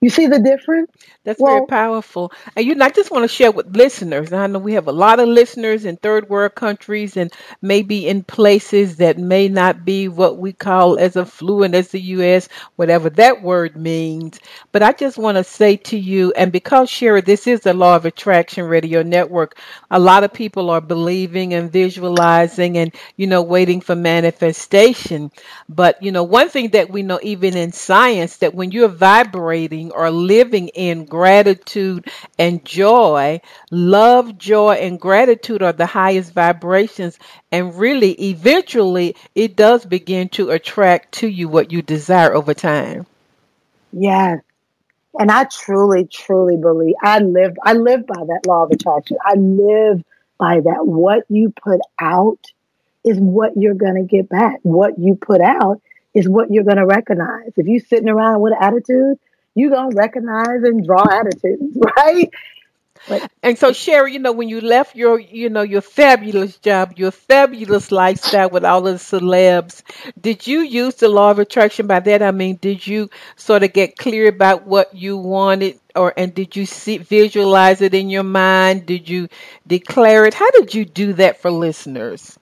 you 0.00 0.10
see 0.10 0.26
the 0.26 0.38
difference? 0.38 0.90
That's 1.24 1.40
well, 1.40 1.54
very 1.56 1.66
powerful. 1.66 2.32
And 2.56 2.66
you 2.66 2.74
know, 2.74 2.84
I 2.84 2.90
just 2.90 3.10
want 3.10 3.24
to 3.24 3.28
share 3.28 3.50
with 3.50 3.74
listeners. 3.76 4.32
I 4.32 4.46
know 4.46 4.58
we 4.58 4.74
have 4.74 4.88
a 4.88 4.92
lot 4.92 5.20
of 5.20 5.28
listeners 5.28 5.84
in 5.84 5.96
third 5.96 6.28
world 6.28 6.54
countries 6.54 7.16
and 7.16 7.32
maybe 7.60 8.06
in 8.08 8.22
places 8.22 8.96
that 8.96 9.18
may 9.18 9.48
not 9.48 9.84
be 9.84 10.08
what 10.08 10.38
we 10.38 10.52
call 10.52 10.98
as 10.98 11.16
affluent 11.16 11.74
as 11.74 11.88
the 11.88 12.00
US, 12.00 12.48
whatever 12.76 13.10
that 13.10 13.42
word 13.42 13.76
means. 13.76 14.38
But 14.72 14.82
I 14.82 14.92
just 14.92 15.18
want 15.18 15.36
to 15.36 15.44
say 15.44 15.76
to 15.76 15.96
you, 15.98 16.32
and 16.36 16.52
because 16.52 16.90
Sheri, 16.90 17.24
this 17.24 17.46
is 17.46 17.60
the 17.60 17.74
Law 17.74 17.96
of 17.96 18.04
Attraction 18.04 18.64
Radio 18.64 19.02
Network, 19.02 19.58
a 19.90 19.98
lot 19.98 20.24
of 20.24 20.32
people 20.32 20.70
are 20.70 20.80
believing 20.80 21.54
and 21.54 21.70
visualizing 21.70 22.78
and, 22.78 22.94
you 23.16 23.26
know, 23.26 23.42
waiting 23.42 23.80
for 23.80 23.94
manifestation. 23.94 25.30
But, 25.68 26.02
you 26.02 26.12
know, 26.12 26.22
one 26.24 26.48
thing 26.48 26.70
that 26.70 26.90
we 26.90 27.02
know 27.02 27.18
even 27.22 27.56
in 27.56 27.72
science 27.72 28.15
that 28.40 28.54
when 28.54 28.72
you're 28.72 28.88
vibrating 28.88 29.92
or 29.92 30.10
living 30.10 30.68
in 30.68 31.04
gratitude 31.04 32.06
and 32.38 32.64
joy, 32.64 33.40
love, 33.70 34.38
joy, 34.38 34.74
and 34.74 35.00
gratitude 35.00 35.62
are 35.62 35.72
the 35.72 35.86
highest 35.86 36.32
vibrations. 36.32 37.18
And 37.52 37.74
really, 37.78 38.12
eventually, 38.30 39.16
it 39.34 39.56
does 39.56 39.84
begin 39.84 40.28
to 40.30 40.50
attract 40.50 41.12
to 41.16 41.28
you 41.28 41.48
what 41.48 41.72
you 41.72 41.82
desire 41.82 42.34
over 42.34 42.54
time. 42.54 43.06
Yes. 43.92 44.40
And 45.18 45.30
I 45.30 45.44
truly, 45.44 46.06
truly 46.06 46.56
believe 46.56 46.94
I 47.02 47.20
live 47.20 47.56
I 47.62 47.72
live 47.72 48.06
by 48.06 48.22
that 48.26 48.46
law 48.46 48.64
of 48.64 48.70
attraction. 48.70 49.16
I 49.24 49.34
live 49.34 50.04
by 50.38 50.60
that. 50.60 50.86
What 50.86 51.24
you 51.28 51.50
put 51.50 51.80
out 51.98 52.52
is 53.02 53.18
what 53.18 53.56
you're 53.56 53.74
gonna 53.74 54.02
get 54.02 54.28
back. 54.28 54.58
What 54.62 54.98
you 54.98 55.14
put 55.14 55.40
out 55.40 55.80
is 56.16 56.28
what 56.28 56.50
you're 56.50 56.64
gonna 56.64 56.86
recognize. 56.86 57.52
If 57.56 57.66
you're 57.68 57.80
sitting 57.80 58.08
around 58.08 58.40
with 58.42 58.54
attitude, 58.60 59.18
you're 59.54 59.70
going 59.70 59.90
to 59.90 59.96
recognize 59.96 60.62
and 60.64 60.84
draw 60.84 61.04
attitudes, 61.10 61.76
right? 61.96 62.30
But, 63.08 63.30
and 63.42 63.58
so 63.58 63.70
Sheri, 63.70 64.12
you 64.14 64.18
know, 64.18 64.32
when 64.32 64.48
you 64.48 64.60
left 64.60 64.96
your, 64.96 65.20
you 65.20 65.48
know, 65.48 65.62
your 65.62 65.80
fabulous 65.82 66.58
job, 66.58 66.94
your 66.96 67.12
fabulous 67.12 67.92
lifestyle 67.92 68.50
with 68.50 68.64
all 68.64 68.86
of 68.86 68.94
the 68.94 69.18
celebs, 69.18 69.82
did 70.20 70.46
you 70.46 70.60
use 70.60 70.96
the 70.96 71.08
law 71.08 71.30
of 71.30 71.38
attraction 71.38 71.86
by 71.86 72.00
that? 72.00 72.22
I 72.22 72.32
mean, 72.32 72.56
did 72.56 72.86
you 72.86 73.10
sort 73.36 73.62
of 73.62 73.72
get 73.72 73.96
clear 73.96 74.28
about 74.28 74.66
what 74.66 74.94
you 74.94 75.16
wanted 75.18 75.78
or, 75.94 76.12
and 76.16 76.34
did 76.34 76.56
you 76.56 76.66
see, 76.66 76.98
visualize 76.98 77.80
it 77.80 77.94
in 77.94 78.10
your 78.10 78.24
mind? 78.24 78.86
Did 78.86 79.08
you 79.08 79.28
declare 79.66 80.26
it? 80.26 80.34
How 80.34 80.50
did 80.50 80.74
you 80.74 80.84
do 80.84 81.12
that 81.14 81.40
for 81.40 81.50
listeners? 81.50 82.38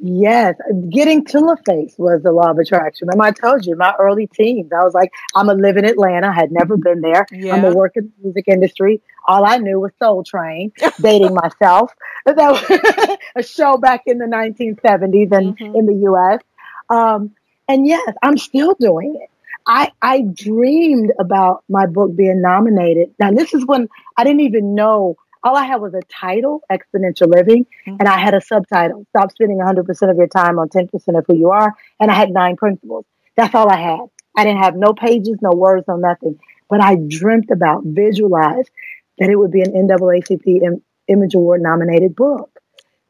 Yes, 0.00 0.54
getting 0.90 1.24
to 1.26 1.38
LaFace 1.38 1.98
was 1.98 2.22
the 2.22 2.30
law 2.30 2.50
of 2.50 2.58
attraction. 2.58 3.08
Remember, 3.08 3.24
I 3.24 3.32
told 3.32 3.66
you 3.66 3.74
my 3.76 3.94
early 3.98 4.28
teens. 4.28 4.70
I 4.72 4.84
was 4.84 4.94
like, 4.94 5.12
I'm 5.34 5.46
gonna 5.46 5.60
live 5.60 5.76
in 5.76 5.84
Atlanta. 5.84 6.28
I 6.28 6.32
had 6.32 6.52
never 6.52 6.76
been 6.76 7.00
there. 7.00 7.26
Yeah. 7.32 7.54
I'm 7.54 7.62
gonna 7.62 7.74
work 7.74 7.96
in 7.96 8.04
the 8.04 8.24
music 8.24 8.44
industry. 8.46 9.00
All 9.26 9.44
I 9.44 9.58
knew 9.58 9.80
was 9.80 9.90
Soul 9.98 10.22
Train, 10.22 10.72
dating 11.00 11.34
myself. 11.34 11.92
That 12.26 12.36
was 12.36 13.18
a 13.36 13.42
show 13.42 13.76
back 13.76 14.02
in 14.06 14.18
the 14.18 14.26
1970s 14.26 15.32
and 15.32 15.58
mm-hmm. 15.58 15.74
in 15.74 15.86
the 15.86 15.98
U.S. 16.04 16.42
Um, 16.90 17.32
and 17.66 17.86
yes, 17.86 18.14
I'm 18.22 18.38
still 18.38 18.76
doing 18.78 19.18
it. 19.20 19.30
I, 19.66 19.92
I 20.00 20.22
dreamed 20.22 21.12
about 21.18 21.64
my 21.68 21.86
book 21.86 22.16
being 22.16 22.40
nominated. 22.40 23.14
Now, 23.18 23.32
this 23.32 23.52
is 23.52 23.66
when 23.66 23.88
I 24.16 24.24
didn't 24.24 24.40
even 24.40 24.74
know 24.74 25.16
all 25.42 25.56
I 25.56 25.64
had 25.64 25.80
was 25.80 25.94
a 25.94 26.02
title, 26.08 26.62
Exponential 26.70 27.32
Living, 27.32 27.66
mm-hmm. 27.86 27.96
and 27.98 28.08
I 28.08 28.18
had 28.18 28.34
a 28.34 28.40
subtitle, 28.40 29.06
Stop 29.10 29.32
Spending 29.32 29.58
100% 29.58 30.10
of 30.10 30.16
Your 30.16 30.26
Time 30.26 30.58
on 30.58 30.68
10% 30.68 30.90
of 31.18 31.24
Who 31.26 31.36
You 31.36 31.50
Are. 31.50 31.74
And 32.00 32.10
I 32.10 32.14
had 32.14 32.30
nine 32.30 32.56
principles. 32.56 33.04
That's 33.36 33.54
all 33.54 33.70
I 33.70 33.80
had. 33.80 34.00
I 34.36 34.44
didn't 34.44 34.62
have 34.62 34.76
no 34.76 34.92
pages, 34.92 35.36
no 35.40 35.50
words, 35.50 35.86
no 35.88 35.96
nothing. 35.96 36.38
But 36.68 36.82
I 36.82 36.96
dreamt 36.96 37.50
about, 37.50 37.82
visualized 37.84 38.70
that 39.18 39.30
it 39.30 39.36
would 39.36 39.50
be 39.50 39.62
an 39.62 39.72
NAACP 39.72 40.62
Im- 40.62 40.82
Image 41.08 41.34
Award 41.34 41.62
nominated 41.62 42.14
book. 42.14 42.50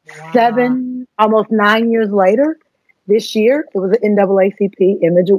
Wow. 0.07 0.31
Seven, 0.33 1.07
almost 1.17 1.51
nine 1.51 1.91
years 1.91 2.09
later, 2.09 2.57
this 3.07 3.35
year, 3.35 3.65
it 3.73 3.77
was 3.77 3.97
an 4.01 4.15
NAACP 4.15 5.03
Image 5.03 5.29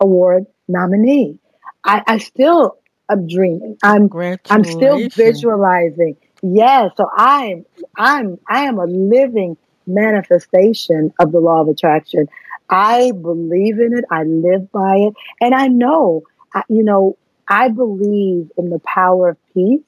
Award 0.00 0.46
nominee. 0.68 1.38
I, 1.84 2.02
I 2.06 2.18
still 2.18 2.78
am 3.10 3.26
dreaming. 3.26 3.76
I'm 3.82 4.08
I'm 4.50 4.64
still 4.64 5.08
visualizing. 5.08 6.16
Yeah, 6.46 6.90
so 6.94 7.08
I'm 7.10 7.64
I'm 7.96 8.38
I 8.46 8.64
am 8.64 8.78
a 8.78 8.84
living 8.84 9.56
manifestation 9.86 11.10
of 11.18 11.32
the 11.32 11.40
law 11.40 11.62
of 11.62 11.68
attraction. 11.68 12.28
I 12.68 13.12
believe 13.12 13.80
in 13.80 13.96
it. 13.96 14.04
I 14.10 14.24
live 14.24 14.70
by 14.70 14.96
it, 14.96 15.14
and 15.40 15.54
I 15.54 15.68
know. 15.68 16.22
you 16.68 16.82
know, 16.84 17.16
I 17.48 17.68
believe 17.68 18.50
in 18.58 18.68
the 18.68 18.78
power 18.80 19.30
of 19.30 19.38
peace. 19.54 19.80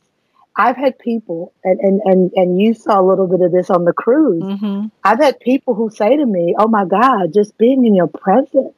I've 0.56 0.78
had 0.78 0.98
people, 0.98 1.52
and 1.62 1.78
and 1.78 2.00
and 2.06 2.32
and 2.34 2.58
you 2.58 2.72
saw 2.72 3.02
a 3.02 3.06
little 3.06 3.26
bit 3.26 3.42
of 3.42 3.52
this 3.52 3.68
on 3.68 3.84
the 3.84 3.92
cruise. 3.92 4.42
Mm-hmm. 4.42 4.86
I've 5.04 5.20
had 5.20 5.38
people 5.40 5.74
who 5.74 5.90
say 5.90 6.16
to 6.16 6.24
me, 6.24 6.54
"Oh 6.58 6.68
my 6.68 6.86
God, 6.86 7.34
just 7.34 7.58
being 7.58 7.84
in 7.84 7.94
your 7.94 8.08
presence, 8.08 8.74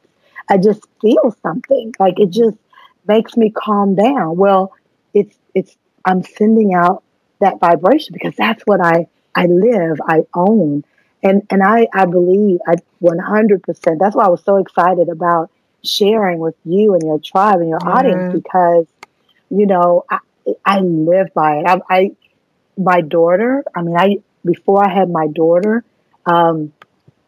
I 0.49 0.59
just 0.59 0.83
feel 1.01 1.33
something. 1.43 1.95
Like 2.01 2.18
it 2.18 2.31
just 2.31 2.57
makes 3.07 3.37
me 3.37 3.51
calm 3.51 3.95
down." 3.95 4.37
Well, 4.37 4.72
it's 5.14 5.39
it's 5.55 5.76
I'm 6.05 6.24
sending 6.24 6.74
out 6.74 7.05
that 7.41 7.61
vibration 7.61 8.12
because 8.12 8.34
that's 8.36 8.62
what 8.64 8.80
I 8.80 9.07
I 9.34 9.47
live, 9.47 10.01
I 10.07 10.22
own. 10.34 10.84
And 11.22 11.47
and 11.51 11.62
I 11.62 11.89
I 11.93 12.07
believe 12.07 12.61
I 12.66 12.76
100%. 13.03 13.99
That's 13.99 14.16
why 14.16 14.24
I 14.24 14.28
was 14.28 14.43
so 14.45 14.57
excited 14.57 15.09
about 15.09 15.51
sharing 15.84 16.39
with 16.39 16.57
you 16.64 16.95
and 16.95 17.03
your 17.03 17.20
tribe 17.20 17.61
and 17.61 17.68
your 17.68 17.78
mm-hmm. 17.78 17.89
audience 17.89 18.32
because 18.32 18.86
you 19.51 19.66
know, 19.66 20.05
I 20.11 20.18
I 20.64 20.80
live 20.80 21.32
by 21.34 21.59
it. 21.59 21.66
I, 21.66 21.80
I 21.91 22.11
my 22.76 23.01
daughter, 23.01 23.64
I 23.74 23.82
mean, 23.82 23.97
I 23.97 24.18
before 24.45 24.84
I 24.84 24.93
had 24.93 25.11
my 25.11 25.26
daughter, 25.26 25.84
um, 26.26 26.72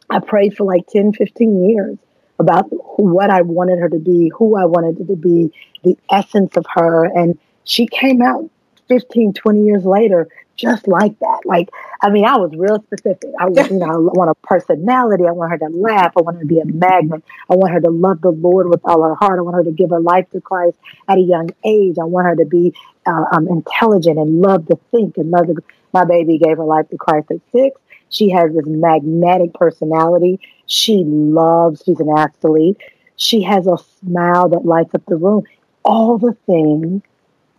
I 0.08 0.20
prayed 0.20 0.56
for 0.56 0.64
like 0.64 0.86
10, 0.88 1.12
15 1.12 1.68
years 1.68 1.98
about 2.38 2.66
what 2.98 3.30
I 3.30 3.42
wanted 3.42 3.78
her 3.78 3.88
to 3.88 3.98
be, 3.98 4.30
who 4.34 4.56
I 4.56 4.64
wanted 4.64 4.98
her 4.98 5.04
to 5.04 5.16
be, 5.16 5.52
the 5.84 5.98
essence 6.10 6.56
of 6.56 6.66
her. 6.74 7.04
And 7.04 7.38
she 7.64 7.86
came 7.86 8.22
out 8.22 8.48
15, 8.90 9.32
20 9.32 9.64
years 9.64 9.84
later 9.84 10.28
just 10.60 10.86
like 10.86 11.18
that. 11.20 11.40
Like, 11.46 11.70
I 12.02 12.10
mean, 12.10 12.26
I 12.26 12.36
was 12.36 12.52
real 12.54 12.82
specific. 12.82 13.30
I, 13.38 13.46
you 13.46 13.78
know, 13.78 13.86
I 13.86 13.96
want 13.96 14.30
a 14.30 14.46
personality. 14.46 15.24
I 15.26 15.32
want 15.32 15.52
her 15.52 15.58
to 15.58 15.68
laugh. 15.74 16.12
I 16.16 16.20
want 16.20 16.36
her 16.36 16.42
to 16.42 16.46
be 16.46 16.60
a 16.60 16.66
magnet. 16.66 17.24
I 17.48 17.54
want 17.54 17.72
her 17.72 17.80
to 17.80 17.90
love 17.90 18.20
the 18.20 18.30
Lord 18.30 18.68
with 18.68 18.80
all 18.84 19.02
her 19.02 19.14
heart. 19.14 19.38
I 19.38 19.42
want 19.42 19.56
her 19.56 19.64
to 19.64 19.72
give 19.72 19.88
her 19.88 20.00
life 20.00 20.28
to 20.30 20.40
Christ 20.40 20.76
at 21.08 21.16
a 21.16 21.22
young 21.22 21.48
age. 21.64 21.96
I 21.98 22.04
want 22.04 22.26
her 22.26 22.36
to 22.36 22.44
be 22.44 22.74
uh, 23.06 23.24
um, 23.32 23.48
intelligent 23.48 24.18
and 24.18 24.42
love 24.42 24.66
to 24.66 24.78
think 24.90 25.16
and 25.16 25.30
love 25.30 25.46
to. 25.46 25.54
My 25.94 26.04
baby 26.04 26.38
gave 26.38 26.58
her 26.58 26.64
life 26.64 26.88
to 26.90 26.98
Christ 26.98 27.30
at 27.30 27.38
six. 27.52 27.80
She 28.10 28.28
has 28.30 28.52
this 28.52 28.66
magnetic 28.66 29.54
personality. 29.54 30.40
She 30.66 31.04
loves. 31.04 31.82
She's 31.86 32.00
an 32.00 32.10
athlete. 32.16 32.76
She 33.16 33.42
has 33.42 33.66
a 33.66 33.78
smile 34.00 34.50
that 34.50 34.66
lights 34.66 34.94
up 34.94 35.04
the 35.06 35.16
room. 35.16 35.44
All 35.84 36.18
the 36.18 36.36
things 36.46 37.02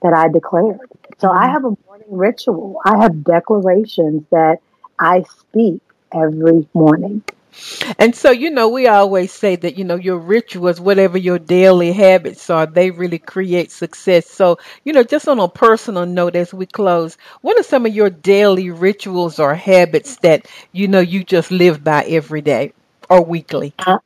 that 0.02 0.14
I 0.14 0.28
declared. 0.28 0.80
So 1.22 1.32
I 1.32 1.46
mm-hmm. 1.46 1.54
have 1.54 1.66
a 1.66 1.78
morning 1.86 2.08
ritual. 2.10 2.82
I 2.84 2.98
have 2.98 3.24
declarations 3.24 4.24
that 4.32 4.58
I 5.00 5.24
speak 5.24 5.82
every 6.12 6.68
morning. 6.74 7.24
And 8.00 8.16
so, 8.16 8.32
you 8.32 8.50
know, 8.50 8.70
we 8.70 8.88
always 8.88 9.32
say 9.32 9.56
that, 9.58 9.78
you 9.78 9.84
know, 9.84 9.98
your 9.98 10.18
rituals, 10.18 10.80
whatever 10.80 11.18
your 11.18 11.38
daily 11.38 11.92
habits 11.92 12.50
are, 12.50 12.66
they 12.66 12.92
really 12.92 13.20
create 13.20 13.72
success. 13.72 14.28
So, 14.30 14.58
you 14.86 14.94
know, 14.94 15.04
just 15.04 15.28
on 15.28 15.38
a 15.40 15.48
personal 15.48 16.06
note 16.06 16.36
as 16.36 16.54
we 16.54 16.66
close, 16.66 17.18
what 17.42 17.60
are 17.60 17.64
some 17.64 17.86
of 17.86 17.94
your 17.94 18.10
daily 18.10 18.72
rituals 18.72 19.38
or 19.38 19.54
habits 19.54 20.16
that, 20.18 20.48
you 20.72 20.88
know, 20.88 21.02
you 21.02 21.24
just 21.24 21.52
live 21.52 21.84
by 21.84 22.04
every 22.06 22.42
day 22.42 22.74
or 23.10 23.24
weekly? 23.24 23.74
Uh, 23.80 23.98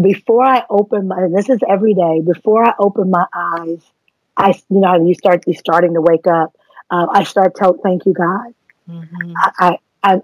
before 0.00 0.44
I 0.44 0.64
open 0.68 1.08
my, 1.08 1.26
this 1.34 1.48
is 1.48 1.60
every 1.66 1.94
day, 1.94 2.20
before 2.20 2.64
I 2.64 2.74
open 2.78 3.10
my 3.10 3.24
eyes, 3.32 3.80
I, 4.38 4.50
you 4.70 4.80
know, 4.80 5.06
you 5.06 5.14
start, 5.14 5.44
you 5.46 5.54
starting 5.54 5.94
to 5.94 6.00
wake 6.00 6.26
up. 6.26 6.56
Uh, 6.90 7.06
I 7.12 7.24
start 7.24 7.56
to 7.56 7.74
thank 7.82 8.06
you, 8.06 8.14
God. 8.14 8.54
Mm-hmm. 8.88 9.32
I, 9.36 9.78
I, 10.02 10.20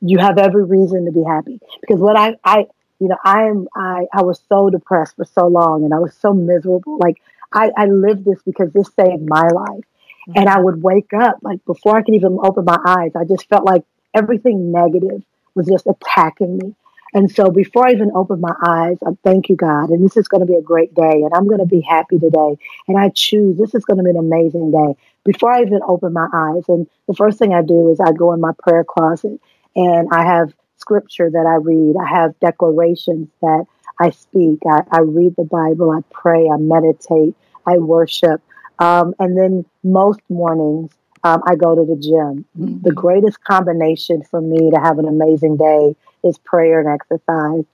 you 0.00 0.18
have 0.18 0.38
every 0.38 0.64
reason 0.64 1.04
to 1.04 1.12
be 1.12 1.22
happy 1.22 1.60
because 1.80 2.00
what 2.00 2.16
I, 2.16 2.36
I, 2.44 2.66
you 2.98 3.08
know, 3.08 3.18
I 3.22 3.44
am, 3.48 3.68
I, 3.74 4.06
I 4.12 4.22
was 4.22 4.40
so 4.48 4.70
depressed 4.70 5.16
for 5.16 5.24
so 5.24 5.48
long 5.48 5.84
and 5.84 5.92
I 5.92 5.98
was 5.98 6.14
so 6.14 6.32
miserable. 6.32 6.96
Like 6.98 7.20
I, 7.52 7.70
I 7.76 7.86
lived 7.86 8.24
this 8.24 8.40
because 8.46 8.72
this 8.72 8.88
saved 8.98 9.28
my 9.28 9.48
life. 9.48 9.84
Mm-hmm. 10.28 10.38
And 10.38 10.48
I 10.48 10.58
would 10.60 10.82
wake 10.82 11.12
up 11.12 11.38
like 11.42 11.64
before 11.66 11.96
I 11.96 12.02
could 12.02 12.14
even 12.14 12.38
open 12.42 12.64
my 12.64 12.78
eyes, 12.86 13.12
I 13.14 13.24
just 13.24 13.48
felt 13.48 13.64
like 13.64 13.84
everything 14.14 14.72
negative 14.72 15.22
was 15.54 15.66
just 15.66 15.86
attacking 15.86 16.58
me. 16.58 16.74
And 17.16 17.34
so 17.34 17.50
before 17.50 17.88
I 17.88 17.92
even 17.92 18.12
open 18.14 18.42
my 18.42 18.54
eyes, 18.62 18.98
I 19.02 19.12
thank 19.24 19.48
you, 19.48 19.56
God. 19.56 19.88
And 19.88 20.04
this 20.04 20.18
is 20.18 20.28
going 20.28 20.42
to 20.42 20.46
be 20.46 20.56
a 20.56 20.60
great 20.60 20.94
day. 20.94 21.22
And 21.22 21.30
I'm 21.32 21.48
going 21.48 21.60
to 21.60 21.66
be 21.66 21.80
happy 21.80 22.18
today. 22.18 22.58
And 22.86 22.98
I 22.98 23.08
choose 23.08 23.56
this 23.56 23.74
is 23.74 23.86
going 23.86 23.96
to 23.96 24.02
be 24.02 24.10
an 24.10 24.18
amazing 24.18 24.70
day 24.70 25.00
before 25.24 25.50
I 25.50 25.62
even 25.62 25.80
open 25.88 26.12
my 26.12 26.28
eyes. 26.30 26.64
And 26.68 26.86
the 27.08 27.14
first 27.14 27.38
thing 27.38 27.54
I 27.54 27.62
do 27.62 27.90
is 27.90 28.00
I 28.00 28.12
go 28.12 28.34
in 28.34 28.40
my 28.42 28.52
prayer 28.58 28.84
closet 28.84 29.40
and 29.74 30.08
I 30.12 30.26
have 30.26 30.52
scripture 30.76 31.30
that 31.30 31.46
I 31.46 31.54
read. 31.54 31.96
I 31.96 32.06
have 32.06 32.38
declarations 32.38 33.28
that 33.40 33.64
I 33.98 34.10
speak. 34.10 34.58
I, 34.70 34.82
I 34.92 35.00
read 35.00 35.36
the 35.36 35.44
Bible. 35.44 35.92
I 35.92 36.02
pray. 36.12 36.50
I 36.50 36.58
meditate. 36.58 37.34
I 37.64 37.78
worship. 37.78 38.42
Um, 38.78 39.14
and 39.18 39.38
then 39.38 39.64
most 39.82 40.20
mornings, 40.28 40.92
um, 41.24 41.42
I 41.46 41.54
go 41.54 41.74
to 41.74 41.86
the 41.86 41.96
gym. 41.96 42.44
Mm-hmm. 42.60 42.82
The 42.82 42.92
greatest 42.92 43.42
combination 43.42 44.22
for 44.22 44.42
me 44.42 44.70
to 44.70 44.76
have 44.78 44.98
an 44.98 45.08
amazing 45.08 45.56
day 45.56 45.96
is 46.24 46.38
prayer 46.38 46.80
and 46.80 46.88
exercise. 46.88 47.64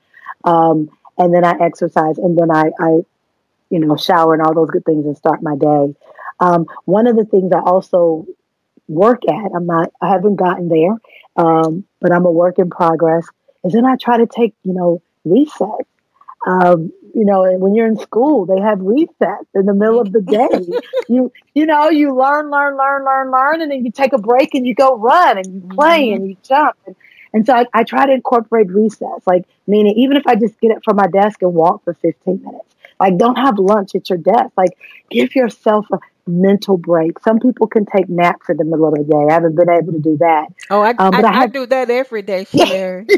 Um, 0.44 0.90
and 1.18 1.32
then 1.32 1.44
I 1.44 1.52
exercise 1.60 2.18
and 2.18 2.38
then 2.38 2.50
I, 2.50 2.70
I, 2.78 3.00
you 3.70 3.78
know, 3.78 3.96
shower 3.96 4.34
and 4.34 4.42
all 4.42 4.54
those 4.54 4.70
good 4.70 4.84
things 4.84 5.06
and 5.06 5.16
start 5.16 5.42
my 5.42 5.56
day. 5.56 5.94
Um, 6.40 6.66
one 6.84 7.06
of 7.06 7.16
the 7.16 7.24
things 7.24 7.52
I 7.52 7.60
also 7.60 8.26
work 8.88 9.22
at, 9.28 9.52
I'm 9.54 9.66
not, 9.66 9.92
I 10.00 10.08
haven't 10.08 10.36
gotten 10.36 10.68
there, 10.68 10.96
um, 11.36 11.84
but 12.00 12.12
I'm 12.12 12.26
a 12.26 12.30
work 12.30 12.58
in 12.58 12.70
progress, 12.70 13.26
is 13.64 13.72
then 13.72 13.86
I 13.86 13.96
try 13.96 14.18
to 14.18 14.26
take, 14.26 14.54
you 14.64 14.74
know, 14.74 15.02
recess. 15.24 15.86
Um, 16.46 16.92
you 17.14 17.24
know, 17.24 17.44
when 17.58 17.74
you're 17.74 17.86
in 17.86 17.98
school, 17.98 18.46
they 18.46 18.60
have 18.60 18.80
recess 18.80 19.44
in 19.54 19.66
the 19.66 19.74
middle 19.74 20.00
of 20.00 20.12
the 20.12 20.22
day. 20.22 20.80
you, 21.08 21.32
you 21.54 21.66
know, 21.66 21.88
you 21.90 22.16
learn, 22.16 22.50
learn, 22.50 22.76
learn, 22.76 23.04
learn, 23.04 23.30
learn, 23.30 23.62
and 23.62 23.70
then 23.70 23.84
you 23.84 23.92
take 23.92 24.12
a 24.12 24.18
break 24.18 24.54
and 24.54 24.66
you 24.66 24.74
go 24.74 24.96
run 24.96 25.38
and 25.38 25.54
you 25.54 25.60
play 25.68 26.08
mm-hmm. 26.08 26.16
and 26.16 26.30
you 26.30 26.36
jump. 26.42 26.76
And, 26.86 26.96
and 27.32 27.46
so 27.46 27.54
I, 27.54 27.66
I 27.72 27.84
try 27.84 28.06
to 28.06 28.12
incorporate 28.12 28.70
recess, 28.70 29.26
like 29.26 29.44
meaning 29.66 29.94
even 29.96 30.16
if 30.16 30.26
I 30.26 30.34
just 30.36 30.60
get 30.60 30.70
it 30.70 30.84
from 30.84 30.96
my 30.96 31.06
desk 31.06 31.42
and 31.42 31.54
walk 31.54 31.84
for 31.84 31.94
15 31.94 32.42
minutes, 32.42 32.74
like 33.00 33.16
don't 33.16 33.36
have 33.36 33.58
lunch 33.58 33.94
at 33.94 34.08
your 34.10 34.18
desk, 34.18 34.52
like 34.56 34.76
give 35.10 35.34
yourself 35.34 35.86
a 35.92 35.98
mental 36.26 36.76
break. 36.76 37.18
Some 37.20 37.40
people 37.40 37.66
can 37.66 37.86
take 37.86 38.08
naps 38.08 38.48
in 38.48 38.56
the 38.56 38.64
middle 38.64 38.86
of 38.86 38.94
the 38.94 39.04
day. 39.04 39.26
I 39.30 39.32
haven't 39.32 39.56
been 39.56 39.70
able 39.70 39.92
to 39.92 39.98
do 39.98 40.16
that. 40.18 40.48
Oh, 40.70 40.82
I, 40.82 40.90
um, 40.90 41.14
I, 41.14 41.22
I, 41.22 41.32
have, 41.32 41.42
I 41.42 41.46
do 41.46 41.66
that 41.66 41.90
every 41.90 42.22
day, 42.22 42.44
Sheri. 42.52 43.08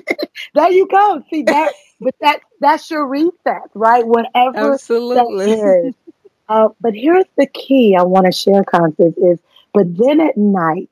there 0.55 0.71
you 0.71 0.87
go. 0.87 1.23
See 1.31 1.43
that, 1.43 1.73
but 2.01 2.15
that 2.21 2.41
that's 2.61 2.91
your 2.91 3.07
reset, 3.07 3.71
right? 3.75 4.07
Whatever 4.07 4.75
Absolutely. 4.75 5.95
Uh, 6.47 6.69
but 6.79 6.93
here's 6.95 7.25
the 7.39 7.47
key 7.47 7.97
I 7.99 8.03
want 8.03 8.27
to 8.27 8.33
share, 8.33 8.65
Constance, 8.65 9.17
is 9.17 9.39
but 9.73 9.97
then 9.97 10.21
at 10.21 10.37
night, 10.37 10.89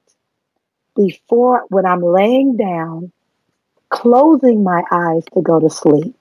before 0.96 1.64
when 1.68 1.86
I'm 1.86 2.02
laying 2.02 2.56
down, 2.56 3.12
closing 3.88 4.64
my 4.64 4.82
eyes 4.90 5.24
to 5.34 5.42
go 5.42 5.60
to 5.60 5.70
sleep. 5.70 6.14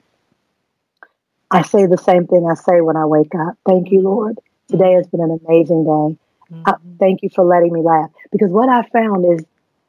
I 1.50 1.62
say 1.62 1.86
the 1.86 1.98
same 1.98 2.26
thing 2.26 2.48
I 2.50 2.54
say 2.54 2.80
when 2.80 2.96
I 2.96 3.04
wake 3.04 3.34
up. 3.34 3.56
Thank 3.66 3.90
you, 3.90 4.00
Lord. 4.00 4.38
Today 4.68 4.92
has 4.94 5.06
been 5.06 5.20
an 5.20 5.38
amazing 5.46 5.84
day. 5.84 6.18
Mm-hmm. 6.54 6.62
Uh, 6.64 6.74
thank 6.98 7.22
you 7.22 7.28
for 7.34 7.44
letting 7.44 7.72
me 7.72 7.82
laugh. 7.82 8.10
Because 8.30 8.50
what 8.50 8.70
I 8.70 8.82
found 8.88 9.24
is 9.38 9.44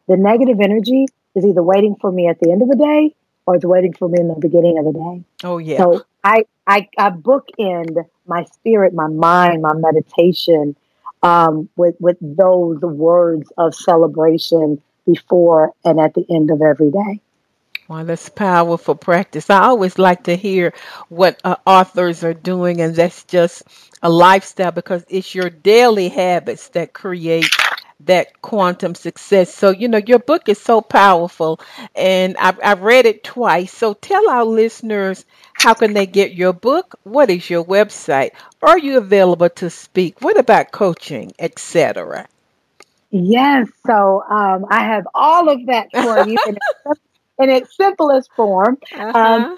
the 0.08 0.18
negative 0.18 0.60
energy 0.60 1.06
is 1.36 1.46
either 1.46 1.64
waiting 1.64 1.96
for 2.02 2.12
me 2.12 2.28
at 2.28 2.40
the 2.40 2.52
end 2.52 2.62
of 2.62 2.68
the 2.68 2.76
day 2.76 3.16
or 3.46 3.56
it's 3.56 3.66
waiting 3.66 3.94
for 3.94 4.10
me 4.10 4.20
in 4.20 4.28
the 4.28 4.36
beginning 4.36 4.78
of 4.78 4.86
the 4.86 4.94
day. 4.94 5.48
Oh 5.48 5.58
yeah. 5.58 5.78
So 5.78 6.06
I 6.24 6.44
I, 6.68 6.90
I 6.98 7.10
bookend 7.10 8.06
my 8.26 8.44
spirit, 8.46 8.94
my 8.94 9.08
mind, 9.08 9.62
my 9.62 9.74
meditation 9.74 10.76
um, 11.24 11.70
with 11.76 11.96
with 12.00 12.18
those 12.22 12.80
words 12.82 13.52
of 13.58 13.74
celebration 13.74 14.82
before 15.06 15.74
and 15.84 16.00
at 16.00 16.14
the 16.14 16.26
end 16.30 16.52
of 16.52 16.62
every 16.62 16.92
day. 16.92 17.22
Well, 17.88 18.06
that's 18.06 18.30
powerful 18.30 18.96
practice. 18.96 19.50
I 19.50 19.64
always 19.64 20.00
like 20.00 20.24
to 20.24 20.38
hear 20.38 20.74
what 21.10 21.42
uh, 21.44 21.58
authors 21.66 22.24
are 22.24 22.34
doing, 22.34 22.80
and 22.80 22.96
that's 22.96 23.24
just 23.26 23.64
a 24.02 24.10
lifestyle 24.10 24.72
because 24.72 25.06
it's 25.10 25.36
your 25.36 25.50
daily 25.50 26.08
habits 26.10 26.70
that 26.70 26.94
create 26.94 27.50
that 28.06 28.42
quantum 28.42 28.96
success. 28.96 29.54
So, 29.54 29.70
you 29.70 29.88
know, 29.88 30.02
your 30.06 30.20
book 30.20 30.50
is 30.50 30.60
so 30.60 30.82
powerful, 30.82 31.60
and 31.96 32.38
I've, 32.38 32.60
I've 32.64 32.82
read 32.82 33.06
it 33.06 33.24
twice. 33.24 33.72
So, 33.74 33.94
tell 33.94 34.30
our 34.30 34.46
listeners 34.46 35.26
how 35.54 35.74
can 35.74 35.94
they 35.94 36.06
get 36.06 36.34
your 36.34 36.54
book? 36.54 37.00
What 37.04 37.30
is 37.30 37.50
your 37.50 37.64
website? 37.64 38.32
Are 38.62 38.78
you 38.78 38.98
available 38.98 39.50
to 39.50 39.70
speak? 39.70 40.22
What 40.22 40.38
about 40.38 40.72
coaching, 40.72 41.32
etc.? 41.40 42.28
Yes, 43.12 43.68
so 43.86 44.24
um, 44.28 44.66
I 44.70 44.86
have 44.86 45.08
all 45.14 45.50
of 45.50 45.68
that 45.68 45.92
for 45.92 46.28
you 46.28 46.38
in, 47.40 47.50
its 47.50 47.78
simplest 47.78 48.32
form. 48.36 48.78
Uh-huh. 48.92 49.20
Um, 49.20 49.58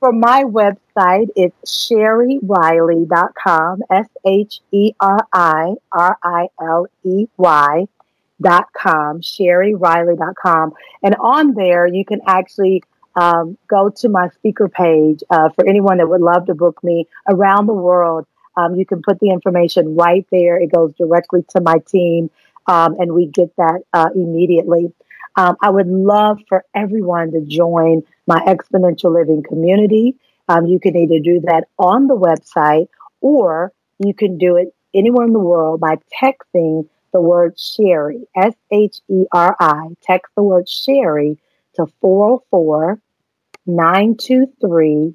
for 0.00 0.12
my 0.12 0.44
website, 0.44 1.28
it's 1.36 1.56
sheririley.com, 1.90 3.82
S 3.90 4.08
H 4.26 4.60
E 4.72 4.92
R 5.00 5.26
I 5.32 5.74
R 5.92 6.18
I 6.22 6.48
L 6.60 6.86
E 7.04 7.26
Y 7.36 7.86
dot 8.40 8.66
com, 8.76 9.20
sheririley.com. 9.20 10.72
And 11.02 11.16
on 11.16 11.54
there, 11.54 11.86
you 11.86 12.04
can 12.04 12.20
actually 12.26 12.82
um, 13.14 13.56
go 13.68 13.88
to 13.88 14.08
my 14.08 14.28
speaker 14.28 14.68
page 14.68 15.22
uh, 15.30 15.48
for 15.50 15.66
anyone 15.66 15.98
that 15.98 16.08
would 16.08 16.20
love 16.20 16.46
to 16.46 16.54
book 16.54 16.82
me 16.84 17.06
around 17.28 17.66
the 17.66 17.72
world. 17.72 18.26
Um, 18.56 18.76
you 18.76 18.86
can 18.86 19.02
put 19.02 19.20
the 19.20 19.30
information 19.30 19.96
right 19.96 20.26
there. 20.30 20.58
It 20.60 20.72
goes 20.72 20.92
directly 20.96 21.44
to 21.50 21.60
my 21.60 21.76
team, 21.86 22.30
um, 22.66 22.96
and 22.98 23.12
we 23.12 23.26
get 23.26 23.54
that 23.56 23.82
uh, 23.92 24.08
immediately. 24.14 24.92
Um, 25.36 25.56
I 25.60 25.70
would 25.70 25.88
love 25.88 26.38
for 26.48 26.64
everyone 26.74 27.32
to 27.32 27.42
join 27.42 28.02
my 28.26 28.40
exponential 28.40 29.14
living 29.14 29.42
community. 29.42 30.16
Um, 30.48 30.66
you 30.66 30.80
can 30.80 30.96
either 30.96 31.18
do 31.22 31.40
that 31.40 31.64
on 31.78 32.06
the 32.06 32.16
website 32.16 32.88
or 33.20 33.72
you 33.98 34.14
can 34.14 34.38
do 34.38 34.56
it 34.56 34.74
anywhere 34.94 35.26
in 35.26 35.32
the 35.32 35.38
world 35.38 35.80
by 35.80 35.98
texting 36.22 36.88
the 37.12 37.20
word 37.20 37.56
Sheri, 37.56 38.26
S 38.36 38.54
H 38.70 39.00
E 39.08 39.24
R 39.32 39.56
I, 39.58 39.88
text 40.02 40.32
the 40.36 40.42
word 40.42 40.66
Sheri 40.66 41.38
to 41.74 41.86
404 42.00 43.00
923 43.66 45.14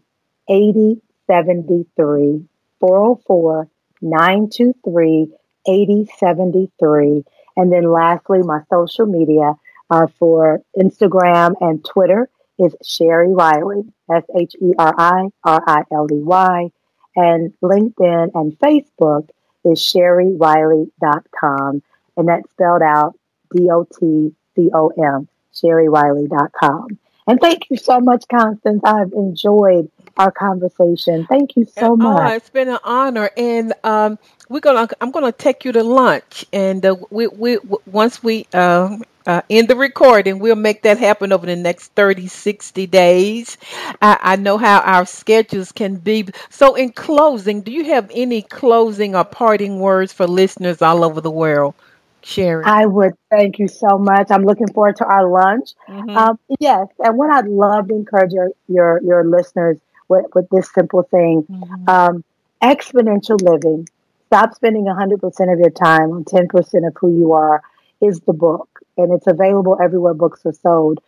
8073. 0.50 2.46
404 2.80 3.70
923 4.02 5.34
8073. 5.68 7.24
And 7.58 7.72
then 7.72 7.92
lastly, 7.92 8.40
my 8.44 8.62
social 8.70 9.06
media 9.06 9.54
uh, 9.92 10.08
for 10.18 10.64
Instagram 10.76 11.54
and 11.60 11.86
Twitter 11.86 12.28
is 12.58 12.76
Sheri 12.84 13.38
Riley, 13.38 13.84
S 14.12 14.24
H 14.36 14.56
E 14.60 14.74
R 14.80 14.96
I 14.98 15.28
R 15.44 15.64
I 15.68 15.84
L 15.92 16.08
E 16.12 16.16
Y. 16.16 16.72
And 17.16 17.54
LinkedIn 17.62 18.32
and 18.34 18.58
Facebook 18.60 19.30
is 19.66 19.80
sheririley.com. 19.80 21.84
And 22.18 22.28
that's 22.28 22.50
spelled 22.52 22.82
out 22.82 23.14
D 23.54 23.70
O 23.70 23.84
T 23.84 24.34
C 24.56 24.72
O 24.74 24.88
M, 24.89 25.28
sheririley.com. 25.54 26.98
And 27.28 27.39
thank 27.39 27.70
you 27.70 27.78
so 27.78 28.00
much, 28.00 28.26
Constance. 28.30 28.82
I've 28.84 29.14
enjoyed 29.14 29.92
our 30.18 30.32
conversation. 30.32 31.28
Thank 31.28 31.56
you 31.56 31.66
so 31.66 31.96
much. 31.96 32.32
Oh, 32.32 32.36
it's 32.36 32.50
been 32.50 32.70
an 32.70 32.80
honor. 32.84 33.30
And 33.38 33.74
um, 33.84 34.18
we're 34.50 34.62
gonna 34.62 34.88
I'm 35.00 35.12
gonna 35.12 35.32
take 35.32 35.64
you 35.66 35.72
to 35.74 35.84
lunch, 35.84 36.48
and 36.52 36.84
uh, 36.86 36.96
we 37.10 37.28
we 37.28 37.60
once 37.86 38.24
we 38.24 38.48
uh, 38.54 38.98
uh, 39.26 39.42
end 39.50 39.68
the 39.68 39.76
recording, 39.76 40.40
we'll 40.40 40.56
make 40.56 40.84
that 40.84 40.98
happen 40.98 41.32
over 41.32 41.46
the 41.46 41.56
next 41.56 41.94
30, 41.94 42.28
60 42.28 42.88
days. 42.88 43.58
I, 44.02 44.18
I 44.22 44.36
know 44.36 44.58
how 44.58 44.80
our 44.80 45.06
schedules 45.06 45.72
can 45.72 45.98
be. 45.98 46.28
So, 46.50 46.76
in 46.76 46.92
closing, 46.92 47.62
do 47.62 47.72
you 47.72 47.86
have 47.86 48.10
any 48.14 48.42
closing 48.42 49.16
or 49.16 49.24
parting 49.24 49.80
words 49.80 50.14
for 50.14 50.28
listeners 50.28 50.82
all 50.82 51.04
over 51.04 51.22
the 51.22 51.32
world? 51.32 51.76
Sheri. 52.24 52.64
I 52.64 52.86
would 52.86 53.14
thank 53.32 53.58
you 53.58 53.68
so 53.68 53.98
much. 53.98 54.28
I'm 54.30 54.46
looking 54.46 54.68
forward 54.68 54.98
to 54.98 55.06
our 55.06 55.28
lunch. 55.28 55.72
Mm-hmm. 55.90 56.16
Um, 56.16 56.40
yes, 56.60 56.88
and 57.00 57.18
what 57.18 57.32
I'd 57.32 57.48
love 57.48 57.88
to 57.88 57.96
encourage 57.96 58.32
your 58.32 58.52
your, 58.68 59.02
your 59.04 59.24
listeners 59.24 59.78
with, 60.08 60.26
with 60.36 60.48
this 60.50 60.72
simple 60.72 61.02
thing, 61.04 61.44
mm-hmm. 61.50 61.90
um, 61.90 62.24
exponential 62.62 63.42
living 63.42 63.88
Stop 64.32 64.56
spending 64.56 64.86
100% 64.86 65.54
of 65.54 65.60
your 65.60 65.72
time 65.72 66.12
on 66.12 66.24
10% 66.24 66.88
of 66.88 66.96
who 66.96 67.12
you 67.12 67.34
are 67.34 67.62
is 68.02 68.20
the 68.22 68.34
book, 68.34 68.80
and 68.97 69.12
it's 69.12 69.28
available 69.28 69.78
everywhere 69.82 70.14
books 70.14 70.45
are 70.45 70.54
sold. 70.54 70.99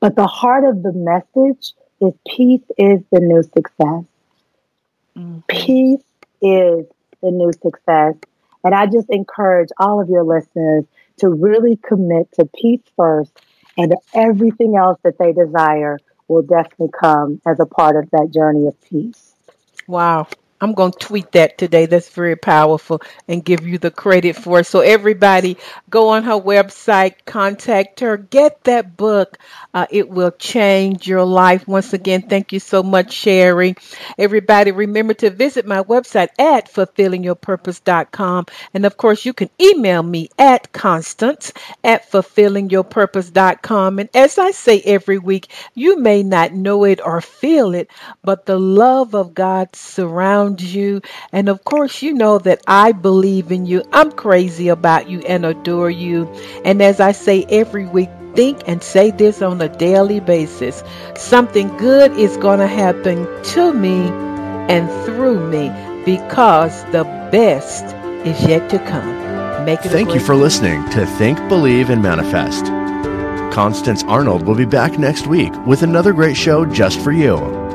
But 0.00 0.16
the 0.16 0.26
heart 0.26 0.64
of 0.64 0.82
the 0.82 0.92
message 0.92 1.74
is 2.00 2.12
peace 2.28 2.64
is 2.76 3.00
the 3.10 3.20
new 3.20 3.42
success. 3.42 4.04
Mm-hmm. 5.16 5.38
Peace 5.48 6.02
is 6.40 6.86
the 7.22 7.30
new 7.30 7.52
success. 7.52 8.14
And 8.64 8.74
I 8.74 8.86
just 8.86 9.10
encourage 9.10 9.68
all 9.78 10.00
of 10.00 10.08
your 10.08 10.24
listeners 10.24 10.84
to 11.18 11.28
really 11.28 11.76
commit 11.76 12.32
to 12.32 12.46
peace 12.46 12.82
first, 12.96 13.32
and 13.76 13.94
everything 14.14 14.76
else 14.76 14.98
that 15.04 15.18
they 15.18 15.32
desire 15.32 15.98
will 16.28 16.42
definitely 16.42 16.90
come 16.98 17.40
as 17.46 17.60
a 17.60 17.66
part 17.66 17.96
of 17.96 18.10
that 18.10 18.30
journey 18.32 18.66
of 18.66 18.80
peace. 18.82 19.34
Wow. 19.86 20.26
I'm 20.62 20.74
going 20.74 20.92
to 20.92 20.98
tweet 20.98 21.32
that 21.32 21.58
today. 21.58 21.86
That's 21.86 22.08
very 22.08 22.36
powerful 22.36 23.02
and 23.26 23.44
give 23.44 23.66
you 23.66 23.78
the 23.78 23.90
credit 23.90 24.36
for 24.36 24.60
it. 24.60 24.66
So, 24.66 24.78
everybody, 24.78 25.56
go 25.90 26.10
on 26.10 26.22
her 26.22 26.40
website, 26.40 27.14
contact 27.26 27.98
her, 27.98 28.16
get 28.16 28.62
that 28.64 28.96
book. 28.96 29.38
Uh, 29.74 29.86
it 29.90 30.08
will 30.08 30.30
change 30.30 31.08
your 31.08 31.24
life. 31.24 31.66
Once 31.66 31.92
again, 31.92 32.22
thank 32.22 32.52
you 32.52 32.60
so 32.60 32.84
much, 32.84 33.08
Sheri. 33.08 33.76
Everybody, 34.16 34.70
remember 34.70 35.14
to 35.14 35.30
visit 35.30 35.66
my 35.66 35.82
website 35.82 36.28
at 36.38 36.72
fulfillingyourpurpose.com. 36.72 38.46
And 38.72 38.86
of 38.86 38.96
course, 38.96 39.24
you 39.24 39.32
can 39.32 39.50
email 39.60 40.02
me 40.04 40.28
at 40.38 40.72
constance 40.72 41.52
at 41.82 42.08
fulfillingyourpurpose.com. 42.12 43.98
And 43.98 44.08
as 44.14 44.38
I 44.38 44.52
say 44.52 44.80
every 44.82 45.18
week, 45.18 45.48
you 45.74 45.98
may 45.98 46.22
not 46.22 46.52
know 46.52 46.84
it 46.84 47.00
or 47.04 47.20
feel 47.20 47.74
it, 47.74 47.90
but 48.22 48.46
the 48.46 48.60
love 48.60 49.14
of 49.16 49.34
God 49.34 49.74
surrounds 49.74 50.51
around 50.52 50.60
you. 50.60 51.00
And 51.32 51.48
of 51.48 51.64
course, 51.64 52.02
you 52.02 52.12
know 52.12 52.38
that 52.38 52.62
I 52.66 52.92
believe 52.92 53.52
in 53.52 53.66
you. 53.66 53.82
I'm 53.92 54.12
crazy 54.12 54.68
about 54.68 55.08
you 55.08 55.20
and 55.20 55.44
adore 55.44 55.90
you. 55.90 56.26
And 56.64 56.82
as 56.82 57.00
I 57.00 57.12
say 57.12 57.44
every 57.48 57.86
week, 57.86 58.10
think 58.34 58.62
and 58.66 58.82
say 58.82 59.10
this 59.10 59.42
on 59.42 59.60
a 59.60 59.68
daily 59.68 60.20
basis. 60.20 60.82
Something 61.16 61.76
good 61.76 62.12
is 62.12 62.36
going 62.38 62.60
to 62.60 62.66
happen 62.66 63.26
to 63.52 63.72
me 63.72 64.08
and 64.68 64.88
through 65.04 65.48
me 65.50 65.70
because 66.04 66.84
the 66.92 67.04
best 67.30 67.84
is 68.26 68.40
yet 68.46 68.70
to 68.70 68.78
come. 68.78 69.64
Make 69.64 69.84
it 69.84 69.90
Thank 69.90 70.14
you 70.14 70.20
for 70.20 70.34
listening 70.34 70.88
to 70.90 71.06
Think, 71.06 71.38
Believe, 71.48 71.90
and 71.90 72.02
Manifest. 72.02 72.66
Constance 73.54 74.02
Arnold 74.04 74.42
will 74.44 74.56
be 74.56 74.64
back 74.64 74.98
next 74.98 75.26
week 75.26 75.52
with 75.66 75.82
another 75.82 76.12
great 76.12 76.36
show 76.36 76.64
just 76.64 76.98
for 77.00 77.12
you. 77.12 77.71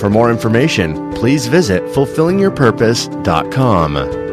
For 0.00 0.08
more 0.08 0.30
information, 0.30 1.12
please 1.12 1.46
visit 1.46 1.82
fulfillingyourpurpose.com. 1.94 4.29